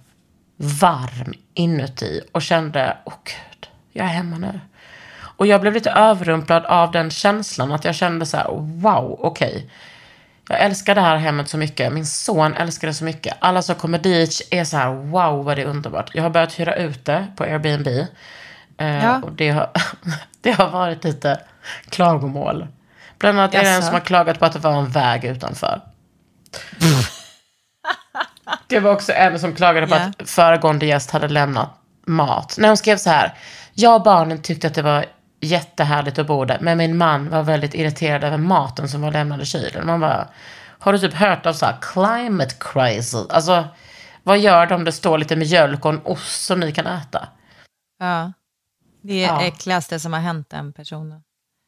varm 0.56 1.32
inuti 1.54 2.20
och 2.32 2.42
kände, 2.42 2.96
åh 3.04 3.14
gud, 3.24 3.68
jag 3.92 4.06
är 4.06 4.10
hemma 4.10 4.38
nu. 4.38 4.60
Och 5.20 5.46
jag 5.46 5.60
blev 5.60 5.72
lite 5.72 5.90
överrumplad 5.90 6.64
av 6.64 6.92
den 6.92 7.10
känslan 7.10 7.72
att 7.72 7.84
jag 7.84 7.94
kände 7.94 8.26
så 8.26 8.36
här, 8.36 8.48
wow, 8.60 9.18
okej. 9.22 9.70
Jag 10.48 10.60
älskar 10.60 10.94
det 10.94 11.00
här 11.00 11.16
hemmet 11.16 11.48
så 11.48 11.58
mycket. 11.58 11.92
Min 11.92 12.06
son 12.06 12.54
älskar 12.54 12.88
det 12.88 12.94
så 12.94 13.04
mycket. 13.04 13.36
Alla 13.40 13.62
som 13.62 13.74
kommer 13.74 13.98
dit 13.98 14.48
är 14.50 14.64
så 14.64 14.76
här, 14.76 14.92
wow 14.92 15.44
vad 15.44 15.56
det 15.56 15.62
är 15.62 15.66
underbart. 15.66 16.10
Jag 16.14 16.22
har 16.22 16.30
börjat 16.30 16.60
hyra 16.60 16.74
ut 16.76 17.04
det 17.04 17.26
på 17.36 17.44
Airbnb. 17.44 17.86
Eh, 18.78 19.04
Ja. 19.04 19.22
Och 19.22 19.32
det 19.32 19.50
har, 19.50 19.70
det 20.40 20.52
har 20.52 20.70
varit 20.70 21.04
lite 21.04 21.40
klagomål. 21.88 22.66
Bland 23.18 23.38
annat 23.38 23.54
är 23.54 23.62
det 23.62 23.70
en 23.70 23.82
som 23.82 23.94
har 23.94 24.00
klagat 24.00 24.38
på 24.38 24.44
att 24.44 24.52
det 24.52 24.58
var 24.58 24.78
en 24.78 24.90
väg 24.90 25.24
utanför. 25.24 25.80
Det 28.68 28.80
var 28.80 28.92
också 28.92 29.12
en 29.12 29.38
som 29.40 29.54
klagade 29.54 29.86
på 29.86 29.94
Ja. 29.94 30.00
att 30.18 30.30
föregående 30.30 30.86
gäst 30.86 31.10
hade 31.10 31.28
lämnat 31.28 31.68
mat. 32.06 32.54
När 32.58 32.68
hon 32.68 32.76
skrev 32.76 32.96
så 32.96 33.10
här. 33.10 33.34
Jag 33.74 33.94
och 33.94 34.02
barnen 34.02 34.42
tyckte 34.42 34.66
att 34.66 34.74
det 34.74 34.82
var 34.82 35.06
jättehärligt 35.40 36.18
att 36.18 36.26
bo 36.26 36.44
där. 36.44 36.58
Men 36.60 36.78
min 36.78 36.96
man 36.96 37.30
var 37.30 37.42
väldigt 37.42 37.74
irriterad 37.74 38.24
över 38.24 38.36
maten 38.36 38.88
som 38.88 39.00
var 39.02 39.10
lämnad 39.12 39.42
i 39.42 39.44
kylen. 39.44 39.86
Man 39.86 40.00
bara, 40.00 40.28
har 40.78 40.92
du 40.92 40.98
typ 40.98 41.14
hört 41.14 41.46
av 41.46 41.52
så 41.52 41.66
här 41.66 41.76
climate 41.80 42.54
crisis? 42.60 43.14
Alltså, 43.30 43.64
vad 44.22 44.38
gör 44.38 44.66
de 44.66 44.74
om 44.74 44.84
det 44.84 44.92
står 44.92 45.18
lite 45.18 45.36
mjölk 45.36 45.84
och 45.84 45.92
en 45.92 46.00
ost 46.04 46.44
som 46.44 46.60
ni 46.60 46.72
kan 46.72 46.86
äta? 46.86 47.28
Ja. 48.00 48.32
Det 49.02 49.24
är 49.24 49.28
Ja. 49.28 49.42
äckligaste 49.42 50.00
som 50.00 50.12
har 50.12 50.20
hänt 50.20 50.50
den 50.50 50.72
personen. 50.72 51.22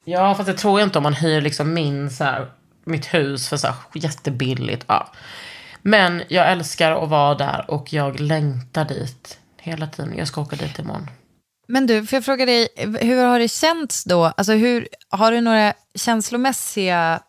Ja, 0.05 0.34
fast 0.34 0.46
det 0.46 0.55
tror 0.55 0.80
jag 0.80 0.86
inte 0.86 0.98
om 0.98 1.03
man 1.03 1.14
hyr 1.14 1.40
liksom 1.40 1.74
min, 1.74 2.11
så 2.11 2.24
här, 2.24 2.46
mitt 2.84 3.14
hus 3.14 3.48
för 3.48 3.57
så 3.57 3.66
här, 3.66 3.76
jättebilligt. 3.94 4.84
Ja. 4.88 5.09
Men 5.82 6.22
jag 6.28 6.52
älskar 6.52 7.02
att 7.02 7.08
vara 7.08 7.34
där 7.34 7.64
och 7.68 7.92
jag 7.92 8.20
längtar 8.20 8.84
dit 8.84 9.38
hela 9.56 9.86
tiden. 9.86 10.14
Jag 10.16 10.28
ska 10.28 10.40
åka 10.40 10.56
dit 10.56 10.78
imorgon. 10.78 11.10
Men 11.68 11.86
du, 11.86 12.06
får 12.06 12.16
jag 12.16 12.24
fråga 12.24 12.46
dig, 12.46 12.68
hur 12.76 13.24
har 13.24 13.38
det 13.38 13.48
känts 13.48 14.04
då? 14.04 14.24
Alltså 14.24 14.52
hur, 14.52 14.88
har 15.08 15.32
du 15.32 15.40
några 15.40 15.72
känslomässiga 15.94 17.20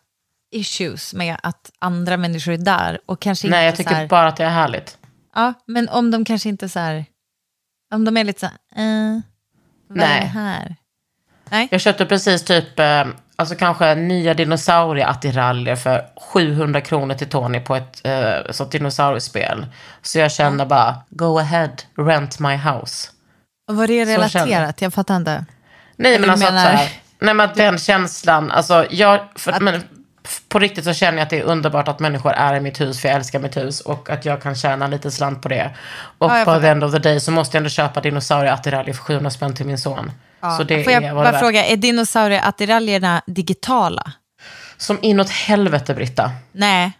issues 0.50 1.14
med 1.14 1.36
att 1.42 1.70
andra 1.78 2.16
människor 2.16 2.52
är 2.52 2.58
där? 2.58 3.00
Och 3.06 3.20
kanske 3.20 3.48
Nej, 3.48 3.66
jag 3.66 3.76
tycker 3.76 3.94
här, 3.94 4.08
bara 4.08 4.28
att 4.28 4.36
det 4.36 4.44
är 4.44 4.50
härligt. 4.50 4.98
Ja, 5.34 5.54
men 5.66 5.88
om 5.88 6.10
de 6.10 6.24
kanske 6.24 6.48
inte 6.48 6.68
så 6.68 6.78
här, 6.78 7.04
om 7.94 8.04
de 8.04 8.16
är 8.16 8.24
lite 8.24 8.40
så 8.40 8.46
här, 8.46 9.14
eh, 9.14 9.20
vad 9.88 9.98
är 9.98 10.08
Nej. 10.08 10.20
det 10.20 10.26
här? 10.26 10.76
Nej, 11.50 11.68
Jag 11.70 11.80
köpte 11.80 12.06
precis 12.06 12.42
typ, 12.44 12.78
eh, 12.78 13.04
alltså 13.42 13.54
kanske 13.56 13.94
nya 13.94 14.34
dinosaurieattiraljer 14.34 15.76
för 15.76 16.04
700 16.32 16.80
kronor 16.80 17.14
till 17.14 17.28
Tony 17.28 17.60
på 17.60 17.76
ett 17.76 18.00
eh, 18.04 18.50
sånt 18.52 18.72
dinosauriespel. 18.72 19.66
Så 20.02 20.18
jag 20.18 20.32
känner 20.32 20.66
bara, 20.66 20.96
go 21.10 21.38
ahead, 21.38 21.70
rent 21.98 22.38
my 22.38 22.56
house. 22.56 23.08
och 23.68 23.76
var 23.76 23.86
det 23.86 24.06
Så 24.06 24.28
känner 24.28 24.46
relaterat? 24.46 24.82
Jag 24.82 24.94
fattar 24.94 25.16
inte. 25.16 25.44
Nej, 25.96 26.18
men 26.18 26.30
alltså 26.30 26.46
du 26.46 26.48
att, 26.48 26.54
menar- 26.54 26.70
så 26.70 26.76
här, 26.76 26.88
nej, 27.18 27.34
men 27.34 27.50
att 27.50 27.54
den 27.54 27.78
känslan, 27.78 28.50
alltså 28.50 28.86
jag, 28.90 29.20
för, 29.36 29.60
men, 29.60 29.74
f- 29.74 29.82
på 30.48 30.58
riktigt 30.58 30.84
så 30.84 30.92
känner 30.92 31.18
jag 31.18 31.22
att 31.24 31.30
det 31.30 31.38
är 31.38 31.42
underbart 31.42 31.88
att 31.88 32.00
människor 32.00 32.32
är 32.32 32.54
i 32.54 32.60
mitt 32.60 32.80
hus, 32.80 33.00
för 33.00 33.08
jag 33.08 33.16
älskar 33.16 33.38
mitt 33.38 33.56
hus 33.56 33.80
och 33.80 34.10
att 34.10 34.24
jag 34.24 34.42
kan 34.42 34.54
tjäna 34.54 34.86
lite 34.86 35.10
slant 35.10 35.42
på 35.42 35.48
det. 35.48 35.70
Och 36.18 36.30
Ja, 36.30 36.44
på 36.44 36.60
the 36.60 36.66
end 36.68 36.84
of 36.84 36.92
the 36.92 36.98
day 36.98 37.20
så 37.20 37.30
måste 37.30 37.56
jag 37.56 37.60
ändå 37.60 37.70
köpa 37.70 38.00
dinosaurieattiraljer 38.00 38.94
för 38.94 39.02
700 39.02 39.30
spänn 39.30 39.54
till 39.54 39.66
min 39.66 39.78
son. 39.78 40.12
Så 40.58 40.62
det 40.64 40.84
Får 40.84 40.92
jag 40.92 41.04
är 41.04 41.14
vad 41.14 41.24
bara 41.24 41.38
fråga, 41.38 41.64
är 41.64 41.76
dinosaurieattiraljerna 41.76 43.22
digitala? 43.26 44.12
Som 44.76 44.98
inåt 45.02 45.30
helvete, 45.30 45.94
Britta. 45.94 46.30
Nej, 46.52 46.92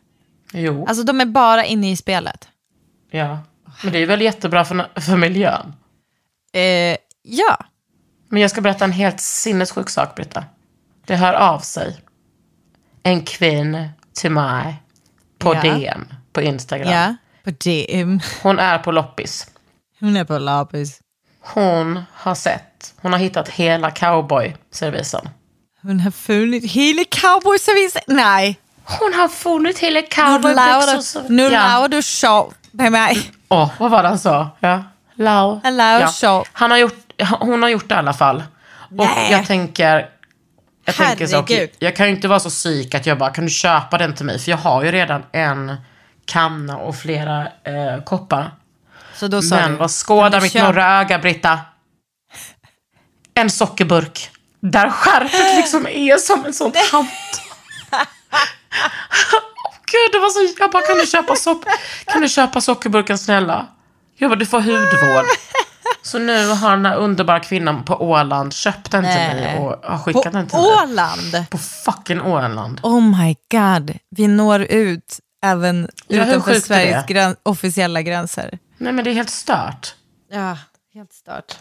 Jo, 0.52 0.86
alltså 0.86 1.04
de 1.04 1.20
är 1.20 1.26
bara 1.26 1.64
inne 1.64 1.90
i 1.90 1.96
spelet. 1.96 2.48
ja. 3.10 3.38
Men 3.82 3.92
det 3.92 3.98
är 3.98 4.06
väl 4.06 4.20
jättebra 4.20 4.64
för, 4.64 5.00
för 5.00 5.16
miljön. 5.16 5.74
Eh, 6.52 6.96
ja, 7.22 7.64
Men 8.28 8.42
jag 8.42 8.50
ska 8.50 8.60
berätta 8.60 8.84
en 8.84 8.92
helt 8.92 9.20
sinnessjuk 9.20 9.90
sak, 9.90 10.14
Britta. 10.14 10.44
Det 11.06 11.16
hör 11.16 11.34
av 11.34 11.58
sig. 11.58 11.96
En 13.02 13.22
kvinna 13.24 13.88
till 14.14 14.30
mig 14.30 14.82
på 15.38 15.54
Ja. 15.54 15.60
DM 15.62 16.06
på 16.32 16.42
Instagram. 16.42 16.88
ja, 16.92 17.14
på 17.44 17.50
DM. 17.50 18.20
Hon 18.42 18.58
är 18.58 18.78
på 18.78 18.92
loppis. 18.92 19.46
Hon 20.00 20.16
är 20.16 20.24
på 20.24 20.38
lapis. 20.38 21.00
Hon 21.40 22.02
har 22.12 22.34
sett, 22.34 22.94
hon 23.00 23.12
har 23.12 23.18
hittat 23.20 23.48
hela 23.48 23.90
cowboy-servisen. 23.90 25.28
Hon 25.82 26.00
har 26.00 26.10
funnit 26.10 26.70
hela 26.72 27.04
cowboyservicen. 27.04 28.02
Nej, 28.06 28.58
Hon 28.84 29.14
har 29.14 29.28
funnit 29.28 29.78
hela 29.78 30.02
cowboybyxor. 30.02 31.28
nu 31.28 31.42
ja. 31.42 31.50
lavar 31.50 31.88
du 31.88 32.02
show 32.02 32.54
med 32.70 32.92
mig. 32.92 33.30
Åh, 33.48 33.70
vad 33.78 33.90
var 33.90 34.02
det 34.02 34.08
han 34.08 34.18
sa? 34.18 34.50
Ja. 34.60 34.84
Lau. 35.14 35.60
Show. 36.20 36.44
Han 36.52 36.70
har 36.70 36.78
gjort, 36.78 37.12
hon 37.40 37.62
har 37.62 37.68
gjort 37.68 37.88
det 37.88 37.94
i 37.94 37.98
alla 37.98 38.12
fall. 38.12 38.42
Och 38.74 38.96
Nej. 38.96 39.32
jag 39.32 39.46
tänker, 39.46 40.08
jag 40.84 40.94
tänker 40.94 41.26
så, 41.26 41.36
Herregud. 41.36 41.70
jag 41.78 41.96
kan 41.96 42.06
ju 42.06 42.12
inte 42.14 42.28
vara 42.28 42.40
så 42.40 42.50
psyk 42.50 42.94
att 42.94 43.06
jag 43.06 43.18
bara, 43.18 43.30
kan 43.30 43.44
du 43.44 43.50
köpa 43.50 43.98
den 43.98 44.14
till 44.14 44.26
mig? 44.26 44.38
För 44.38 44.50
jag 44.50 44.58
har 44.58 44.82
ju 44.84 44.92
redan 44.92 45.22
en 45.32 45.76
kanna 46.24 46.76
och 46.76 46.96
flera 46.96 47.42
eh, 47.42 48.02
koppar. 48.04 48.50
Så 49.14 49.28
då 49.28 49.42
sa 49.42 49.56
Men 49.56 49.70
du, 49.70 49.76
vad 49.76 49.90
skådar 49.90 50.40
mitt 50.40 50.52
köpa- 50.52 50.66
norra 50.66 51.00
öga, 51.00 51.18
Britta? 51.18 51.60
En 53.34 53.50
sockerburk. 53.50 54.30
Där 54.60 54.90
skärpet 54.90 55.56
liksom 55.56 55.86
är 55.86 56.16
som 56.16 56.44
en 56.44 56.52
sån 56.54 56.72
hand. 56.92 57.08
Åh 57.92 59.74
Gud, 59.92 60.12
det 60.12 60.18
var 60.18 60.28
så... 60.30 60.54
Jag 60.62 60.70
bara, 60.70 60.82
kan 60.82 60.98
du 60.98 61.06
köpa, 61.06 61.36
sopp... 61.36 61.64
kan 62.06 62.20
du 62.22 62.28
köpa 62.28 62.60
sockerburken 62.60 63.18
snälla? 63.18 63.66
Jag 64.16 64.30
bara, 64.30 64.36
du 64.38 64.46
får 64.46 64.60
hudvård. 64.60 65.24
Så 66.02 66.18
nu 66.18 66.48
har 66.48 66.70
den 66.70 66.86
här 66.86 66.96
underbara 66.96 67.40
kvinnan 67.40 67.84
på 67.84 67.94
Åland 68.10 68.52
köpt 68.52 68.90
den 68.90 69.02
till 69.04 69.12
mig 69.40 69.58
och 69.58 69.90
har 69.90 69.98
skickat 69.98 70.22
På 70.22 70.30
den 70.30 70.48
till 70.48 70.58
mig. 70.58 70.66
Åland? 70.82 71.50
På 71.50 71.58
fucking 71.58 72.20
Åland. 72.20 72.80
Oh 72.82 73.00
my 73.20 73.36
god, 73.50 73.98
vi 74.10 74.28
når 74.28 74.60
ut 74.62 75.18
även 75.44 75.88
Ja, 76.06 76.26
utanför 76.26 76.54
Sveriges 76.54 77.06
grän- 77.06 77.36
officiella 77.42 78.02
gränser. 78.02 78.58
Nej 78.78 78.92
men 78.92 79.04
det 79.04 79.10
är 79.10 79.14
helt 79.14 79.30
stört. 79.30 79.94
Ja, 80.32 80.58
helt 80.94 81.12
stört. 81.12 81.54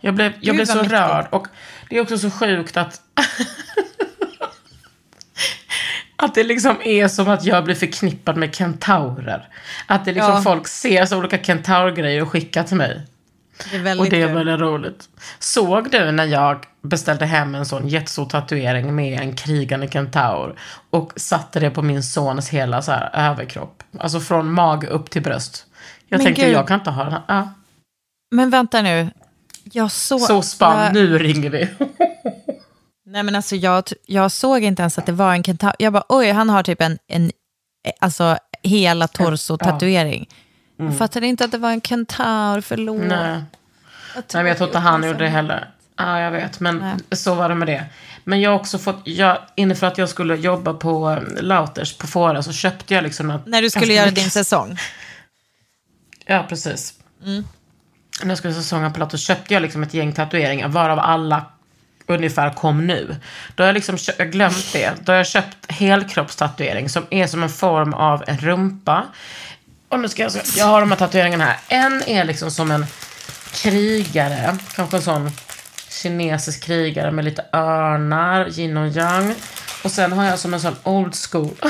Jag 0.00 0.14
blev, 0.14 0.32
jag 0.32 0.40
Gud, 0.42 0.54
blev 0.54 0.66
så 0.66 0.74
mäktigt. 0.74 0.92
rörd. 0.92 1.26
Och 1.30 1.46
det 1.90 1.96
är 1.96 2.00
också 2.02 2.18
så 2.18 2.30
sjukt 2.30 2.76
att... 2.76 3.00
att 6.16 6.34
det 6.34 6.42
liksom 6.44 6.76
är 6.84 7.08
som 7.08 7.28
att 7.28 7.44
jag 7.44 7.64
blir 7.64 7.74
förknippad 7.74 8.36
med 8.36 8.54
kentaurer. 8.54 9.48
Att 9.86 10.04
det 10.04 10.12
liksom 10.12 10.34
Ja. 10.34 10.42
folk 10.42 10.68
ser 10.68 11.06
så 11.06 11.18
olika 11.18 11.38
kentaurgrejer 11.38 12.22
och 12.22 12.28
skickar 12.30 12.62
till 12.64 12.76
mig. 12.76 13.06
Det 13.70 13.98
Och 13.98 14.10
det 14.10 14.22
är 14.22 14.34
väldigt 14.34 14.60
roligt. 14.60 15.08
Såg 15.38 15.90
du 15.90 16.10
när 16.10 16.24
jag 16.24 16.66
beställde 16.82 17.26
hem 17.26 17.54
en 17.54 17.66
sån 17.66 17.88
jättestor 17.88 18.26
tatuering 18.26 18.94
med 18.94 19.20
en 19.20 19.36
krigande 19.36 19.90
kentaur 19.90 20.58
och 20.90 21.12
satte 21.16 21.60
det 21.60 21.70
på 21.70 21.82
min 21.82 22.02
sons 22.02 22.48
hela 22.48 22.82
så 22.82 22.92
här 22.92 23.30
överkropp? 23.30 23.82
Alltså 23.98 24.20
från 24.20 24.52
mage 24.52 24.86
upp 24.86 25.10
till 25.10 25.22
bröst. 25.22 25.66
Jag 26.08 26.18
Men 26.18 26.24
tänkte, 26.24 26.42
gud. 26.42 26.54
jag 26.54 26.68
kan 26.68 26.78
inte 26.78 26.90
ha 26.90 27.04
den 27.04 27.12
här. 27.12 27.22
Ja. 27.28 27.48
Men 28.30 28.50
vänta 28.50 28.82
nu. 28.82 29.10
Jag 29.64 29.90
såg... 29.90 30.20
Så 30.20 30.42
spann, 30.42 30.84
jag, 30.84 30.94
nu 30.94 31.18
ringer 31.18 31.50
vi. 31.50 31.68
Nej 33.06 33.22
men 33.22 33.34
alltså 33.34 33.56
jag, 33.56 33.84
jag 34.06 34.32
såg 34.32 34.62
inte 34.62 34.82
ens 34.82 34.98
att 34.98 35.06
det 35.06 35.12
var 35.12 35.32
en 35.32 35.42
kentaur. 35.42 35.74
Jag 35.78 35.92
bara 35.92 36.04
oj, 36.08 36.30
han 36.30 36.50
har 36.50 36.62
typ 36.62 36.80
en, 36.80 36.98
en 37.08 37.32
alltså 38.00 38.38
hela 38.62 39.06
torso-tatuering. 39.06 40.28
Jag 40.76 40.98
fattade 40.98 41.26
inte 41.26 41.44
att 41.44 41.50
det 41.52 41.58
var 41.58 41.70
en 41.70 41.80
kentaur, 41.80 42.60
förlåt. 42.60 42.96
Mm. 43.02 43.08
Nej. 43.08 43.42
Nej, 44.14 44.24
men 44.32 44.46
jag 44.46 44.56
tror 44.56 44.68
inte 44.68 44.78
han 44.78 45.04
gjorde 45.06 45.18
det 45.24 45.28
heller. 45.28 45.68
Ja, 45.96 46.20
jag 46.20 46.30
vet. 46.30 46.60
Men 46.60 47.00
så 47.12 47.34
var 47.34 47.48
det 47.48 47.54
med 47.54 47.68
det. 47.68 47.84
Men 48.24 48.40
jag 48.40 48.50
har 48.50 48.58
också 48.58 48.78
fått, 48.78 49.00
jag, 49.04 49.38
inför 49.54 49.86
att 49.86 49.98
jag 49.98 50.08
skulle 50.08 50.36
jobba 50.36 50.74
på 50.74 51.10
eh, 51.10 51.42
Lauters 51.42 51.96
på 51.98 52.06
Fåra 52.06 52.42
så 52.42 52.52
köpte 52.52 52.94
jag 52.94 53.04
liksom 53.04 53.38
När 53.46 53.62
du 53.62 53.70
skulle 53.70 53.92
göra 53.94 54.06
mycket- 54.06 54.22
din 54.24 54.30
säsong. 54.30 54.78
Ja, 56.26 56.46
precis. 56.48 56.94
När 58.22 58.28
jag 58.28 58.38
skulle 58.38 58.54
säsonga 58.54 58.90
på 58.90 58.98
Lauters 59.00 59.26
köpte 59.26 59.54
jag 59.54 59.62
liksom 59.62 59.82
ett 59.82 59.94
gäng 59.94 60.12
tatueringar 60.12 60.68
varav 60.68 60.98
alla 60.98 61.44
ungefär 62.06 62.50
kom 62.50 62.86
nu. 62.86 63.16
Då 63.54 63.62
har 63.62 63.66
jag 63.66 63.74
liksom 63.74 63.98
jag 64.18 64.32
glömt 64.32 64.72
det. 64.72 64.92
Då 65.04 65.12
har 65.12 65.16
jag 65.16 65.26
köpt 65.26 65.70
helkroppstatuering 65.72 66.88
som 66.88 67.06
är 67.10 67.26
som 67.26 67.42
en 67.42 67.48
form 67.48 67.94
av 67.94 68.24
en 68.26 68.38
rumpa. 68.38 69.04
Och 69.92 70.00
nu 70.00 70.08
ska 70.08 70.22
jag, 70.22 70.32
jag 70.56 70.66
har 70.66 70.80
de 70.80 70.90
här 70.90 70.98
tatueringarna 70.98 71.44
här. 71.44 71.58
En 71.68 72.02
är 72.02 72.24
liksom 72.24 72.50
som 72.50 72.70
en 72.70 72.86
krigare, 73.52 74.58
kanske 74.74 74.96
en 74.96 75.02
sån 75.02 75.30
kinesisk 75.88 76.64
krigare 76.64 77.10
med 77.10 77.24
lite 77.24 77.44
örnar, 77.52 78.58
yin 78.58 78.76
och 78.76 78.88
yang. 78.88 79.34
Och 79.84 79.90
sen 79.90 80.12
har 80.12 80.24
jag 80.24 80.38
som 80.38 80.54
en 80.54 80.60
sån 80.60 80.76
old 80.82 81.14
school. 81.14 81.56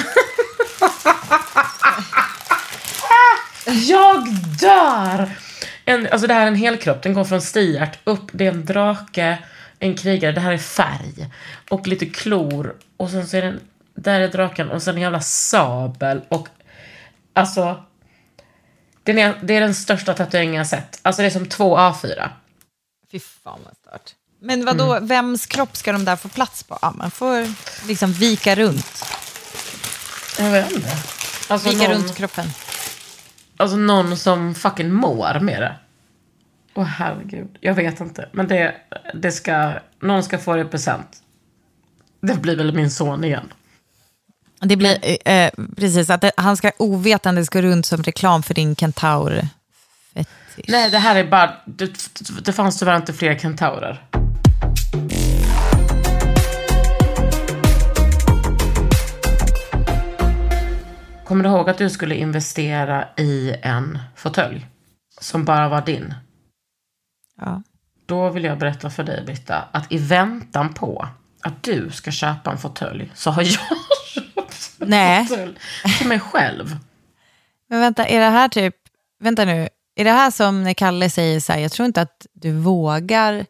jag 3.64 4.28
dör! 4.60 5.30
En, 5.84 6.08
alltså 6.12 6.26
det 6.26 6.34
här 6.34 6.42
är 6.42 6.46
en 6.46 6.54
hel 6.54 6.76
kropp. 6.76 7.02
den 7.02 7.14
går 7.14 7.24
från 7.24 7.42
stiart 7.42 7.98
upp, 8.04 8.30
det 8.32 8.46
är 8.46 8.52
en 8.52 8.64
drake, 8.64 9.38
en 9.78 9.96
krigare, 9.96 10.32
det 10.32 10.40
här 10.40 10.52
är 10.52 10.58
färg. 10.58 11.30
Och 11.70 11.86
lite 11.86 12.06
klor. 12.06 12.74
Och 12.96 13.10
sen 13.10 13.26
så 13.26 13.36
är 13.36 13.42
den... 13.42 13.60
där 13.94 14.20
är 14.20 14.28
draken 14.28 14.70
och 14.70 14.82
sen 14.82 14.94
en 14.94 15.02
jävla 15.02 15.20
sabel 15.20 16.20
och 16.28 16.48
alltså. 17.32 17.84
Det 19.03 19.20
är, 19.20 19.38
det 19.42 19.57
är 19.57 19.61
den 19.61 19.74
största 19.74 20.14
tatueringen 20.14 20.55
jag 20.55 20.66
sett. 20.66 20.98
Alltså 21.03 21.22
det 21.22 21.28
är 21.28 21.30
som 21.30 21.46
två 21.46 21.76
A4. 21.78 22.28
Fy 23.12 23.18
fan 23.20 23.61
vad 23.64 23.76
stört. 23.76 24.14
Men 24.40 24.64
vad 24.64 24.76
då? 24.78 24.98
vems 25.00 25.46
kropp 25.46 25.76
ska 25.76 25.92
de 25.92 26.05
där 26.05 26.16
få 26.16 26.28
plats 26.28 26.62
på? 26.62 26.78
Ja, 26.82 26.90
man 26.96 27.11
får 27.11 27.46
liksom 27.88 28.12
vika 28.12 28.55
runt. 28.55 29.05
Jag 30.38 30.50
vet 30.50 30.72
inte. 30.72 30.90
Alltså 31.48 31.68
Vika 31.68 31.88
någon, 31.88 31.96
runt 31.96 32.14
kroppen. 32.16 32.46
alltså 33.57 33.76
någon 33.76 34.16
som 34.16 34.55
fucking 34.55 34.92
mår 34.92 35.40
med 35.40 35.62
det. 35.62 35.76
Åh 36.74 36.84
herregud, 36.84 37.59
jag 37.61 37.74
vet 37.74 38.00
inte. 38.00 38.28
Men 38.32 38.48
det, 38.48 38.74
det 39.14 39.32
ska, 39.32 39.72
någon 40.00 40.22
ska 40.22 40.38
få 40.38 40.57
det 40.57 40.64
present. 40.64 41.22
Det 42.20 42.34
blir 42.34 42.57
väl 42.57 42.74
min 42.74 42.90
son 42.90 43.24
igen. 43.24 43.53
Det 44.64 44.76
blir 44.76 44.98
eh, 45.02 45.36
eh, 45.36 45.52
precis 45.76 46.10
att 46.10 46.20
det, 46.20 46.32
han 46.36 46.56
ska 46.56 46.72
ovetandes 46.78 47.48
gå 47.48 47.60
runt 47.60 47.86
som 47.86 48.02
reklam 48.02 48.42
för 48.42 48.54
din 48.54 48.76
kentaur. 48.76 49.48
Nej, 50.68 50.90
det 50.90 50.98
här 50.98 51.16
är 51.16 51.24
bara... 51.24 51.56
Det, 51.64 51.90
det 52.44 52.52
fanns 52.52 52.78
tyvärr 52.78 52.96
inte 52.96 53.12
fler 53.12 53.38
kentaurer. 53.38 54.04
Kommer 61.24 61.44
du 61.44 61.50
ihåg 61.50 61.70
att 61.70 61.78
du 61.78 61.90
skulle 61.90 62.14
investera 62.14 63.08
i 63.16 63.54
en 63.62 63.98
fåtölj? 64.16 64.66
Som 65.20 65.44
bara 65.44 65.68
var 65.68 65.82
din. 65.82 66.14
Ja. 67.40 67.62
Då 68.06 68.30
vill 68.30 68.44
jag 68.44 68.58
berätta 68.58 68.90
för 68.90 69.04
dig, 69.04 69.22
Britta, 69.24 69.64
att 69.72 69.92
i 69.92 69.98
väntan 69.98 70.74
på 70.74 71.08
att 71.42 71.62
du 71.62 71.90
ska 71.90 72.10
köpa 72.10 72.50
en 72.50 72.58
fåtölj 72.58 73.10
så 73.14 73.30
har 73.30 73.42
jag 73.42 73.58
Nej. 74.87 75.28
till 75.99 76.09
mig 76.09 76.20
själv. 76.20 76.76
Men 77.68 77.80
vänta, 77.80 78.07
är 78.07 78.20
det 78.20 78.30
här 78.30 78.49
typ, 78.49 78.76
vänta 79.20 79.45
nu, 79.45 79.68
är 79.95 80.05
det 80.05 80.11
här 80.11 80.30
som 80.30 80.62
när 80.62 80.74
Kalle 80.74 81.11
säger 81.11 81.41
så 81.41 81.53
här, 81.53 81.61
jag 81.61 81.72
tror 81.72 81.87
inte 81.87 82.03
att 82.03 82.26
du 82.33 82.53
vågar 82.53 83.47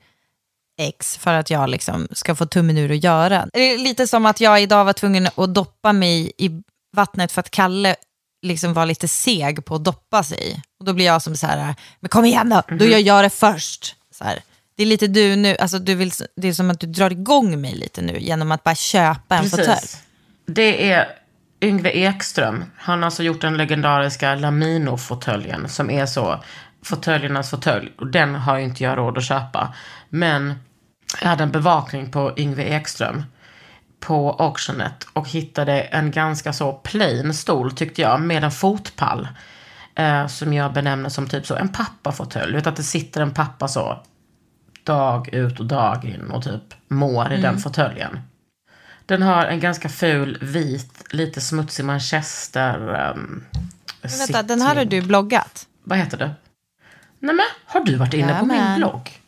X 0.78 1.18
för 1.18 1.35
att 1.35 1.51
jag 1.51 1.70
liksom 1.70 2.09
ska 2.12 2.35
få 2.35 2.47
tummen 2.47 2.78
ur 2.78 2.93
att 2.93 3.05
göra. 3.05 3.49
Det 3.53 3.61
är 3.61 3.78
lite 3.78 4.07
som 4.07 4.26
att 4.26 4.41
jag 4.41 4.62
idag 4.62 4.85
var 4.85 4.93
tvungen 4.93 5.28
att 5.35 5.55
doppa 5.55 5.93
mig 5.93 6.33
i 6.39 6.62
vattnet 6.93 7.33
för 7.33 7.41
att 7.41 7.51
Kalle 7.51 7.97
liksom 8.43 8.74
var 8.74 8.87
lite 8.87 9.09
seg 9.09 9.64
på 9.64 9.74
att 9.74 9.85
doppa 9.85 10.22
sig. 10.22 10.62
Och 10.78 10.85
då 10.85 10.93
blir 10.93 11.07
jag 11.07 11.22
som 11.22 11.37
så 11.37 11.47
här, 11.47 11.74
men 12.01 12.09
kom 12.09 12.24
igen 12.24 12.49
då, 12.49 12.76
då 12.76 12.85
gör 12.85 12.99
jag 12.99 13.24
det 13.24 13.30
först. 13.30 13.97
Så 14.11 14.24
här. 14.24 14.43
Det 14.76 14.83
är 14.83 14.87
lite 14.87 15.07
du 15.07 15.37
nu, 15.37 15.57
alltså 15.57 15.78
du 15.78 15.95
vill, 15.95 16.12
det 16.37 16.49
är 16.49 16.53
som 16.53 16.70
att 16.70 16.80
du 16.80 16.87
drar 16.87 17.11
igång 17.11 17.61
mig 17.61 17.74
lite 17.74 18.03
nu 18.03 18.18
genom 18.20 18.53
att 18.53 18.64
bara 18.64 18.74
köpa 18.74 19.37
en 19.37 19.51
fåtölj. 19.51 19.89
Det 20.47 20.93
är 20.93 21.21
Yngve 21.62 21.90
Ekström. 21.90 22.64
Han 22.76 22.98
har 22.98 23.06
alltså 23.06 23.22
gjort 23.22 23.40
den 23.40 23.56
legendariska 23.56 24.34
Lamino-fåtöljen 24.34 25.68
som 25.68 25.90
är 25.90 26.06
så 26.06 26.44
fåtöljernas 26.82 27.50
fåtölj. 27.50 27.92
Och 27.98 28.06
den 28.06 28.34
har 28.34 28.58
ju 28.58 28.64
inte 28.64 28.84
jag 28.84 28.98
råd 28.98 29.18
att 29.18 29.24
köpa. 29.24 29.74
Men 30.08 30.54
jag 31.20 31.28
hade 31.28 31.42
en 31.42 31.50
bevakning 31.50 32.10
på 32.10 32.32
Yngve 32.36 32.62
Ekström 32.62 33.24
på 34.00 34.36
Auctionet 34.38 35.06
och 35.12 35.28
hittade 35.28 35.80
en 35.80 36.10
ganska 36.10 36.52
så 36.52 36.72
plain 36.72 37.34
stol 37.34 37.72
tyckte 37.72 38.02
jag 38.02 38.20
med 38.20 38.44
en 38.44 38.50
fotpall. 38.50 39.28
Eh, 39.94 40.26
som 40.26 40.52
jag 40.52 40.72
benämner 40.72 41.08
som 41.08 41.28
typ 41.28 41.46
så 41.46 41.54
en 41.54 41.68
pappafåtölj. 41.68 42.54
Vet 42.54 42.66
att 42.66 42.76
det 42.76 42.82
sitter 42.82 43.20
en 43.20 43.34
pappa 43.34 43.68
så 43.68 44.02
dag 44.84 45.34
ut 45.34 45.60
och 45.60 45.66
dag 45.66 46.04
in 46.04 46.30
och 46.30 46.44
typ 46.44 46.74
mår 46.88 47.32
i 47.32 47.40
den 47.40 47.58
fåtöljen. 47.58 48.20
Den 49.06 49.22
har 49.22 49.44
en 49.44 49.60
ganska 49.60 49.88
ful, 49.88 50.38
vit, 50.42 51.01
lite 51.12 51.40
smutsig 51.40 51.84
manchester... 51.84 52.78
Um, 53.14 53.44
Men 54.02 54.10
vänta, 54.18 54.42
den 54.42 54.60
här 54.62 54.76
har 54.76 54.84
du 54.84 55.02
bloggat? 55.02 55.66
Vad 55.84 55.98
heter 55.98 56.16
det? 56.18 56.30
Nej 57.18 57.34
men, 57.34 57.46
har 57.66 57.80
du 57.80 57.96
varit 57.96 58.14
inne 58.14 58.38
på 58.38 58.44
min 58.46 58.74
blogg? 58.76 59.18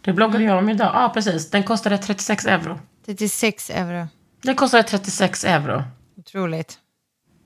Det 0.00 0.12
bloggade 0.12 0.44
jag 0.44 0.58
om 0.58 0.68
idag. 0.68 0.90
Ja, 0.94 1.10
precis. 1.14 1.50
Den 1.50 1.62
kostade 1.62 1.98
36 1.98 2.46
euro. 2.46 2.80
36 3.06 3.70
euro. 3.70 4.08
Den 4.42 4.54
kostade 4.54 4.82
36 4.82 5.44
euro. 5.44 5.84
Otroligt. 6.16 6.78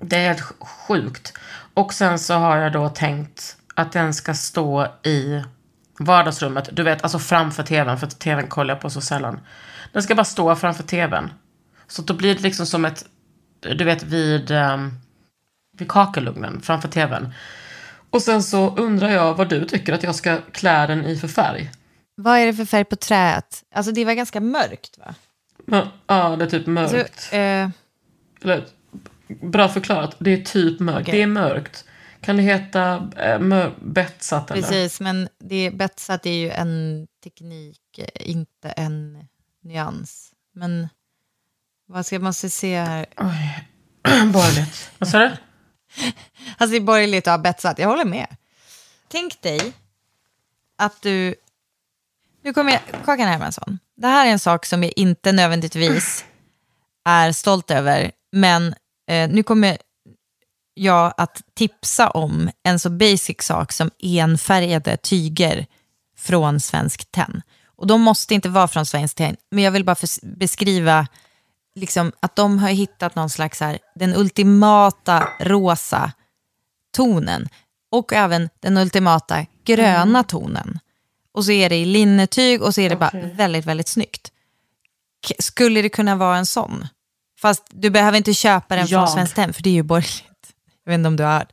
Det 0.02 0.16
är 0.16 0.26
helt 0.28 0.40
sj- 0.40 0.64
sjukt. 0.66 1.32
Och 1.74 1.94
sen 1.94 2.18
så 2.18 2.34
har 2.34 2.56
jag 2.56 2.72
då 2.72 2.88
tänkt 2.88 3.56
att 3.74 3.92
den 3.92 4.14
ska 4.14 4.34
stå 4.34 4.86
i 5.02 5.42
vardagsrummet. 5.98 6.68
Du 6.72 6.82
vet, 6.82 7.02
alltså 7.02 7.18
framför 7.18 7.62
tvn, 7.62 7.98
för 7.98 8.06
att 8.06 8.18
tvn 8.18 8.46
kollar 8.48 8.74
jag 8.74 8.80
på 8.80 8.90
så 8.90 9.00
sällan. 9.00 9.40
Den 9.92 10.02
ska 10.02 10.14
bara 10.14 10.24
stå 10.24 10.56
framför 10.56 10.82
tvn. 10.82 11.32
Så 11.86 12.02
då 12.02 12.14
blir 12.14 12.34
det 12.34 12.40
liksom 12.42 12.66
som 12.66 12.84
ett, 12.84 13.04
du 13.62 13.84
vet 13.84 14.02
vid, 14.02 14.50
um, 14.50 14.90
vid 15.78 15.88
kakelugnen 15.88 16.60
framför 16.60 16.88
tvn. 16.88 17.32
Och 18.10 18.22
sen 18.22 18.42
så 18.42 18.76
undrar 18.76 19.10
jag 19.10 19.34
vad 19.34 19.48
du 19.48 19.64
tycker 19.64 19.92
att 19.92 20.02
jag 20.02 20.14
ska 20.14 20.38
klä 20.52 20.86
den 20.86 21.04
i 21.04 21.16
för 21.16 21.28
färg. 21.28 21.70
Vad 22.14 22.38
är 22.38 22.46
det 22.46 22.54
för 22.54 22.64
färg 22.64 22.84
på 22.84 22.96
träet? 22.96 23.64
Alltså 23.74 23.92
det 23.92 24.04
var 24.04 24.12
ganska 24.12 24.40
mörkt 24.40 24.98
va? 24.98 25.14
Men, 25.66 25.86
Ja, 26.06 26.36
det 26.36 26.44
är 26.44 26.48
typ 26.50 26.66
mörkt. 26.66 27.20
Så, 27.20 27.36
eh, 27.36 27.68
Eller, 28.42 28.64
bra 29.28 29.68
förklarat, 29.68 30.16
det 30.18 30.30
är 30.30 30.44
typ 30.44 30.80
mörkt. 30.80 31.08
Okej. 31.08 31.14
Det 31.14 31.22
är 31.22 31.26
mörkt. 31.26 31.84
Kan 32.20 32.36
det 32.36 32.42
heta 32.42 33.10
äh, 33.16 33.68
betsat 33.80 34.50
eller? 34.50 34.62
precis, 34.62 35.00
men 35.00 35.28
det, 35.38 35.70
betsat 35.70 36.26
är 36.26 36.34
ju 36.34 36.50
en 36.50 37.06
teknik, 37.24 37.98
eh, 37.98 38.30
inte 38.30 38.68
en 38.70 39.28
nyans. 39.62 40.32
Men 40.54 40.88
vad 41.92 42.06
ska 42.06 42.18
måste 42.18 42.50
se 42.50 42.80
här? 42.80 43.06
Oj, 43.16 43.68
borgerligt. 44.32 44.90
Vad 44.98 45.08
sa 45.08 45.18
du? 45.18 45.30
Alltså 46.56 46.72
det 46.72 46.76
är 46.76 46.80
borgerligt 46.80 47.26
att 47.28 47.32
ha 47.32 47.38
betsat, 47.38 47.78
jag 47.78 47.88
håller 47.88 48.04
med. 48.04 48.26
Tänk 49.08 49.42
dig 49.42 49.72
att 50.78 51.02
du... 51.02 51.34
Nu 52.42 52.52
kommer 52.52 52.72
jag... 52.72 52.80
Kakan 53.04 53.28
Hermansson. 53.28 53.78
Det 53.96 54.06
här 54.06 54.26
är 54.26 54.30
en 54.30 54.38
sak 54.38 54.66
som 54.66 54.82
jag 54.82 54.92
inte 54.96 55.32
nödvändigtvis 55.32 56.24
är 57.04 57.32
stolt 57.32 57.70
över. 57.70 58.12
Men 58.32 58.74
eh, 59.08 59.30
nu 59.30 59.42
kommer 59.42 59.78
jag 60.74 61.14
att 61.16 61.42
tipsa 61.54 62.10
om 62.10 62.50
en 62.62 62.78
så 62.78 62.90
basic 62.90 63.42
sak 63.42 63.72
som 63.72 63.90
enfärgade 64.02 64.96
tyger 64.96 65.66
från 66.18 66.60
Svensk 66.60 67.12
Tenn. 67.12 67.42
Och 67.76 67.86
de 67.86 68.00
måste 68.00 68.34
inte 68.34 68.48
vara 68.48 68.68
från 68.68 68.86
Svensk 68.86 69.16
Tenn, 69.16 69.36
men 69.50 69.64
jag 69.64 69.70
vill 69.70 69.84
bara 69.84 69.96
beskriva 70.22 71.06
liksom, 71.74 72.12
att 72.20 72.36
de 72.36 72.58
har 72.58 72.68
hittat 72.68 73.14
någon 73.14 73.30
slags 73.30 73.60
här, 73.60 73.78
den 73.94 74.16
ultimata 74.16 75.28
rosa 75.40 76.12
tonen 76.96 77.48
och 77.90 78.12
även 78.12 78.48
den 78.60 78.76
ultimata 78.76 79.46
gröna 79.64 80.22
tonen. 80.22 80.78
Och 81.34 81.44
så 81.44 81.52
är 81.52 81.68
det 81.68 81.76
i 81.76 81.84
linnetyg 81.84 82.62
och 82.62 82.74
så 82.74 82.80
är 82.80 82.90
det 82.90 82.96
bara 82.96 83.08
Okej. 83.08 83.34
väldigt, 83.36 83.64
väldigt 83.64 83.88
snyggt. 83.88 84.32
Skulle 85.38 85.82
det 85.82 85.88
kunna 85.88 86.16
vara 86.16 86.36
en 86.36 86.46
sån? 86.46 86.86
Fast 87.40 87.62
du 87.70 87.90
behöver 87.90 88.18
inte 88.18 88.34
köpa 88.34 88.76
den 88.76 88.88
från 88.88 89.00
Jag. 89.00 89.10
Svenskt 89.10 89.34
Tenn, 89.34 89.52
för 89.52 89.62
det 89.62 89.70
är 89.70 89.74
ju 89.74 89.82
borgerligt. 89.82 90.52
Jag 90.84 90.92
vet 90.92 90.98
inte 90.98 91.08
om 91.08 91.16
du 91.16 91.24
har. 91.24 91.46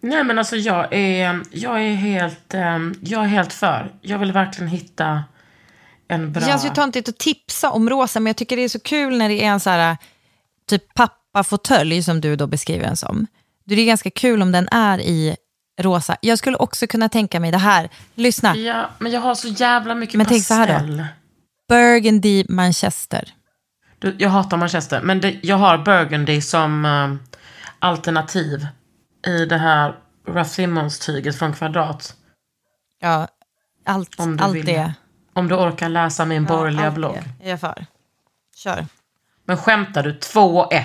Nej 0.00 0.24
men 0.24 0.38
alltså 0.38 0.56
jag 0.56 0.92
är, 0.92 1.40
jag 1.50 1.82
är 1.82 1.94
helt, 1.94 2.54
ehm, 2.54 2.94
jag 3.00 3.24
är 3.24 3.28
helt 3.28 3.52
för. 3.52 3.92
Jag 4.00 4.18
vill 4.18 4.32
verkligen 4.32 4.68
hitta 4.68 5.24
en 6.08 6.32
bra... 6.32 6.46
Känns 6.46 6.64
ju 6.64 6.68
töntigt 6.68 7.08
att 7.08 7.18
tipsa 7.18 7.70
om 7.70 7.90
rosa, 7.90 8.20
men 8.20 8.26
jag 8.26 8.36
tycker 8.36 8.56
det 8.56 8.62
är 8.64 8.68
så 8.68 8.80
kul 8.80 9.18
när 9.18 9.28
det 9.28 9.44
är 9.44 9.48
en 9.48 9.60
så 9.60 9.70
här 9.70 9.96
typ 10.68 10.94
pappafåtölj 10.94 12.02
som 12.02 12.20
du 12.20 12.36
då 12.36 12.46
beskriver 12.46 12.84
den 12.84 12.96
som. 12.96 13.26
Det 13.64 13.74
är 13.74 13.86
ganska 13.86 14.10
kul 14.10 14.42
om 14.42 14.52
den 14.52 14.68
är 14.68 14.98
i 15.00 15.36
rosa. 15.80 16.16
Jag 16.20 16.38
skulle 16.38 16.56
också 16.56 16.86
kunna 16.86 17.08
tänka 17.08 17.40
mig 17.40 17.50
det 17.50 17.58
här. 17.58 17.88
Lyssna. 18.14 18.56
Ja, 18.56 18.90
men 18.98 19.12
jag 19.12 19.20
har 19.20 19.34
så 19.34 19.48
jävla 19.48 19.94
mycket 19.94 20.14
Men 20.14 20.26
tänk 20.26 20.44
så 20.44 20.54
här 20.54 20.66
då. 20.66 20.72
pastell. 20.74 21.06
Burgundy 21.68 22.44
Manchester. 22.48 23.34
Du, 23.98 24.16
jag 24.18 24.28
hatar 24.28 24.56
Manchester, 24.56 25.00
men 25.02 25.20
det, 25.20 25.36
jag 25.42 25.56
har 25.56 25.78
Burgundy 25.78 26.40
som 26.40 26.84
ehm, 26.84 27.18
alternativ 27.78 28.66
i 29.26 29.44
det 29.44 29.58
här 29.58 29.94
Ruff 30.26 30.48
Simmons-tyget 30.48 31.38
från 31.38 31.52
Kvadrat. 31.52 32.14
Ja, 33.00 33.28
allt, 33.86 34.20
Om 34.20 34.36
du 34.36 34.44
allt 34.44 34.54
vill. 34.54 34.66
det. 34.66 34.94
Om 35.38 35.48
du 35.48 35.54
orkar 35.54 35.88
läsa 35.88 36.24
min 36.24 36.44
borgerliga 36.44 36.86
allt 36.86 36.94
blogg. 36.94 37.18
det 37.40 37.46
är 37.46 37.50
jag 37.50 37.60
för. 37.60 37.86
Kör. 38.56 38.86
Men 39.46 39.56
skämtar 39.56 40.02
du? 40.02 40.12
2-1. 40.18 40.82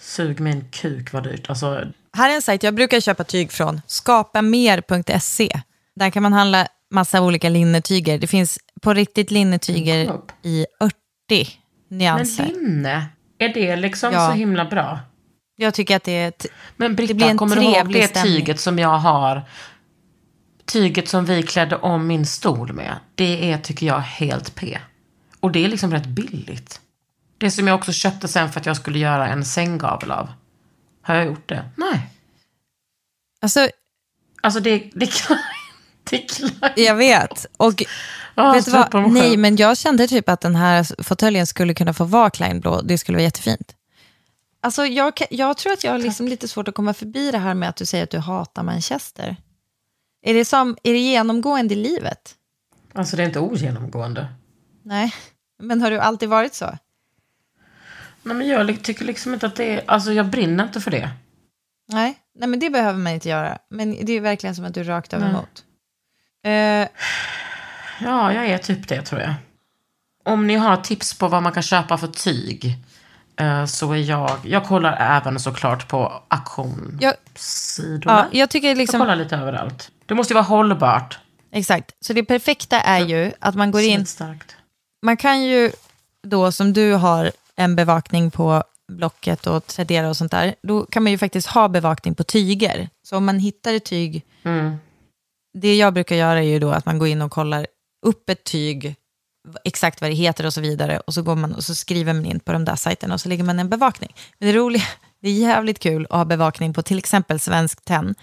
Sug 0.00 0.40
min 0.40 0.68
kuk 0.70 1.12
vad 1.12 1.22
dyrt. 1.24 1.50
Alltså, 1.50 1.84
Här 2.12 2.30
är 2.30 2.34
en 2.34 2.42
sajt 2.42 2.62
jag 2.62 2.74
brukar 2.74 3.00
köpa 3.00 3.24
tyg 3.24 3.52
från. 3.52 3.80
Skapamer.se. 3.86 5.60
Där 5.96 6.10
kan 6.10 6.22
man 6.22 6.32
handla 6.32 6.66
massa 6.90 7.22
olika 7.22 7.48
linnetyger. 7.48 8.18
Det 8.18 8.26
finns 8.26 8.58
på 8.82 8.94
riktigt 8.94 9.30
linnetyger 9.30 10.12
i 10.42 10.66
80 10.80 10.94
men 11.88 11.98
nyanser. 11.98 12.46
linne, 12.46 13.06
är 13.38 13.48
det 13.48 13.76
liksom 13.76 14.12
Ja. 14.12 14.28
så 14.28 14.32
himla 14.34 14.64
bra? 14.64 14.98
Jag 15.56 15.74
tycker 15.74 15.96
att 15.96 16.04
det 16.04 16.12
är... 16.12 16.32
Men 16.76 16.94
blir 16.96 17.06
Britta, 17.14 17.30
en 17.30 17.36
kommer 17.36 17.56
du 17.56 17.62
ihåg 17.62 17.92
det 17.92 18.08
stämning. 18.08 18.34
tyget 18.36 18.60
som 18.60 18.78
jag 18.78 18.98
har? 18.98 19.42
Tyget 20.64 21.08
som 21.08 21.24
vi 21.24 21.42
klädde 21.42 21.76
om 21.76 22.06
min 22.06 22.26
stol 22.26 22.72
med. 22.72 22.96
Det 23.14 23.52
är, 23.52 23.58
tycker 23.58 23.86
jag, 23.86 24.00
helt 24.00 24.54
P. 24.54 24.78
Och 25.40 25.52
det 25.52 25.64
är 25.64 25.68
liksom 25.68 25.92
rätt 25.92 26.06
billigt. 26.06 26.80
Det 27.38 27.50
som 27.50 27.68
jag 27.68 27.74
också 27.74 27.92
köpte 27.92 28.28
sen 28.28 28.52
för 28.52 28.60
att 28.60 28.66
jag 28.66 28.76
skulle 28.76 28.98
göra 28.98 29.28
en 29.28 29.44
sänggavel 29.44 30.10
av. 30.10 30.28
Har 31.02 31.14
jag 31.14 31.26
gjort 31.26 31.48
det? 31.48 31.64
Nej. 31.76 32.10
Alltså, 33.40 33.68
Alltså 34.42 34.60
det, 34.60 34.90
det 34.94 35.06
kan 35.06 35.38
det 36.10 36.82
jag 36.82 36.94
vet. 36.94 37.46
Och 37.56 37.82
Ja, 38.34 38.52
vet 38.52 38.68
vad? 38.68 39.12
Nej, 39.12 39.36
men 39.36 39.56
jag 39.56 39.78
kände 39.78 40.08
typ 40.08 40.28
att 40.28 40.40
den 40.40 40.56
här 40.56 41.02
fåtöljen 41.02 41.46
skulle 41.46 41.74
kunna 41.74 41.92
få 41.92 42.04
vara 42.04 42.30
Kleinblå. 42.30 42.80
Det 42.82 42.98
skulle 42.98 43.16
vara 43.16 43.24
jättefint. 43.24 43.74
Alltså, 44.60 44.86
jag, 44.86 45.12
jag 45.30 45.56
tror 45.56 45.72
att 45.72 45.84
jag 45.84 45.92
har 45.92 45.98
liksom 45.98 46.28
lite 46.28 46.48
svårt 46.48 46.68
att 46.68 46.74
komma 46.74 46.94
förbi 46.94 47.30
det 47.30 47.38
här 47.38 47.54
med 47.54 47.68
att 47.68 47.76
du 47.76 47.86
säger 47.86 48.04
att 48.04 48.10
du 48.10 48.18
hatar 48.18 48.62
Manchester. 48.62 49.36
Är 50.22 50.34
det, 50.34 50.44
som, 50.44 50.76
är 50.82 50.92
det 50.92 50.98
genomgående 50.98 51.74
i 51.74 51.76
livet? 51.76 52.34
Alltså 52.92 53.16
det 53.16 53.22
är 53.22 53.26
inte 53.26 53.40
ogenomgående. 53.40 54.28
Nej, 54.82 55.14
men 55.58 55.82
har 55.82 55.90
du 55.90 55.98
alltid 55.98 56.28
varit 56.28 56.54
så? 56.54 56.78
Nej 58.22 58.36
men 58.36 58.48
jag 58.48 58.82
tycker 58.82 59.04
liksom 59.04 59.34
inte 59.34 59.46
att 59.46 59.56
det 59.56 59.74
är, 59.74 59.82
alltså 59.86 60.12
jag 60.12 60.26
brinner 60.26 60.64
inte 60.64 60.80
för 60.80 60.90
det. 60.90 61.10
Nej, 61.88 62.18
nej 62.38 62.48
men 62.48 62.60
det 62.60 62.70
behöver 62.70 62.98
man 62.98 63.12
inte 63.12 63.28
göra. 63.28 63.58
Men 63.68 64.06
det 64.06 64.12
är 64.12 64.20
verkligen 64.20 64.56
som 64.56 64.64
att 64.64 64.74
du 64.74 64.80
är 64.80 64.84
rakt 64.84 65.12
över 65.12 65.28
emot. 65.28 65.64
Eh, 66.44 66.88
Ja, 68.00 68.32
jag 68.32 68.46
är 68.46 68.58
typ 68.58 68.88
det 68.88 69.02
tror 69.02 69.20
jag. 69.20 69.34
Om 70.24 70.46
ni 70.46 70.56
har 70.56 70.76
tips 70.76 71.18
på 71.18 71.28
vad 71.28 71.42
man 71.42 71.52
kan 71.52 71.62
köpa 71.62 71.98
för 71.98 72.06
tyg 72.06 72.76
eh, 73.36 73.66
så 73.66 73.92
är 73.92 73.96
jag, 73.96 74.30
jag 74.44 74.64
kollar 74.64 74.96
även 75.16 75.40
såklart 75.40 75.88
på 75.88 76.22
auktionssidorna. 76.28 78.28
ja, 78.32 78.38
jag 78.38 78.50
tycker 78.50 78.68
Jag 78.68 78.78
liksom... 78.78 79.00
kollar 79.00 79.16
lite 79.16 79.36
överallt. 79.36 79.90
Det 80.12 80.16
måste 80.16 80.32
ju 80.32 80.34
vara 80.34 80.44
hållbart. 80.44 81.18
Exakt. 81.52 81.92
Så 82.00 82.12
det 82.12 82.24
perfekta 82.24 82.80
är 82.80 83.06
ju 83.06 83.32
att 83.40 83.54
man 83.54 83.70
går 83.70 83.80
in... 83.80 84.06
Starkt. 84.06 84.56
Man 85.02 85.16
kan 85.16 85.42
ju 85.42 85.72
då, 86.22 86.52
som 86.52 86.72
du 86.72 86.92
har 86.92 87.32
en 87.56 87.76
bevakning 87.76 88.30
på 88.30 88.64
Blocket 88.92 89.46
och 89.46 89.66
Tradera 89.66 90.08
och 90.08 90.16
sånt 90.16 90.30
där, 90.30 90.54
då 90.62 90.86
kan 90.86 91.02
man 91.02 91.12
ju 91.12 91.18
faktiskt 91.18 91.48
ha 91.48 91.68
bevakning 91.68 92.14
på 92.14 92.24
tyger. 92.24 92.88
Så 93.02 93.16
om 93.16 93.24
man 93.24 93.38
hittar 93.38 93.74
ett 93.74 93.84
tyg, 93.84 94.22
Mm. 94.42 94.76
det 95.58 95.76
jag 95.76 95.94
brukar 95.94 96.16
göra 96.16 96.38
är 96.38 96.48
ju 96.48 96.58
då 96.58 96.70
att 96.70 96.86
man 96.86 96.98
går 96.98 97.08
in 97.08 97.22
och 97.22 97.30
kollar 97.30 97.66
upp 98.06 98.30
ett 98.30 98.44
tyg, 98.44 98.94
exakt 99.64 100.00
vad 100.00 100.10
det 100.10 100.14
heter 100.14 100.46
och 100.46 100.52
så 100.52 100.60
vidare, 100.60 101.00
och 101.00 101.14
så, 101.14 101.22
går 101.22 101.36
man, 101.36 101.54
och 101.54 101.64
så 101.64 101.74
skriver 101.74 102.12
man 102.12 102.26
in 102.26 102.40
på 102.40 102.52
de 102.52 102.64
där 102.64 102.76
sajterna 102.76 103.14
och 103.14 103.20
så 103.20 103.28
lägger 103.28 103.44
man 103.44 103.58
en 103.58 103.68
bevakning. 103.68 104.14
Men 104.38 104.48
det 104.48 104.58
roliga, 104.58 104.84
det 105.20 105.28
är 105.28 105.34
jävligt 105.34 105.78
kul 105.78 106.06
att 106.10 106.16
ha 106.16 106.24
bevakning 106.24 106.74
på 106.74 106.82
till 106.82 106.98
exempel 106.98 107.40
Svensk 107.40 107.84
Tenn, 107.84 108.14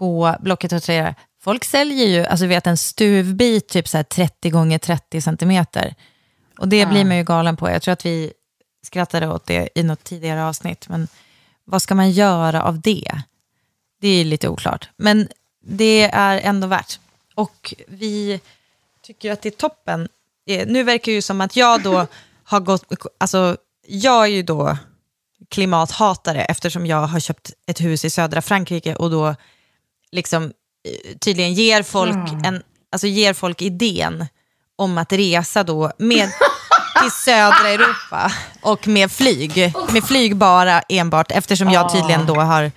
på 0.00 0.36
Blocket 0.40 0.72
och 0.72 0.82
Tradera. 0.82 1.14
Folk 1.42 1.64
säljer 1.64 2.06
ju, 2.06 2.24
alltså 2.24 2.46
vet 2.46 2.66
en 2.66 2.76
stuvbit 2.76 3.68
typ 3.68 3.88
så 3.88 3.96
här 3.96 4.04
30 4.04 4.50
gånger 4.50 4.78
30 4.78 5.20
centimeter. 5.20 5.94
Och 6.58 6.68
det 6.68 6.86
blir 6.86 7.04
man 7.04 7.16
ju 7.16 7.24
galen 7.24 7.56
på. 7.56 7.70
Jag 7.70 7.82
tror 7.82 7.92
att 7.92 8.06
vi 8.06 8.32
skrattade 8.82 9.28
åt 9.28 9.46
det 9.46 9.68
i 9.74 9.82
något 9.82 10.04
tidigare 10.04 10.44
avsnitt. 10.44 10.88
Men 10.88 11.08
vad 11.64 11.82
ska 11.82 11.94
man 11.94 12.10
göra 12.10 12.62
av 12.62 12.80
det? 12.80 13.22
Det 14.00 14.08
är 14.08 14.24
lite 14.24 14.48
oklart. 14.48 14.88
Men 14.96 15.28
det 15.64 16.02
är 16.12 16.40
ändå 16.40 16.66
värt. 16.66 17.00
Och 17.34 17.74
vi 17.88 18.40
tycker 19.02 19.32
att 19.32 19.42
det 19.42 19.48
är 19.48 19.50
toppen. 19.50 20.08
Eh, 20.46 20.66
Nu 20.66 20.82
verkar 20.82 21.12
det 21.12 21.16
ju 21.16 21.22
som 21.22 21.40
att 21.40 21.56
jag 21.56 21.82
då 21.82 22.06
har 22.44 22.60
gått... 22.60 22.84
Alltså, 23.18 23.56
jag 23.86 24.22
är 24.24 24.30
ju 24.30 24.42
då 24.42 24.76
klimathatare 25.48 26.44
eftersom 26.44 26.86
jag 26.86 27.06
har 27.06 27.20
köpt 27.20 27.52
ett 27.66 27.80
hus 27.80 28.04
i 28.04 28.10
södra 28.10 28.42
Frankrike 28.42 28.94
och 28.94 29.10
då 29.10 29.34
liksom 30.12 30.44
eh, 30.44 31.16
tydligen 31.18 31.54
ger 31.54 31.82
folk, 31.82 32.44
en, 32.44 32.62
alltså 32.92 33.06
ger 33.06 33.34
folk 33.34 33.62
idén 33.62 34.26
om 34.76 34.98
att 34.98 35.12
resa 35.12 35.64
då 35.64 35.92
med 35.98 36.30
till 37.02 37.10
södra 37.10 37.68
Europa 37.68 38.32
och 38.62 38.88
med 38.88 39.12
flyg. 39.12 39.72
Med 39.92 40.04
flyg 40.04 40.36
bara 40.36 40.80
enbart 40.80 41.32
eftersom 41.32 41.70
jag 41.70 41.92
tydligen 41.92 42.26
då 42.26 42.34
har, 42.34 42.72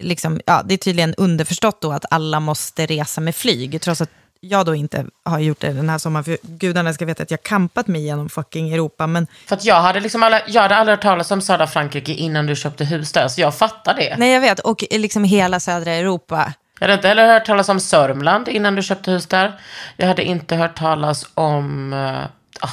liksom, 0.00 0.40
ja, 0.46 0.62
det 0.68 0.74
är 0.74 0.78
tydligen 0.78 1.14
underförstått 1.14 1.80
då 1.80 1.92
att 1.92 2.04
alla 2.10 2.40
måste 2.40 2.86
resa 2.86 3.20
med 3.20 3.36
flyg 3.36 3.80
trots 3.80 4.00
att 4.00 4.10
jag 4.40 4.66
då 4.66 4.74
inte 4.74 5.06
har 5.24 5.38
gjort 5.38 5.60
det 5.60 5.72
den 5.72 5.88
här 5.88 5.98
sommaren, 5.98 6.24
för 6.24 6.38
gudarna 6.42 6.92
ska 6.92 7.04
veta 7.04 7.22
att 7.22 7.30
jag 7.30 7.42
kampat 7.42 7.86
mig 7.86 8.04
genom 8.04 8.28
fucking 8.28 8.72
Europa, 8.72 9.06
men 9.06 9.26
För 9.46 9.56
att 9.56 9.64
jag 9.64 9.80
hade 9.80 10.00
liksom 10.00 10.22
alla, 10.22 10.40
jag 10.46 10.62
hade 10.62 10.76
aldrig 10.76 10.96
hört 10.96 11.02
talas 11.02 11.30
om 11.30 11.40
södra 11.40 11.66
Frankrike 11.66 12.12
innan 12.12 12.46
du 12.46 12.56
köpte 12.56 12.84
hus 12.84 13.12
där, 13.12 13.28
så 13.28 13.40
jag 13.40 13.54
fattar 13.54 13.94
det. 13.94 14.16
nej 14.18 14.32
jag 14.32 14.40
vet, 14.40 14.58
och 14.58 14.84
liksom 14.90 15.24
hela 15.24 15.60
södra 15.60 15.92
Europa. 15.92 16.52
Jag 16.78 16.86
hade 16.86 16.94
inte 16.94 17.08
heller 17.08 17.32
hört 17.32 17.46
talas 17.46 17.68
om 17.68 17.80
Sörmland 17.80 18.48
innan 18.48 18.74
du 18.74 18.82
köpte 18.82 19.10
hus 19.10 19.26
där. 19.26 19.60
Jag 19.96 20.06
hade 20.06 20.24
inte 20.24 20.56
hört 20.56 20.78
talas 20.78 21.26
om 21.34 21.92
uh, 21.92 22.26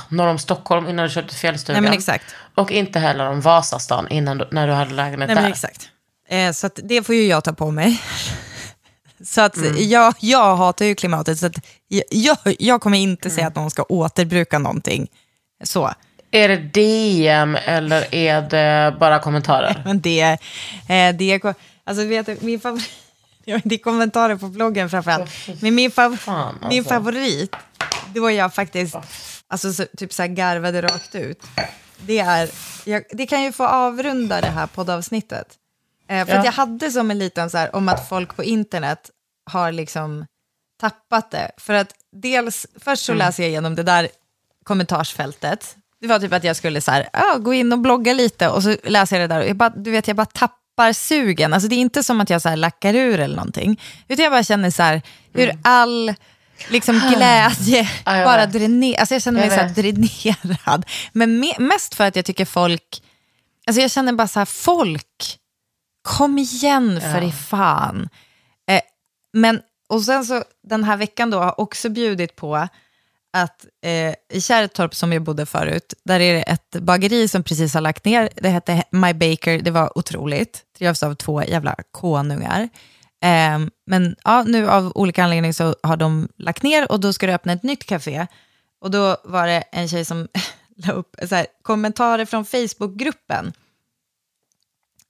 norr 0.10 0.28
om 0.28 0.40
Stockholm 0.40 0.88
innan 0.88 1.06
du 1.06 1.12
köpte 1.12 1.36
fjällstugan. 1.36 1.84
Nej 1.84 1.90
men 1.90 1.98
exakt. 1.98 2.36
Och 2.56 2.72
inte 2.72 3.00
heller 3.00 3.30
om 3.30 3.42
Vasastan 3.42 4.08
innan 4.10 4.38
du, 4.38 4.48
när 4.52 4.68
du 4.68 4.74
hade 4.74 4.94
lägenhet 4.94 5.28
Nej, 5.28 5.36
där. 5.36 5.42
men 5.42 5.52
exakt. 5.52 5.90
Eh, 6.30 6.52
så 6.52 6.70
det 6.76 7.04
får 7.04 7.16
ju 7.16 7.28
jag 7.28 7.44
ta 7.44 7.54
på 7.54 7.72
mig. 7.72 8.02
Så 9.24 9.42
att 9.42 9.58
jag, 9.78 10.14
jag 10.20 10.56
hatar 10.56 10.86
ju 10.86 10.96
klimatet, 10.96 11.40
så 11.40 11.46
att 11.46 11.66
jag, 11.88 12.04
jag, 12.10 12.38
jag 12.60 12.82
kommer 12.82 12.98
inte 12.98 13.30
säga 13.30 13.48
att 13.48 13.56
någon 13.56 13.72
ska 13.72 13.84
återbruka 13.84 14.60
någonting. 14.60 15.08
Så. 15.64 15.94
Är 16.32 16.50
det 16.50 16.58
DM 16.58 17.56
eller 17.56 18.16
är 18.16 18.42
det 18.42 18.98
bara 19.00 19.20
kommentarer? 19.20 19.82
Men 19.86 20.02
det, 20.02 20.22
eh, 20.22 21.16
det 21.16 21.32
är, 21.32 21.56
alltså 21.84 22.04
vet 22.06 22.26
du, 22.26 22.38
min 22.42 22.60
favorit, 22.60 22.90
ja, 23.46 23.60
det 23.64 23.76
är 23.76 23.80
kommentarer 23.80 24.36
på 24.36 24.48
bloggen 24.48 24.90
framförallt. 24.90 25.32
Men 25.62 25.76
min, 25.76 25.92
fav, 25.92 26.18
Fan, 26.18 26.54
alltså. 26.54 26.68
min 26.68 26.84
favorit, 26.84 27.56
det 28.14 28.20
var 28.20 28.30
jag 28.30 28.54
faktiskt, 28.54 28.96
alltså 29.48 29.74
så, 29.74 29.86
typ 29.98 30.14
så 30.14 30.22
här 30.22 30.30
garvade 30.30 30.82
rakt 30.82 31.16
ut. 31.16 31.44
Det, 32.00 32.20
är, 32.20 32.50
jag, 32.86 33.04
det 33.12 33.26
kan 33.26 33.44
ju 33.44 33.52
få 33.52 33.68
avrunda 33.68 34.42
det 34.42 34.48
här 34.48 34.68
poddavsnittet. 34.68 35.48
Eh, 36.10 36.26
för 36.26 36.34
Ja. 36.34 36.40
att 36.40 36.46
jag 36.46 36.52
hade 36.52 36.92
som 36.92 37.12
en 37.12 37.20
liten 37.20 37.50
så 37.50 37.58
här, 37.58 37.76
om 37.76 37.90
att 37.90 38.10
folk 38.10 38.36
på 38.36 38.44
internet 38.44 39.10
har 39.52 39.72
liksom 39.72 40.26
tappat 40.82 41.32
det. 41.32 41.52
För 41.58 41.74
att 41.74 41.94
dels, 42.22 42.66
först 42.80 43.06
så 43.06 43.14
läser 43.14 43.44
jag 43.44 43.50
igenom 43.50 43.76
det 43.76 43.84
där 43.84 44.08
kommentarsfältet. 44.66 45.76
Det 46.02 46.08
var 46.08 46.20
typ 46.20 46.34
att 46.34 46.44
jag 46.44 46.56
skulle 46.56 46.82
så 46.82 46.92
här, 46.92 47.10
ah, 47.14 47.38
gå 47.38 47.54
in 47.54 47.72
och 47.74 47.80
blogga 47.80 48.14
lite 48.14 48.50
och 48.50 48.64
så 48.64 48.76
läser 48.84 49.20
jag 49.20 49.30
det 49.30 49.36
där 49.36 49.42
och 49.42 49.48
jag 49.50 49.56
bara, 49.56 49.70
du 49.70 49.92
vet, 49.92 50.08
jag 50.08 50.16
bara 50.18 50.26
tappar 50.26 50.94
sugen. 50.94 51.54
Alltså 51.54 51.70
det 51.70 51.76
är 51.76 51.78
inte 51.80 52.04
som 52.04 52.22
att 52.22 52.30
jag 52.30 52.42
så 52.42 52.50
här 52.50 52.56
lackar 52.56 52.94
ur 52.94 53.20
eller 53.20 53.36
någonting. 53.36 53.82
Utan 54.08 54.24
jag 54.24 54.32
bara 54.32 54.44
känner 54.44 54.70
så 54.72 54.84
här, 54.84 55.02
hur 55.34 55.52
all 55.64 56.14
liksom 56.70 57.00
glädje 57.16 57.90
jag 58.06 58.26
bara 58.26 58.46
dränerar. 58.46 59.00
Alltså 59.00 59.16
jag 59.16 59.22
känner 59.22 59.40
mig 59.40 59.50
Jag 59.50 59.58
så 59.60 59.82
här 59.82 59.94
dränerad. 59.94 60.86
Men 61.12 61.44
me- 61.44 61.60
mest 61.60 61.96
för 61.96 62.04
att 62.08 62.16
jag 62.16 62.26
tycker 62.26 62.46
folk, 62.46 63.04
alltså 63.68 63.82
jag 63.82 63.92
känner 63.92 64.14
bara 64.14 64.28
så 64.28 64.40
här, 64.40 64.46
folk, 64.46 65.38
kom 66.08 66.38
igen 66.38 67.02
för 67.02 67.22
i 67.22 67.32
fan. 67.32 68.10
Eh, 68.70 68.82
men, 69.34 69.62
och 69.90 70.02
sen 70.02 70.26
så 70.26 70.44
den 70.64 70.84
här 70.84 70.98
veckan 70.98 71.30
då 71.30 71.40
har 71.40 71.60
också 71.60 71.90
bjudit 71.90 72.36
på 72.36 72.68
att 73.34 73.66
eh, 73.84 74.14
i 74.34 74.42
Kärrtorp 74.42 74.96
som 74.96 75.14
jag 75.14 75.22
bodde 75.22 75.46
förut, 75.46 75.94
där 76.04 76.20
är 76.20 76.34
det 76.34 76.42
ett 76.42 76.76
bageri 76.82 77.28
som 77.28 77.44
precis 77.44 77.74
har 77.74 77.82
lagt 77.82 78.06
ner. 78.06 78.30
Det 78.36 78.50
hette 78.50 78.84
My 78.92 79.14
Baker, 79.14 79.60
det 79.60 79.72
var 79.72 79.98
otroligt. 79.98 80.64
Drevs 80.78 81.04
av 81.04 81.16
två 81.16 81.44
jävla 81.44 81.76
konungar. 81.92 82.70
Eh, 83.24 83.60
men 83.86 84.16
ja, 84.24 84.44
nu 84.44 84.70
av 84.70 84.92
olika 84.96 85.24
anledningar 85.24 85.54
så 85.54 85.76
har 85.84 85.98
de 85.98 86.28
lagt 86.38 86.64
ner 86.64 86.92
och 86.92 87.00
då 87.00 87.14
ska 87.14 87.28
det 87.28 87.36
öppna 87.36 87.54
ett 87.54 87.64
nytt 87.64 87.86
café. 87.86 88.28
Och 88.82 88.92
då 88.92 89.18
var 89.24 89.48
det 89.48 89.64
en 89.72 89.88
tjej 89.88 90.06
som 90.06 90.28
la 90.86 90.94
upp 90.94 91.16
så 91.30 91.36
här, 91.36 91.48
kommentarer 91.62 92.26
från 92.26 92.46
Facebookgruppen 92.46 93.54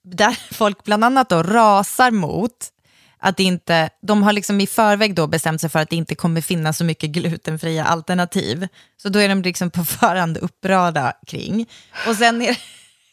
där 0.04 0.54
folk 0.54 0.84
bland 0.84 1.04
annat 1.04 1.28
då 1.28 1.42
rasar 1.42 2.10
mot 2.10 2.72
att 3.18 3.40
inte, 3.40 3.90
de 4.02 4.22
har 4.22 4.32
liksom 4.32 4.60
i 4.60 4.66
förväg 4.66 5.14
då 5.14 5.26
bestämt 5.26 5.60
sig 5.60 5.70
för 5.70 5.78
att 5.78 5.90
det 5.90 5.96
inte 5.96 6.14
kommer 6.14 6.40
finnas 6.40 6.78
så 6.78 6.84
mycket 6.84 7.10
glutenfria 7.10 7.84
alternativ. 7.84 8.68
Så 8.96 9.08
då 9.08 9.18
är 9.18 9.28
de 9.28 9.42
liksom 9.42 9.70
på 9.70 9.84
förhand 9.84 10.36
upprörda 10.36 11.12
kring. 11.26 11.66
Och 12.08 12.14
sen 12.14 12.42
är 12.42 12.46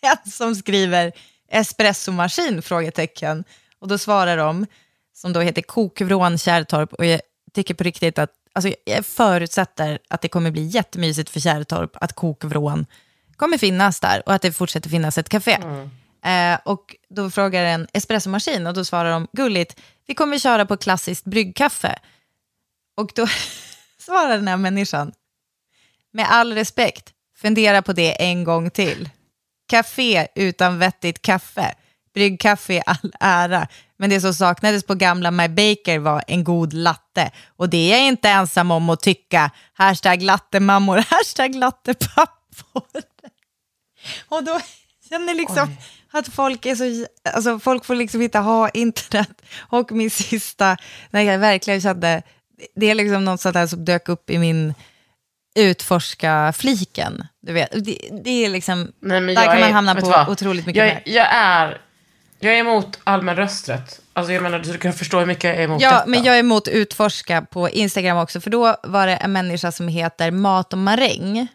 det 0.01 0.07
en 0.07 0.31
som 0.31 0.55
skriver 0.55 1.11
espressomaskin? 1.51 2.61
Frågetecken. 2.61 3.43
Och 3.79 3.87
då 3.87 3.97
svarar 3.97 4.37
de, 4.37 4.65
som 5.13 5.33
då 5.33 5.39
heter 5.39 5.61
Kokvrån 5.61 6.37
Kärrtorp, 6.37 6.93
och 6.93 7.05
jag 7.05 7.21
tycker 7.53 7.73
på 7.73 7.83
riktigt 7.83 8.19
att, 8.19 8.31
alltså 8.53 8.73
jag 8.85 9.05
förutsätter 9.05 9.99
att 10.09 10.21
det 10.21 10.27
kommer 10.27 10.51
bli 10.51 10.65
jättemysigt 10.65 11.29
för 11.29 11.39
Kärrtorp 11.39 11.97
att 12.01 12.13
Kokvrån 12.13 12.85
kommer 13.35 13.57
finnas 13.57 13.99
där 13.99 14.23
och 14.25 14.33
att 14.33 14.41
det 14.41 14.51
fortsätter 14.51 14.89
finnas 14.89 15.17
ett 15.17 15.29
café. 15.29 15.53
Mm. 15.53 15.89
Eh, 16.25 16.59
och 16.65 16.95
då 17.09 17.29
frågar 17.29 17.63
en 17.65 17.87
espressomaskin 17.93 18.67
och 18.67 18.73
då 18.73 18.85
svarar 18.85 19.11
de 19.11 19.27
gulligt, 19.33 19.81
vi 20.07 20.15
kommer 20.15 20.37
köra 20.37 20.65
på 20.65 20.77
klassiskt 20.77 21.25
bryggkaffe. 21.25 21.99
Och 22.97 23.11
då 23.15 23.27
svarar 23.97 24.35
den 24.35 24.47
här 24.47 24.57
människan, 24.57 25.13
med 26.13 26.27
all 26.29 26.53
respekt, 26.53 27.13
fundera 27.37 27.81
på 27.81 27.93
det 27.93 28.23
en 28.23 28.43
gång 28.43 28.69
till. 28.69 29.09
Café 29.67 30.27
utan 30.35 30.79
vettigt 30.79 31.21
kaffe. 31.21 31.75
Bryggkaffe 32.13 32.73
i 32.73 32.81
all 32.85 33.13
ära, 33.19 33.67
men 33.97 34.09
det 34.09 34.21
som 34.21 34.33
saknades 34.33 34.83
på 34.83 34.95
gamla 34.95 35.31
My 35.31 35.47
Baker 35.47 35.99
var 35.99 36.23
en 36.27 36.43
god 36.43 36.73
latte. 36.73 37.31
Och 37.47 37.69
det 37.69 37.91
är 37.91 37.97
jag 37.97 38.07
inte 38.07 38.29
ensam 38.29 38.71
om 38.71 38.89
att 38.89 39.01
tycka. 39.01 39.51
Hashtag 39.73 40.21
lattemammor, 40.21 40.97
hashtag 41.09 41.55
lattepappor. 41.55 43.01
Och 44.29 44.43
då 44.43 44.59
känner 45.09 45.27
jag 45.27 45.37
liksom 45.37 45.75
att 46.11 46.27
folk 46.27 46.65
är 46.65 46.75
så... 46.75 47.05
Alltså 47.33 47.59
folk 47.59 47.85
får 47.85 47.95
liksom 47.95 48.21
inte 48.21 48.39
ha 48.39 48.69
internet. 48.69 49.41
Och 49.57 49.91
min 49.91 50.11
sista, 50.11 50.77
när 51.09 51.21
jag 51.21 51.39
verkligen 51.39 51.81
kände... 51.81 52.21
Det 52.75 52.85
är 52.89 52.95
liksom 52.95 53.25
något 53.25 53.41
sånt 53.41 53.53
där 53.53 53.67
som 53.67 53.85
dök 53.85 54.09
upp 54.09 54.29
i 54.29 54.37
min 54.37 54.73
utforska-fliken. 55.55 57.23
Du 57.41 57.53
vet, 57.53 57.85
det, 57.85 57.97
det 58.23 58.45
är 58.45 58.49
liksom... 58.49 58.91
Nej, 58.99 59.21
men 59.21 59.35
där 59.35 59.41
jag 59.41 59.51
kan 59.51 59.59
man 59.59 59.69
är- 59.69 59.73
hamna 59.73 59.93
vet 59.93 60.03
på 60.03 60.09
vad? 60.09 60.29
otroligt 60.29 60.65
mycket 60.65 60.79
jag, 60.87 60.93
mer. 60.93 61.01
jag 61.05 61.27
är... 61.33 61.81
Jag 62.39 62.53
är 62.53 62.57
emot 62.59 62.99
allmän 63.03 63.35
rösträtt. 63.35 64.01
Alltså 64.13 64.33
jag 64.33 64.43
menar, 64.43 64.59
du 64.59 64.77
kan 64.77 64.93
förstå 64.93 65.19
hur 65.19 65.25
mycket 65.25 65.43
jag 65.43 65.55
är 65.55 65.61
emot 65.61 65.81
Ja, 65.81 65.91
detta. 65.91 66.05
men 66.07 66.23
jag 66.23 66.35
är 66.35 66.39
emot 66.39 66.67
utforska 66.67 67.41
på 67.41 67.69
Instagram 67.69 68.17
också, 68.17 68.41
för 68.41 68.49
då 68.49 68.75
var 68.83 69.07
det 69.07 69.15
en 69.15 69.31
människa 69.33 69.71
som 69.71 69.87
heter 69.87 70.31
Mat 70.31 70.73
och 70.73 70.79
maräng 70.79 71.47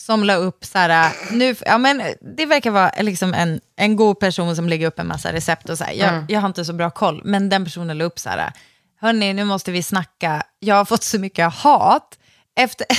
som 0.00 0.24
la 0.24 0.34
upp 0.34 0.64
så 0.64 0.78
här, 0.78 1.12
nu, 1.30 1.56
ja 1.66 1.78
men 1.78 2.02
det 2.36 2.46
verkar 2.46 2.70
vara 2.70 2.90
liksom 3.00 3.34
en, 3.34 3.60
en 3.76 3.96
god 3.96 4.20
person 4.20 4.56
som 4.56 4.68
lägger 4.68 4.86
upp 4.86 4.98
en 4.98 5.06
massa 5.06 5.32
recept 5.32 5.68
och 5.68 5.78
så 5.78 5.84
här, 5.84 5.92
jag, 5.92 6.08
Mm. 6.08 6.24
jag 6.28 6.40
har 6.40 6.48
inte 6.48 6.64
så 6.64 6.72
bra 6.72 6.90
koll, 6.90 7.20
men 7.24 7.48
den 7.48 7.64
personen 7.64 7.98
la 7.98 8.04
upp 8.04 8.18
så 8.18 8.28
här, 8.28 8.52
hörni, 9.00 9.32
nu 9.32 9.44
måste 9.44 9.72
vi 9.72 9.82
snacka, 9.82 10.42
jag 10.58 10.74
har 10.74 10.84
fått 10.84 11.02
så 11.02 11.18
mycket 11.18 11.54
hat 11.54 12.18
efter... 12.56 12.86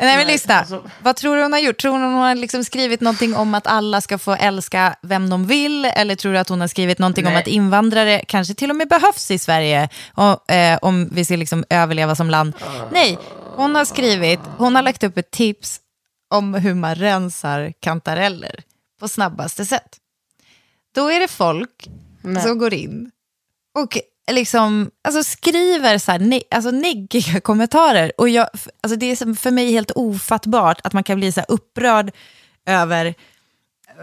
Nej 0.00 0.16
men 0.16 0.26
lyssna, 0.26 0.54
alltså- 0.58 0.82
vad 1.02 1.16
tror 1.16 1.36
du 1.36 1.42
hon 1.42 1.52
har 1.52 1.60
gjort? 1.60 1.78
Tror 1.80 1.98
du 1.98 2.04
hon 2.04 2.14
har 2.14 2.34
liksom 2.34 2.64
skrivit 2.64 3.00
någonting 3.00 3.36
om 3.36 3.54
att 3.54 3.66
alla 3.66 4.00
ska 4.00 4.18
få 4.18 4.32
älska 4.34 4.96
vem 5.02 5.30
de 5.30 5.46
vill? 5.46 5.84
Eller 5.84 6.14
tror 6.16 6.32
du 6.32 6.38
att 6.38 6.48
hon 6.48 6.60
har 6.60 6.68
skrivit 6.68 6.98
någonting 6.98 7.26
om 7.26 7.32
Nej. 7.32 7.42
att 7.42 7.48
invandrare 7.48 8.24
kanske 8.28 8.54
till 8.54 8.70
och 8.70 8.76
med 8.76 8.88
behövs 8.88 9.30
i 9.30 9.38
Sverige 9.38 9.88
och, 10.14 10.50
eh, 10.52 10.78
om 10.82 11.08
vi 11.12 11.24
ska 11.24 11.36
liksom 11.36 11.64
överleva 11.70 12.14
som 12.14 12.30
land? 12.30 12.52
Nej, 12.92 13.18
hon 13.56 13.74
har 13.74 13.84
skrivit, 13.84 14.40
hon 14.58 14.74
har 14.74 14.82
lagt 14.82 15.02
upp 15.04 15.18
ett 15.18 15.30
tips 15.30 15.80
om 16.28 16.54
hur 16.54 16.74
man 16.74 16.94
rensar 16.94 17.72
kantareller 17.80 18.60
på 19.00 19.08
snabbaste 19.08 19.64
sätt. 19.64 19.96
Då 20.94 21.08
är 21.10 21.20
det 21.20 21.28
folk 21.28 21.88
Nej. 22.22 22.42
som 22.42 22.58
går 22.58 22.74
in 22.74 23.10
och 23.74 23.98
liksom, 24.30 24.90
alltså 25.04 25.24
skriver 25.24 25.98
så 25.98 26.12
här, 26.12 26.18
ne- 26.18 26.42
alltså 26.50 26.70
neggiga 26.70 27.40
kommentarer. 27.40 28.12
Och 28.18 28.28
jag, 28.28 28.48
alltså 28.80 28.98
det 28.98 29.06
är 29.06 29.34
för 29.34 29.50
mig 29.50 29.72
helt 29.72 29.90
ofattbart 29.90 30.80
att 30.84 30.92
man 30.92 31.04
kan 31.04 31.18
bli 31.18 31.32
så 31.32 31.40
upprörd 31.48 32.10
över 32.66 33.14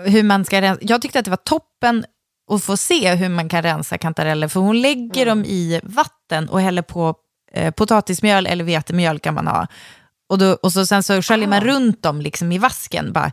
hur 0.05 0.23
man 0.23 0.45
ska 0.45 0.61
rensa. 0.61 0.81
Jag 0.83 1.01
tyckte 1.01 1.19
att 1.19 1.25
det 1.25 1.31
var 1.31 1.37
toppen 1.37 2.05
att 2.51 2.63
få 2.63 2.77
se 2.77 3.15
hur 3.15 3.29
man 3.29 3.49
kan 3.49 3.63
rensa 3.63 3.97
kantareller, 3.97 4.47
för 4.47 4.59
hon 4.59 4.81
lägger 4.81 5.25
dem 5.25 5.45
i 5.45 5.79
vatten 5.83 6.49
och 6.49 6.61
häller 6.61 6.81
på 6.81 7.15
eh, 7.51 7.71
potatismjöl 7.71 8.45
eller 8.47 8.63
vetemjöl 8.63 9.19
kan 9.19 9.33
man 9.33 9.47
ha. 9.47 9.67
Och, 10.27 10.37
då, 10.37 10.53
och 10.53 10.71
så, 10.73 10.85
sen 10.85 11.03
så 11.03 11.21
sköljer 11.21 11.47
man 11.47 11.61
runt 11.61 12.03
dem 12.03 12.21
liksom 12.21 12.51
i 12.51 12.57
vasken, 12.57 13.13
bara 13.13 13.31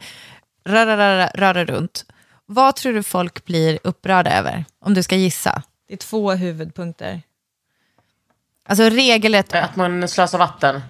röra, 0.65 0.97
röra, 0.97 1.27
röra 1.35 1.65
runt. 1.65 2.05
Vad 2.47 2.77
tror 2.77 2.93
du 2.93 3.03
folk 3.03 3.45
blir 3.45 3.79
upprörda 3.85 4.39
över, 4.39 4.65
om 4.79 4.95
du 4.95 5.03
ska 5.03 5.17
gissa? 5.17 5.63
Det 5.89 5.95
är 5.95 5.99
två 5.99 6.33
huvudpunkter. 6.33 7.23
Alltså 8.67 8.85
regel 8.85 9.35
ett... 9.35 9.55
Att 9.55 9.77
man 9.77 10.09
slösar 10.09 10.39
vatten. 10.39 10.81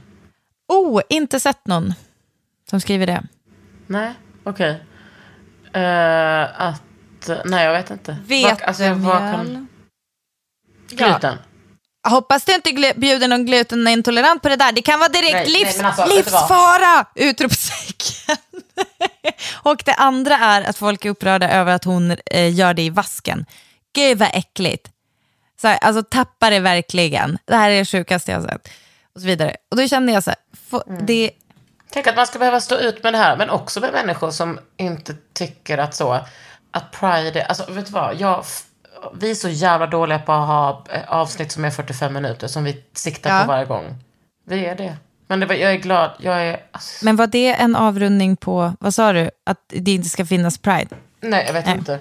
Oh, 0.69 1.03
inte 1.09 1.41
sett 1.41 1.67
någon 1.67 1.95
som 2.71 2.81
skriver 2.81 3.07
det. 3.07 3.23
Nej, 3.87 4.15
okej. 4.45 4.83
Eh, 5.73 6.61
att... 6.63 6.83
Nej, 7.45 7.65
jag 7.65 7.73
vet 7.73 7.91
inte. 7.91 8.17
Vad- 8.29 8.63
alltså, 8.63 8.95
vad 8.95 9.19
kan- 9.19 9.39
Vetemjöl. 9.41 9.67
Gluten. 10.89 11.37
Jag 11.39 11.52
hoppas 12.09 12.45
du 12.45 12.55
inte 12.55 12.93
bjuder 12.97 13.29
någon 13.29 13.47
glutenintolerant 13.47 14.43
på 14.43 14.49
det 14.49 14.57
där. 14.57 14.73
Det 14.73 14.83
kan 14.83 14.99
vara 14.99 15.09
direkt 15.09 15.33
Nej, 15.33 15.45
nej, 15.53 15.65
livs- 15.65 15.77
men 15.77 15.87
alltså, 15.87 16.07
livsfara! 16.07 17.07
Utropstecken. 17.15 18.37
och 19.63 19.83
det 19.85 19.95
andra 19.95 20.37
är 20.37 20.63
att 20.63 20.77
folk 20.77 21.05
är 21.05 21.11
upprörda 21.11 21.51
över 21.51 21.73
att 21.73 21.85
hon 21.85 22.11
eh, 22.27 22.55
gör 22.55 22.75
det 22.75 22.83
i 22.83 22.91
vasken. 22.91 23.47
Gud 23.95 24.19
vad 24.19 24.31
äckligt. 24.35 24.89
Så 25.61 25.69
här, 25.69 25.79
alltså 25.83 26.03
tappar 26.03 26.51
det 26.51 26.61
verkligen. 26.61 27.39
Det 27.45 27.57
här 27.57 27.71
är 27.71 27.79
det 27.79 27.85
sjukaste 27.85 28.33
jag 28.33 28.43
sett. 28.43 28.69
Och 29.15 29.21
så 29.21 29.27
vidare. 29.27 29.57
Och 29.71 29.77
då 29.77 29.89
kände 29.89 30.13
jag 30.13 30.23
så 30.25 30.31
här, 30.31 30.39
få, 30.71 30.83
Mm. 30.89 31.07
det, 31.07 31.31
Tänk 31.91 32.07
att 32.07 32.17
man 32.17 32.27
ska 32.27 32.39
behöva 32.39 32.61
stå 32.61 32.77
ut 32.79 33.03
med 33.03 33.15
det 33.15 33.19
här, 33.19 33.37
men 33.37 33.51
också 33.51 33.81
med 33.81 33.93
människor 33.93 34.31
som 34.31 34.59
inte 34.77 35.15
tycker 35.35 35.79
att 35.79 35.95
så, 35.95 36.21
att 36.71 36.91
Pride, 36.93 37.41
är- 37.41 37.45
alltså 37.47 37.73
vet 37.73 37.87
du 37.87 37.93
vad, 37.93 38.21
jag, 38.21 38.45
vi 39.15 39.31
är 39.31 39.35
så 39.35 39.49
jävla 39.49 39.87
dåliga 39.87 40.19
på 40.19 40.33
att 40.33 40.47
ha 40.47 40.85
eh, 40.91 41.01
avsnitt 41.09 41.53
som 41.53 41.65
är 41.65 41.71
45 41.71 42.13
minuter, 42.13 42.47
som 42.49 42.65
vi 42.65 42.83
siktar 42.95 43.35
Ja. 43.37 43.41
på 43.43 43.49
varje 43.49 43.65
gång. 43.65 43.95
Vi 44.47 44.67
är 44.67 44.75
det. 44.77 44.97
Men 45.27 45.41
det 45.41 45.47
var, 45.47 45.55
jag 45.55 45.73
är 45.73 45.77
glad, 45.77 46.11
jag 46.19 46.43
är, 46.47 46.61
alltså, 46.73 47.05
men 47.05 47.17
var 47.17 47.27
det 47.27 47.55
en 47.55 47.77
avrundning 47.77 48.37
på, 48.37 48.73
vad 48.81 48.95
sa 48.95 49.13
du, 49.13 49.31
att 49.47 49.59
det 49.69 49.91
inte 49.93 50.09
ska 50.09 50.27
finnas 50.27 50.59
pride? 50.59 50.89
nej 51.21 51.45
jag 51.47 51.53
vet 51.53 51.67
Nej. 51.67 51.79
inte. 51.79 51.99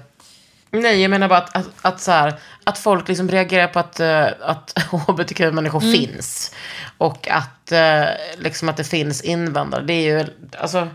Nej, 0.73 1.01
jag 1.01 1.09
menar 1.11 1.27
bara 1.27 1.39
att, 1.39 1.55
att, 1.55 1.67
att, 1.81 2.01
så 2.01 2.11
här, 2.11 2.33
att 2.63 2.77
folk 2.77 3.07
liksom 3.07 3.29
reagerar 3.29 3.67
på 3.67 3.79
att, 3.79 3.99
eh, 3.99 4.27
att 4.41 4.73
hbtq-människor 5.07 5.81
Mm. 5.83 5.91
finns. 5.93 6.55
Och 6.97 7.27
att, 7.29 7.71
eh, 7.71 8.03
liksom 8.37 8.69
att 8.69 8.77
det 8.77 8.83
finns 8.83 9.21
invandrare. 9.21 9.83
Det 9.83 9.93
är 9.93 10.17
ju, 10.19 10.25
alltså, 10.59 10.87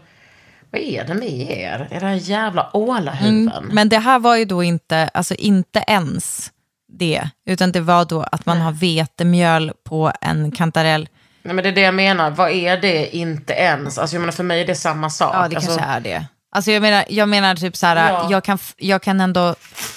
vad 0.76 0.84
är 0.84 1.04
det 1.04 1.14
med 1.14 1.50
er? 1.50 1.88
Era 1.90 2.14
jävla 2.14 2.70
ålahuvuden. 2.76 3.68
Men 3.72 3.88
det 3.88 3.98
här 3.98 4.18
var 4.18 4.36
ju 4.36 4.44
då 4.44 4.62
inte, 4.62 5.10
alltså 5.14 5.34
inte 5.34 5.84
ens 5.86 6.50
det, 6.92 7.30
utan 7.46 7.72
det 7.72 7.80
var 7.80 8.04
då 8.04 8.22
att 8.22 8.46
man 8.46 8.60
har 8.60 8.72
vetemjöl 8.72 9.72
på 9.84 10.12
en 10.20 10.50
kantarell. 10.52 11.08
Nej, 11.42 11.54
men 11.54 11.62
det 11.62 11.70
är 11.70 11.74
det 11.74 11.80
jag 11.80 11.94
menar. 11.94 12.30
Vad 12.30 12.50
är 12.50 12.76
det 12.76 13.16
inte 13.16 13.52
ens? 13.52 13.98
Alltså, 13.98 14.16
jag 14.16 14.20
menar, 14.20 14.32
för 14.32 14.44
mig 14.44 14.60
är 14.60 14.66
det 14.66 14.74
samma 14.74 15.10
sak. 15.10 15.34
Ja, 15.34 15.48
det 15.48 15.56
alltså, 15.56 15.70
kanske 15.70 15.86
är 15.86 16.00
det. 16.00 16.26
Alltså 16.50 16.70
jag 16.70 16.82
menar, 16.82 17.04
jag 17.08 17.28
menar 17.28 17.54
typ 17.56 17.76
så 17.76 17.86
här, 17.86 18.12
Ja. 18.12 18.28
jag, 18.30 18.44
kan, 18.44 18.58
jag 18.76 19.02
kan 19.02 19.20
ändå 19.20 19.54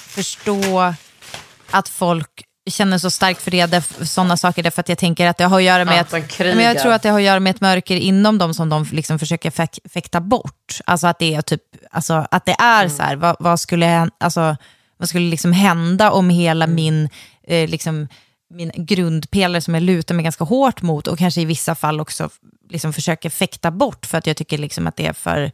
förstå 0.08 0.94
att 1.70 1.88
folk 1.88 2.44
känner 2.70 2.98
så 2.98 3.10
starkt 3.10 3.42
för 3.42 3.50
det, 3.50 3.82
sådana 4.08 4.36
saker, 4.36 4.62
därför 4.62 4.80
att 4.80 4.88
jag 4.88 4.98
tänker 4.98 5.26
att 5.26 5.36
det 5.38 5.44
har 5.44 5.58
att 5.58 5.62
göra 5.62 5.84
med 5.84 6.00
Att 6.00 6.14
att, 6.14 6.38
men 6.38 6.60
jag 6.60 6.78
tror 6.78 6.92
att 6.92 7.02
det 7.02 7.08
har 7.08 7.18
att 7.18 7.24
göra 7.24 7.40
med 7.40 7.50
ett 7.50 7.60
mörker 7.60 7.96
inom 7.96 8.38
dem 8.38 8.54
som 8.54 8.68
de 8.68 8.84
liksom 8.92 9.18
försöker 9.18 9.50
fäk, 9.50 9.78
fäkta 9.92 10.20
bort. 10.20 10.80
Alltså 10.84 11.06
att 11.06 11.18
det 11.18 11.34
är 11.34 11.42
typ, 11.42 11.62
alltså 11.90 12.26
att 12.30 12.46
det 12.46 12.56
är 12.58 12.84
Mm. 12.84 12.96
så 12.96 13.02
här, 13.02 13.16
vad, 13.16 13.36
vad 13.38 13.60
skulle, 13.60 14.10
alltså, 14.18 14.56
vad 14.96 15.08
skulle 15.08 15.30
liksom 15.30 15.52
hända 15.52 16.10
om 16.10 16.30
hela 16.30 16.64
Mm. 16.64 16.74
min, 16.74 17.08
eh, 17.46 17.68
liksom, 17.68 18.08
min 18.54 18.72
grundpelare 18.74 19.60
som 19.60 19.74
jag 19.74 19.82
lutar 19.82 20.14
mig 20.14 20.22
ganska 20.22 20.44
hårt 20.44 20.82
mot 20.82 21.06
och 21.06 21.18
kanske 21.18 21.40
i 21.40 21.44
vissa 21.44 21.74
fall 21.74 22.00
också 22.00 22.30
liksom 22.70 22.92
försöker 22.92 23.30
fäkta 23.30 23.70
bort 23.70 24.06
för 24.06 24.18
att 24.18 24.26
jag 24.26 24.36
tycker 24.36 24.58
liksom 24.58 24.86
att 24.86 24.96
det 24.96 25.06
är 25.06 25.12
för 25.12 25.52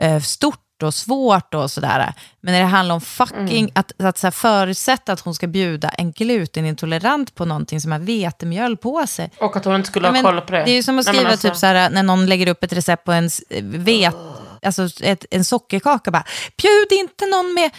eh, 0.00 0.20
stort 0.20 0.60
och 0.82 0.94
svårt 0.94 1.54
och 1.54 1.70
sådär. 1.70 2.12
Men 2.40 2.52
när 2.54 2.60
det 2.60 2.66
handlar 2.66 2.94
om 2.94 3.00
fucking, 3.00 3.58
Mm. 3.58 3.70
att, 3.74 3.92
att 4.02 4.18
så 4.18 4.26
här, 4.26 4.32
förutsätta 4.32 5.12
att 5.12 5.20
hon 5.20 5.34
ska 5.34 5.46
bjuda 5.46 5.88
en 5.88 6.12
glutenintolerant 6.12 7.34
på 7.34 7.44
någonting 7.44 7.80
som 7.80 7.92
har 7.92 7.98
vetemjöl 7.98 8.76
på 8.76 9.06
sig. 9.06 9.30
Och 9.40 9.56
att 9.56 9.64
hon 9.64 9.74
inte 9.74 9.88
skulle 9.88 10.06
ha 10.08 10.12
Men 10.12 10.22
koll 10.24 10.40
på 10.40 10.52
det. 10.52 10.64
Det 10.64 10.70
är 10.70 10.74
ju 10.74 10.82
som 10.82 10.98
att 10.98 11.06
Nej, 11.06 11.14
skriva 11.14 11.30
alltså- 11.30 11.48
typ 11.48 11.56
så 11.56 11.66
här, 11.66 11.90
när 11.90 12.02
någon 12.02 12.26
lägger 12.26 12.46
upp 12.48 12.64
ett 12.64 12.72
recept 12.72 13.04
på 13.04 13.12
en 13.12 13.26
s- 13.26 13.42
vet, 13.62 14.14
alltså 14.62 14.88
ett, 15.02 15.24
en 15.30 15.44
sockerkaka. 15.44 16.10
Bara, 16.10 16.24
Bjud 16.62 16.92
inte 17.00 17.26
någon 17.26 17.54
med... 17.54 17.70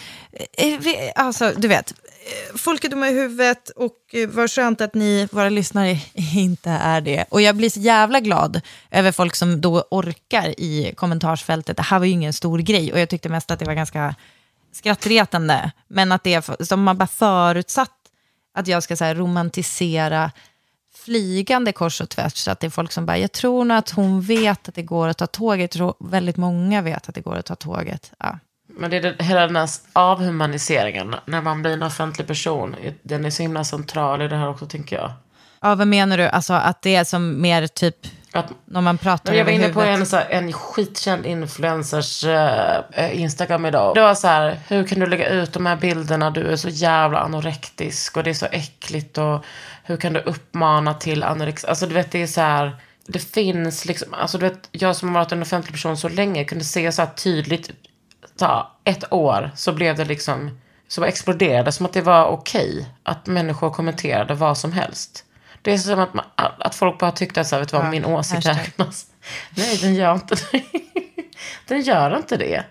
eh, 0.57 1.11
Alltså, 1.15 1.51
du 1.57 1.67
vet. 1.67 1.93
Eh, 2.25 2.57
folk 2.57 2.83
är 2.83 2.89
dumma 2.89 3.09
i 3.09 3.13
huvudet 3.13 3.69
och 3.69 3.97
eh, 4.13 4.29
vad 4.29 4.51
skönt 4.51 4.81
att 4.81 4.93
ni, 4.93 5.27
våra 5.31 5.49
lyssnare, 5.49 5.99
inte 6.35 6.69
är 6.69 7.01
det. 7.01 7.25
Och 7.29 7.41
jag 7.41 7.55
blir 7.55 7.69
så 7.69 7.79
jävla 7.79 8.19
glad 8.19 8.61
över 8.91 9.11
folk 9.11 9.35
som 9.35 9.61
då 9.61 9.83
orkar 9.91 10.59
i 10.59 10.93
kommentarsfältet. 10.95 11.77
Det 11.77 11.83
här 11.83 11.99
var 11.99 12.05
ju 12.05 12.11
ingen 12.11 12.33
stor 12.33 12.59
grej 12.59 12.93
och 12.93 12.99
jag 12.99 13.09
tyckte 13.09 13.29
mest 13.29 13.51
att 13.51 13.59
det 13.59 13.65
var 13.65 13.73
ganska 13.73 14.15
skrattretande. 14.71 15.71
Men 15.87 16.11
att 16.11 16.23
det 16.23 16.33
är, 16.33 16.63
som 16.63 16.83
man 16.83 16.97
bara 16.97 17.07
förutsatt 17.07 17.91
att 18.53 18.67
jag 18.67 18.83
ska 18.83 18.95
så 18.95 19.03
här, 19.03 19.15
romantisera 19.15 20.31
flygande 20.93 21.71
kors 21.71 22.01
och 22.01 22.09
tvärs. 22.09 22.37
Så 22.37 22.51
att 22.51 22.59
det 22.59 22.67
är 22.67 22.71
folk 22.71 22.91
som 22.91 23.05
bara, 23.05 23.17
jag 23.17 23.31
tror 23.31 23.65
nog 23.65 23.77
att 23.77 23.89
hon 23.89 24.21
vet 24.21 24.69
att 24.69 24.75
det 24.75 24.83
går 24.83 25.07
att 25.07 25.17
ta 25.17 25.27
tåget. 25.27 25.61
Jag 25.61 25.71
tror 25.71 25.93
väldigt 25.99 26.37
många 26.37 26.81
vet 26.81 27.09
att 27.09 27.15
det 27.15 27.21
går 27.21 27.35
att 27.35 27.45
ta 27.45 27.55
tåget. 27.55 28.11
Ja. 28.19 28.39
Men 28.77 28.89
det 28.89 28.97
är 28.97 29.01
det, 29.01 29.23
hela 29.23 29.47
den 29.47 29.55
här 29.55 29.69
avhumaniseringen, 29.93 31.15
när 31.25 31.41
man 31.41 31.61
blir 31.61 31.73
en 31.73 31.83
offentlig 31.83 32.27
person, 32.27 32.75
den 33.03 33.25
är 33.25 33.29
så 33.29 33.41
himla 33.41 33.63
central 33.63 34.21
i 34.21 34.27
det 34.27 34.35
här 34.35 34.49
också, 34.49 34.65
tänker 34.65 34.95
jag. 34.95 35.11
ja, 35.61 35.75
vad 35.75 35.87
menar 35.87 36.17
du? 36.17 36.27
Alltså 36.27 36.53
att 36.53 36.81
det 36.81 36.95
är 36.95 37.03
som 37.03 37.41
mer 37.41 37.67
typ, 37.67 37.95
Att, 38.31 38.45
när 38.65 38.81
man 38.81 38.97
pratar 38.97 39.33
jag 39.33 39.45
var 39.45 39.51
inne 39.51 39.69
på 39.69 39.81
en, 39.81 40.05
så 40.05 40.15
här, 40.15 40.27
en 40.29 40.53
skitkänd 40.53 41.25
influencers 41.25 42.23
eh, 42.23 43.21
Instagram 43.21 43.65
idag. 43.65 43.95
Det 43.95 44.01
var 44.01 44.15
så 44.15 44.27
här, 44.27 44.59
hur 44.67 44.87
kan 44.87 44.99
du 44.99 45.05
lägga 45.05 45.29
ut 45.29 45.53
de 45.53 45.65
här 45.65 45.75
bilderna? 45.75 46.31
Du 46.31 46.47
är 46.47 46.55
så 46.55 46.69
jävla 46.69 47.19
anorektisk 47.19 48.17
och 48.17 48.23
det 48.23 48.29
är 48.29 48.33
så 48.33 48.45
äckligt. 48.45 49.17
Och 49.17 49.45
hur 49.83 49.97
kan 49.97 50.13
du 50.13 50.19
uppmana 50.19 50.93
till 50.93 51.23
anorexi? 51.23 51.67
Alltså 51.67 51.87
du 51.87 51.93
vet, 51.93 52.11
det 52.11 52.21
är 52.21 52.27
så 52.27 52.41
här, 52.41 52.75
det 53.07 53.19
finns 53.19 53.85
liksom, 53.85 54.13
alltså 54.13 54.37
du 54.37 54.49
vet, 54.49 54.69
jag 54.71 54.95
som 54.95 55.09
har 55.09 55.15
varit 55.21 55.31
en 55.31 55.41
offentlig 55.41 55.73
person 55.73 55.97
så 55.97 56.09
länge 56.09 56.45
kunde 56.45 56.63
se 56.63 56.91
så 56.91 57.01
här 57.01 57.09
tydligt, 57.09 57.69
ta 58.41 58.71
ett 58.83 59.13
år 59.13 59.51
så 59.55 59.71
blev 59.73 59.95
det 59.95 60.05
liksom, 60.05 60.59
så 60.87 61.03
exploderade, 61.03 61.71
som 61.71 61.85
att 61.85 61.93
det 61.93 62.01
var 62.01 62.25
okej 62.25 62.89
att 63.03 63.27
människor 63.27 63.69
kommenterade 63.69 64.33
vad 64.33 64.57
som 64.57 64.73
helst. 64.73 65.25
Det 65.61 65.71
är 65.71 65.77
som 65.77 65.99
att, 65.99 66.13
man, 66.13 66.25
att 66.35 66.75
folk 66.75 66.99
bara 66.99 67.11
tyckte 67.11 67.41
att 67.41 67.47
så 67.47 67.55
här, 67.55 67.61
vet 67.61 67.69
du 67.69 67.77
vad, 67.77 67.89
min 67.89 68.05
åsikt 68.05 68.45
räknas. 68.45 69.05
Nej, 69.57 69.77
den 69.81 69.95
gör 69.95 70.13
inte 70.13 70.35
det. 70.35 70.63
Den 71.67 71.81
gör 71.81 72.17
inte 72.17 72.37
det. 72.37 72.63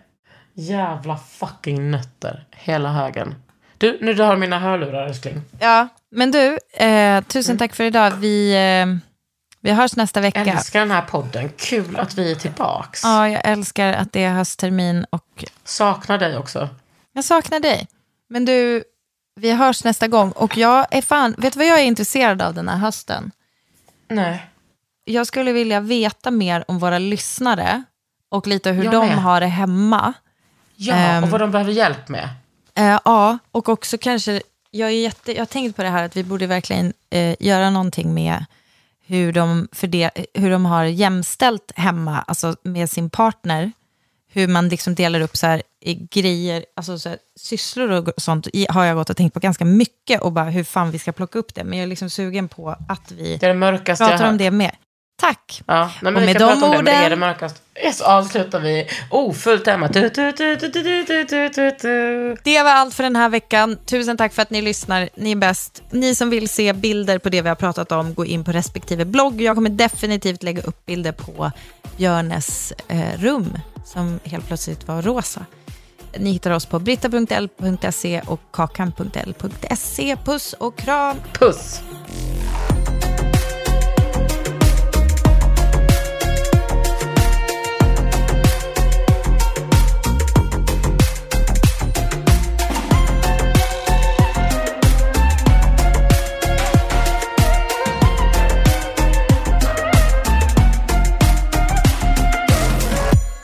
Jävla 0.55 1.17
fucking 1.17 1.91
nötter. 1.91 2.47
Hela 2.51 2.93
högen. 2.93 3.35
Du, 3.79 3.99
nu 4.01 4.15
du 4.15 4.23
har 4.23 4.37
mina 4.37 4.59
hörlurar 4.59 5.07
älskling. 5.07 5.43
Ja, 5.61 5.89
men 6.11 6.31
du, 6.31 6.59
eh, 6.85 7.23
tusen 7.23 7.59
tack 7.59 7.75
för 7.75 7.85
idag. 7.85 8.11
Vi, 8.11 8.53
eh, 8.53 9.10
vi 9.61 9.71
hörs 9.71 9.97
nästa 9.97 10.21
vecka. 10.21 10.41
Älskar 10.45 10.81
den 10.81 10.91
här 10.91 11.03
podden. 11.03 11.51
Kul 11.57 11.97
att 11.97 12.15
vi 12.19 12.31
är 12.31 12.35
tillbaks. 12.35 13.03
Ja, 13.05 13.29
jag 13.29 13.41
älskar 13.45 13.93
att 13.93 14.13
det 14.13 14.25
är 14.25 14.33
hösttermin 14.33 15.07
och 15.11 15.45
Saknar 15.65 16.19
dig 16.19 16.37
också. 16.37 16.69
jag 17.13 17.25
saknar 17.25 17.61
dig. 17.61 17.89
Men 18.29 18.45
du, 18.45 18.85
vi 19.41 19.53
hörs 19.53 19.85
nästa 19.85 20.09
gång. 20.09 20.31
Och 20.33 20.57
jag 20.57 20.87
är 20.91 21.03
fan, 21.03 21.35
vet 21.39 21.53
du 21.53 21.59
vad 21.59 21.67
jag 21.69 21.81
är 21.81 21.85
intresserad 21.85 22.43
av 22.43 22.55
den 22.55 22.69
här 22.69 22.77
hösten? 22.77 23.31
Nej. 24.09 24.47
Jag 25.05 25.27
skulle 25.27 25.53
vilja 25.53 25.81
veta 25.81 26.31
mer 26.31 26.65
om 26.69 26.79
våra 26.79 26.99
lyssnare 26.99 27.83
och 28.29 28.47
lite 28.47 28.71
hur 28.73 28.85
Jag 28.85 28.93
de 28.93 29.07
med. 29.07 29.17
har 29.23 29.41
det 29.41 29.47
hemma. 29.47 30.13
Ja, 30.77 30.95
Ehm. 30.95 31.25
och 31.25 31.31
vad 31.31 31.41
de 31.41 31.51
behöver 31.51 31.73
hjälp 31.73 32.09
med. 32.09 32.29
Eh, 32.75 32.99
ja, 33.05 33.39
och 33.53 33.69
också 33.69 33.99
kanske, 33.99 34.43
jag, 34.71 34.89
är 34.89 34.93
jätte, 34.95 35.33
jag 35.33 35.41
har 35.41 35.47
tänkt 35.47 35.77
på 35.77 35.83
det 35.83 35.89
här 35.89 36.05
att 36.05 36.17
vi 36.17 36.25
borde 36.25 36.47
verkligen 36.47 36.93
eh, 37.11 37.35
göra 37.41 37.71
någonting 37.71 38.15
med 38.15 38.45
hur 39.11 39.33
de, 39.33 39.69
fördel, 39.73 40.11
hur 40.35 40.51
de 40.51 40.65
har 40.67 40.85
jämställt 40.85 41.73
hemma, 41.77 42.25
alltså 42.27 42.57
med 42.63 42.91
sin 42.91 43.11
partner. 43.11 43.73
Hur 44.33 44.49
man 44.49 44.69
liksom 44.69 44.95
delar 44.95 45.21
upp 45.21 45.37
så 45.37 45.47
här, 45.47 45.63
i 45.81 45.95
grejer, 45.95 46.65
alltså 46.77 46.99
så 46.99 47.09
här, 47.09 47.19
sysslor 47.41 47.91
och 47.91 48.09
sånt 48.17 48.47
i- 48.53 48.67
har 48.71 48.85
jag 48.85 48.97
gått 48.97 49.11
och 49.11 49.17
tänkt 49.17 49.35
på 49.35 49.41
ganska 49.41 49.65
mycket 49.65 50.21
och 50.21 50.33
bara 50.33 50.45
hur 50.51 50.65
fan 50.65 50.91
vi 50.91 50.99
ska 50.99 51.13
plocka 51.13 51.39
upp 51.39 51.55
det. 51.55 51.65
Men 51.65 51.79
jag 51.79 51.83
är 51.83 51.87
liksom 51.89 52.11
sugen 52.11 52.49
på 52.49 52.77
att 52.89 53.13
vi 53.13 53.37
Det 53.37 53.47
det 53.47 53.55
pratar 53.99 54.29
om 54.31 54.39
det 54.39 54.51
mer. 54.51 54.75
Tack! 55.21 55.63
Ja, 55.67 55.91
nej, 56.03 56.15
Och 56.15 56.23
med 56.27 56.37
de 56.39 56.45
om 56.79 56.85
det, 56.85 56.93
det 57.09 57.17
Så 57.93 58.05
avslutar 58.05 58.61
vi 58.61 58.89
ofullt 59.11 59.65
tema. 59.65 59.89
Du, 59.89 60.09
du, 60.09 60.33
du, 60.33 60.57
du, 60.57 60.69
du, 60.69 60.83
du, 60.83 61.05
du, 61.05 61.25
du, 61.25 61.49
du, 61.49 61.77
du. 61.81 62.37
Det 62.45 62.63
var 62.63 62.71
allt 62.71 62.95
för 62.95 63.03
den 63.03 63.17
här 63.17 63.29
veckan. 63.29 63.77
Tusen 63.87 64.17
tack 64.17 64.33
för 64.33 64.43
att 64.43 64.51
ni 64.51 64.63
lyssnar. 64.63 65.09
Ni 65.15 65.31
är 65.33 65.37
bäst. 65.37 65.83
Ni 65.91 66.15
som 66.15 66.31
vill 66.31 66.49
se 66.49 66.73
bilder 66.73 67.19
på 67.19 67.29
det 67.29 67.43
vi 67.43 67.49
har 67.49 67.57
pratat 67.57 67.93
om, 67.93 68.15
gå 68.15 68.25
in 68.25 68.45
på 68.45 68.53
respektive 68.53 69.05
blogg. 69.05 69.41
Jag 69.41 69.55
kommer 69.55 69.71
definitivt 69.71 70.43
lägga 70.43 70.63
upp 70.63 70.87
bilder 70.87 71.13
på 71.13 71.51
Björnes 71.97 72.73
eh, 72.89 73.21
rum, 73.21 73.59
som 73.85 74.21
helt 74.25 74.47
plötsligt 74.47 74.89
var 74.89 75.03
rosa. 75.03 75.47
Ni 76.19 76.33
hittar 76.33 76.51
oss 76.51 76.67
på 76.67 76.79
britta.l.se 76.79 78.23
och 78.27 78.41
kakan.l.se. 78.51 80.17
Puss 80.25 80.53
och 80.53 80.77
kram! 80.79 81.17
Puss! 81.33 81.81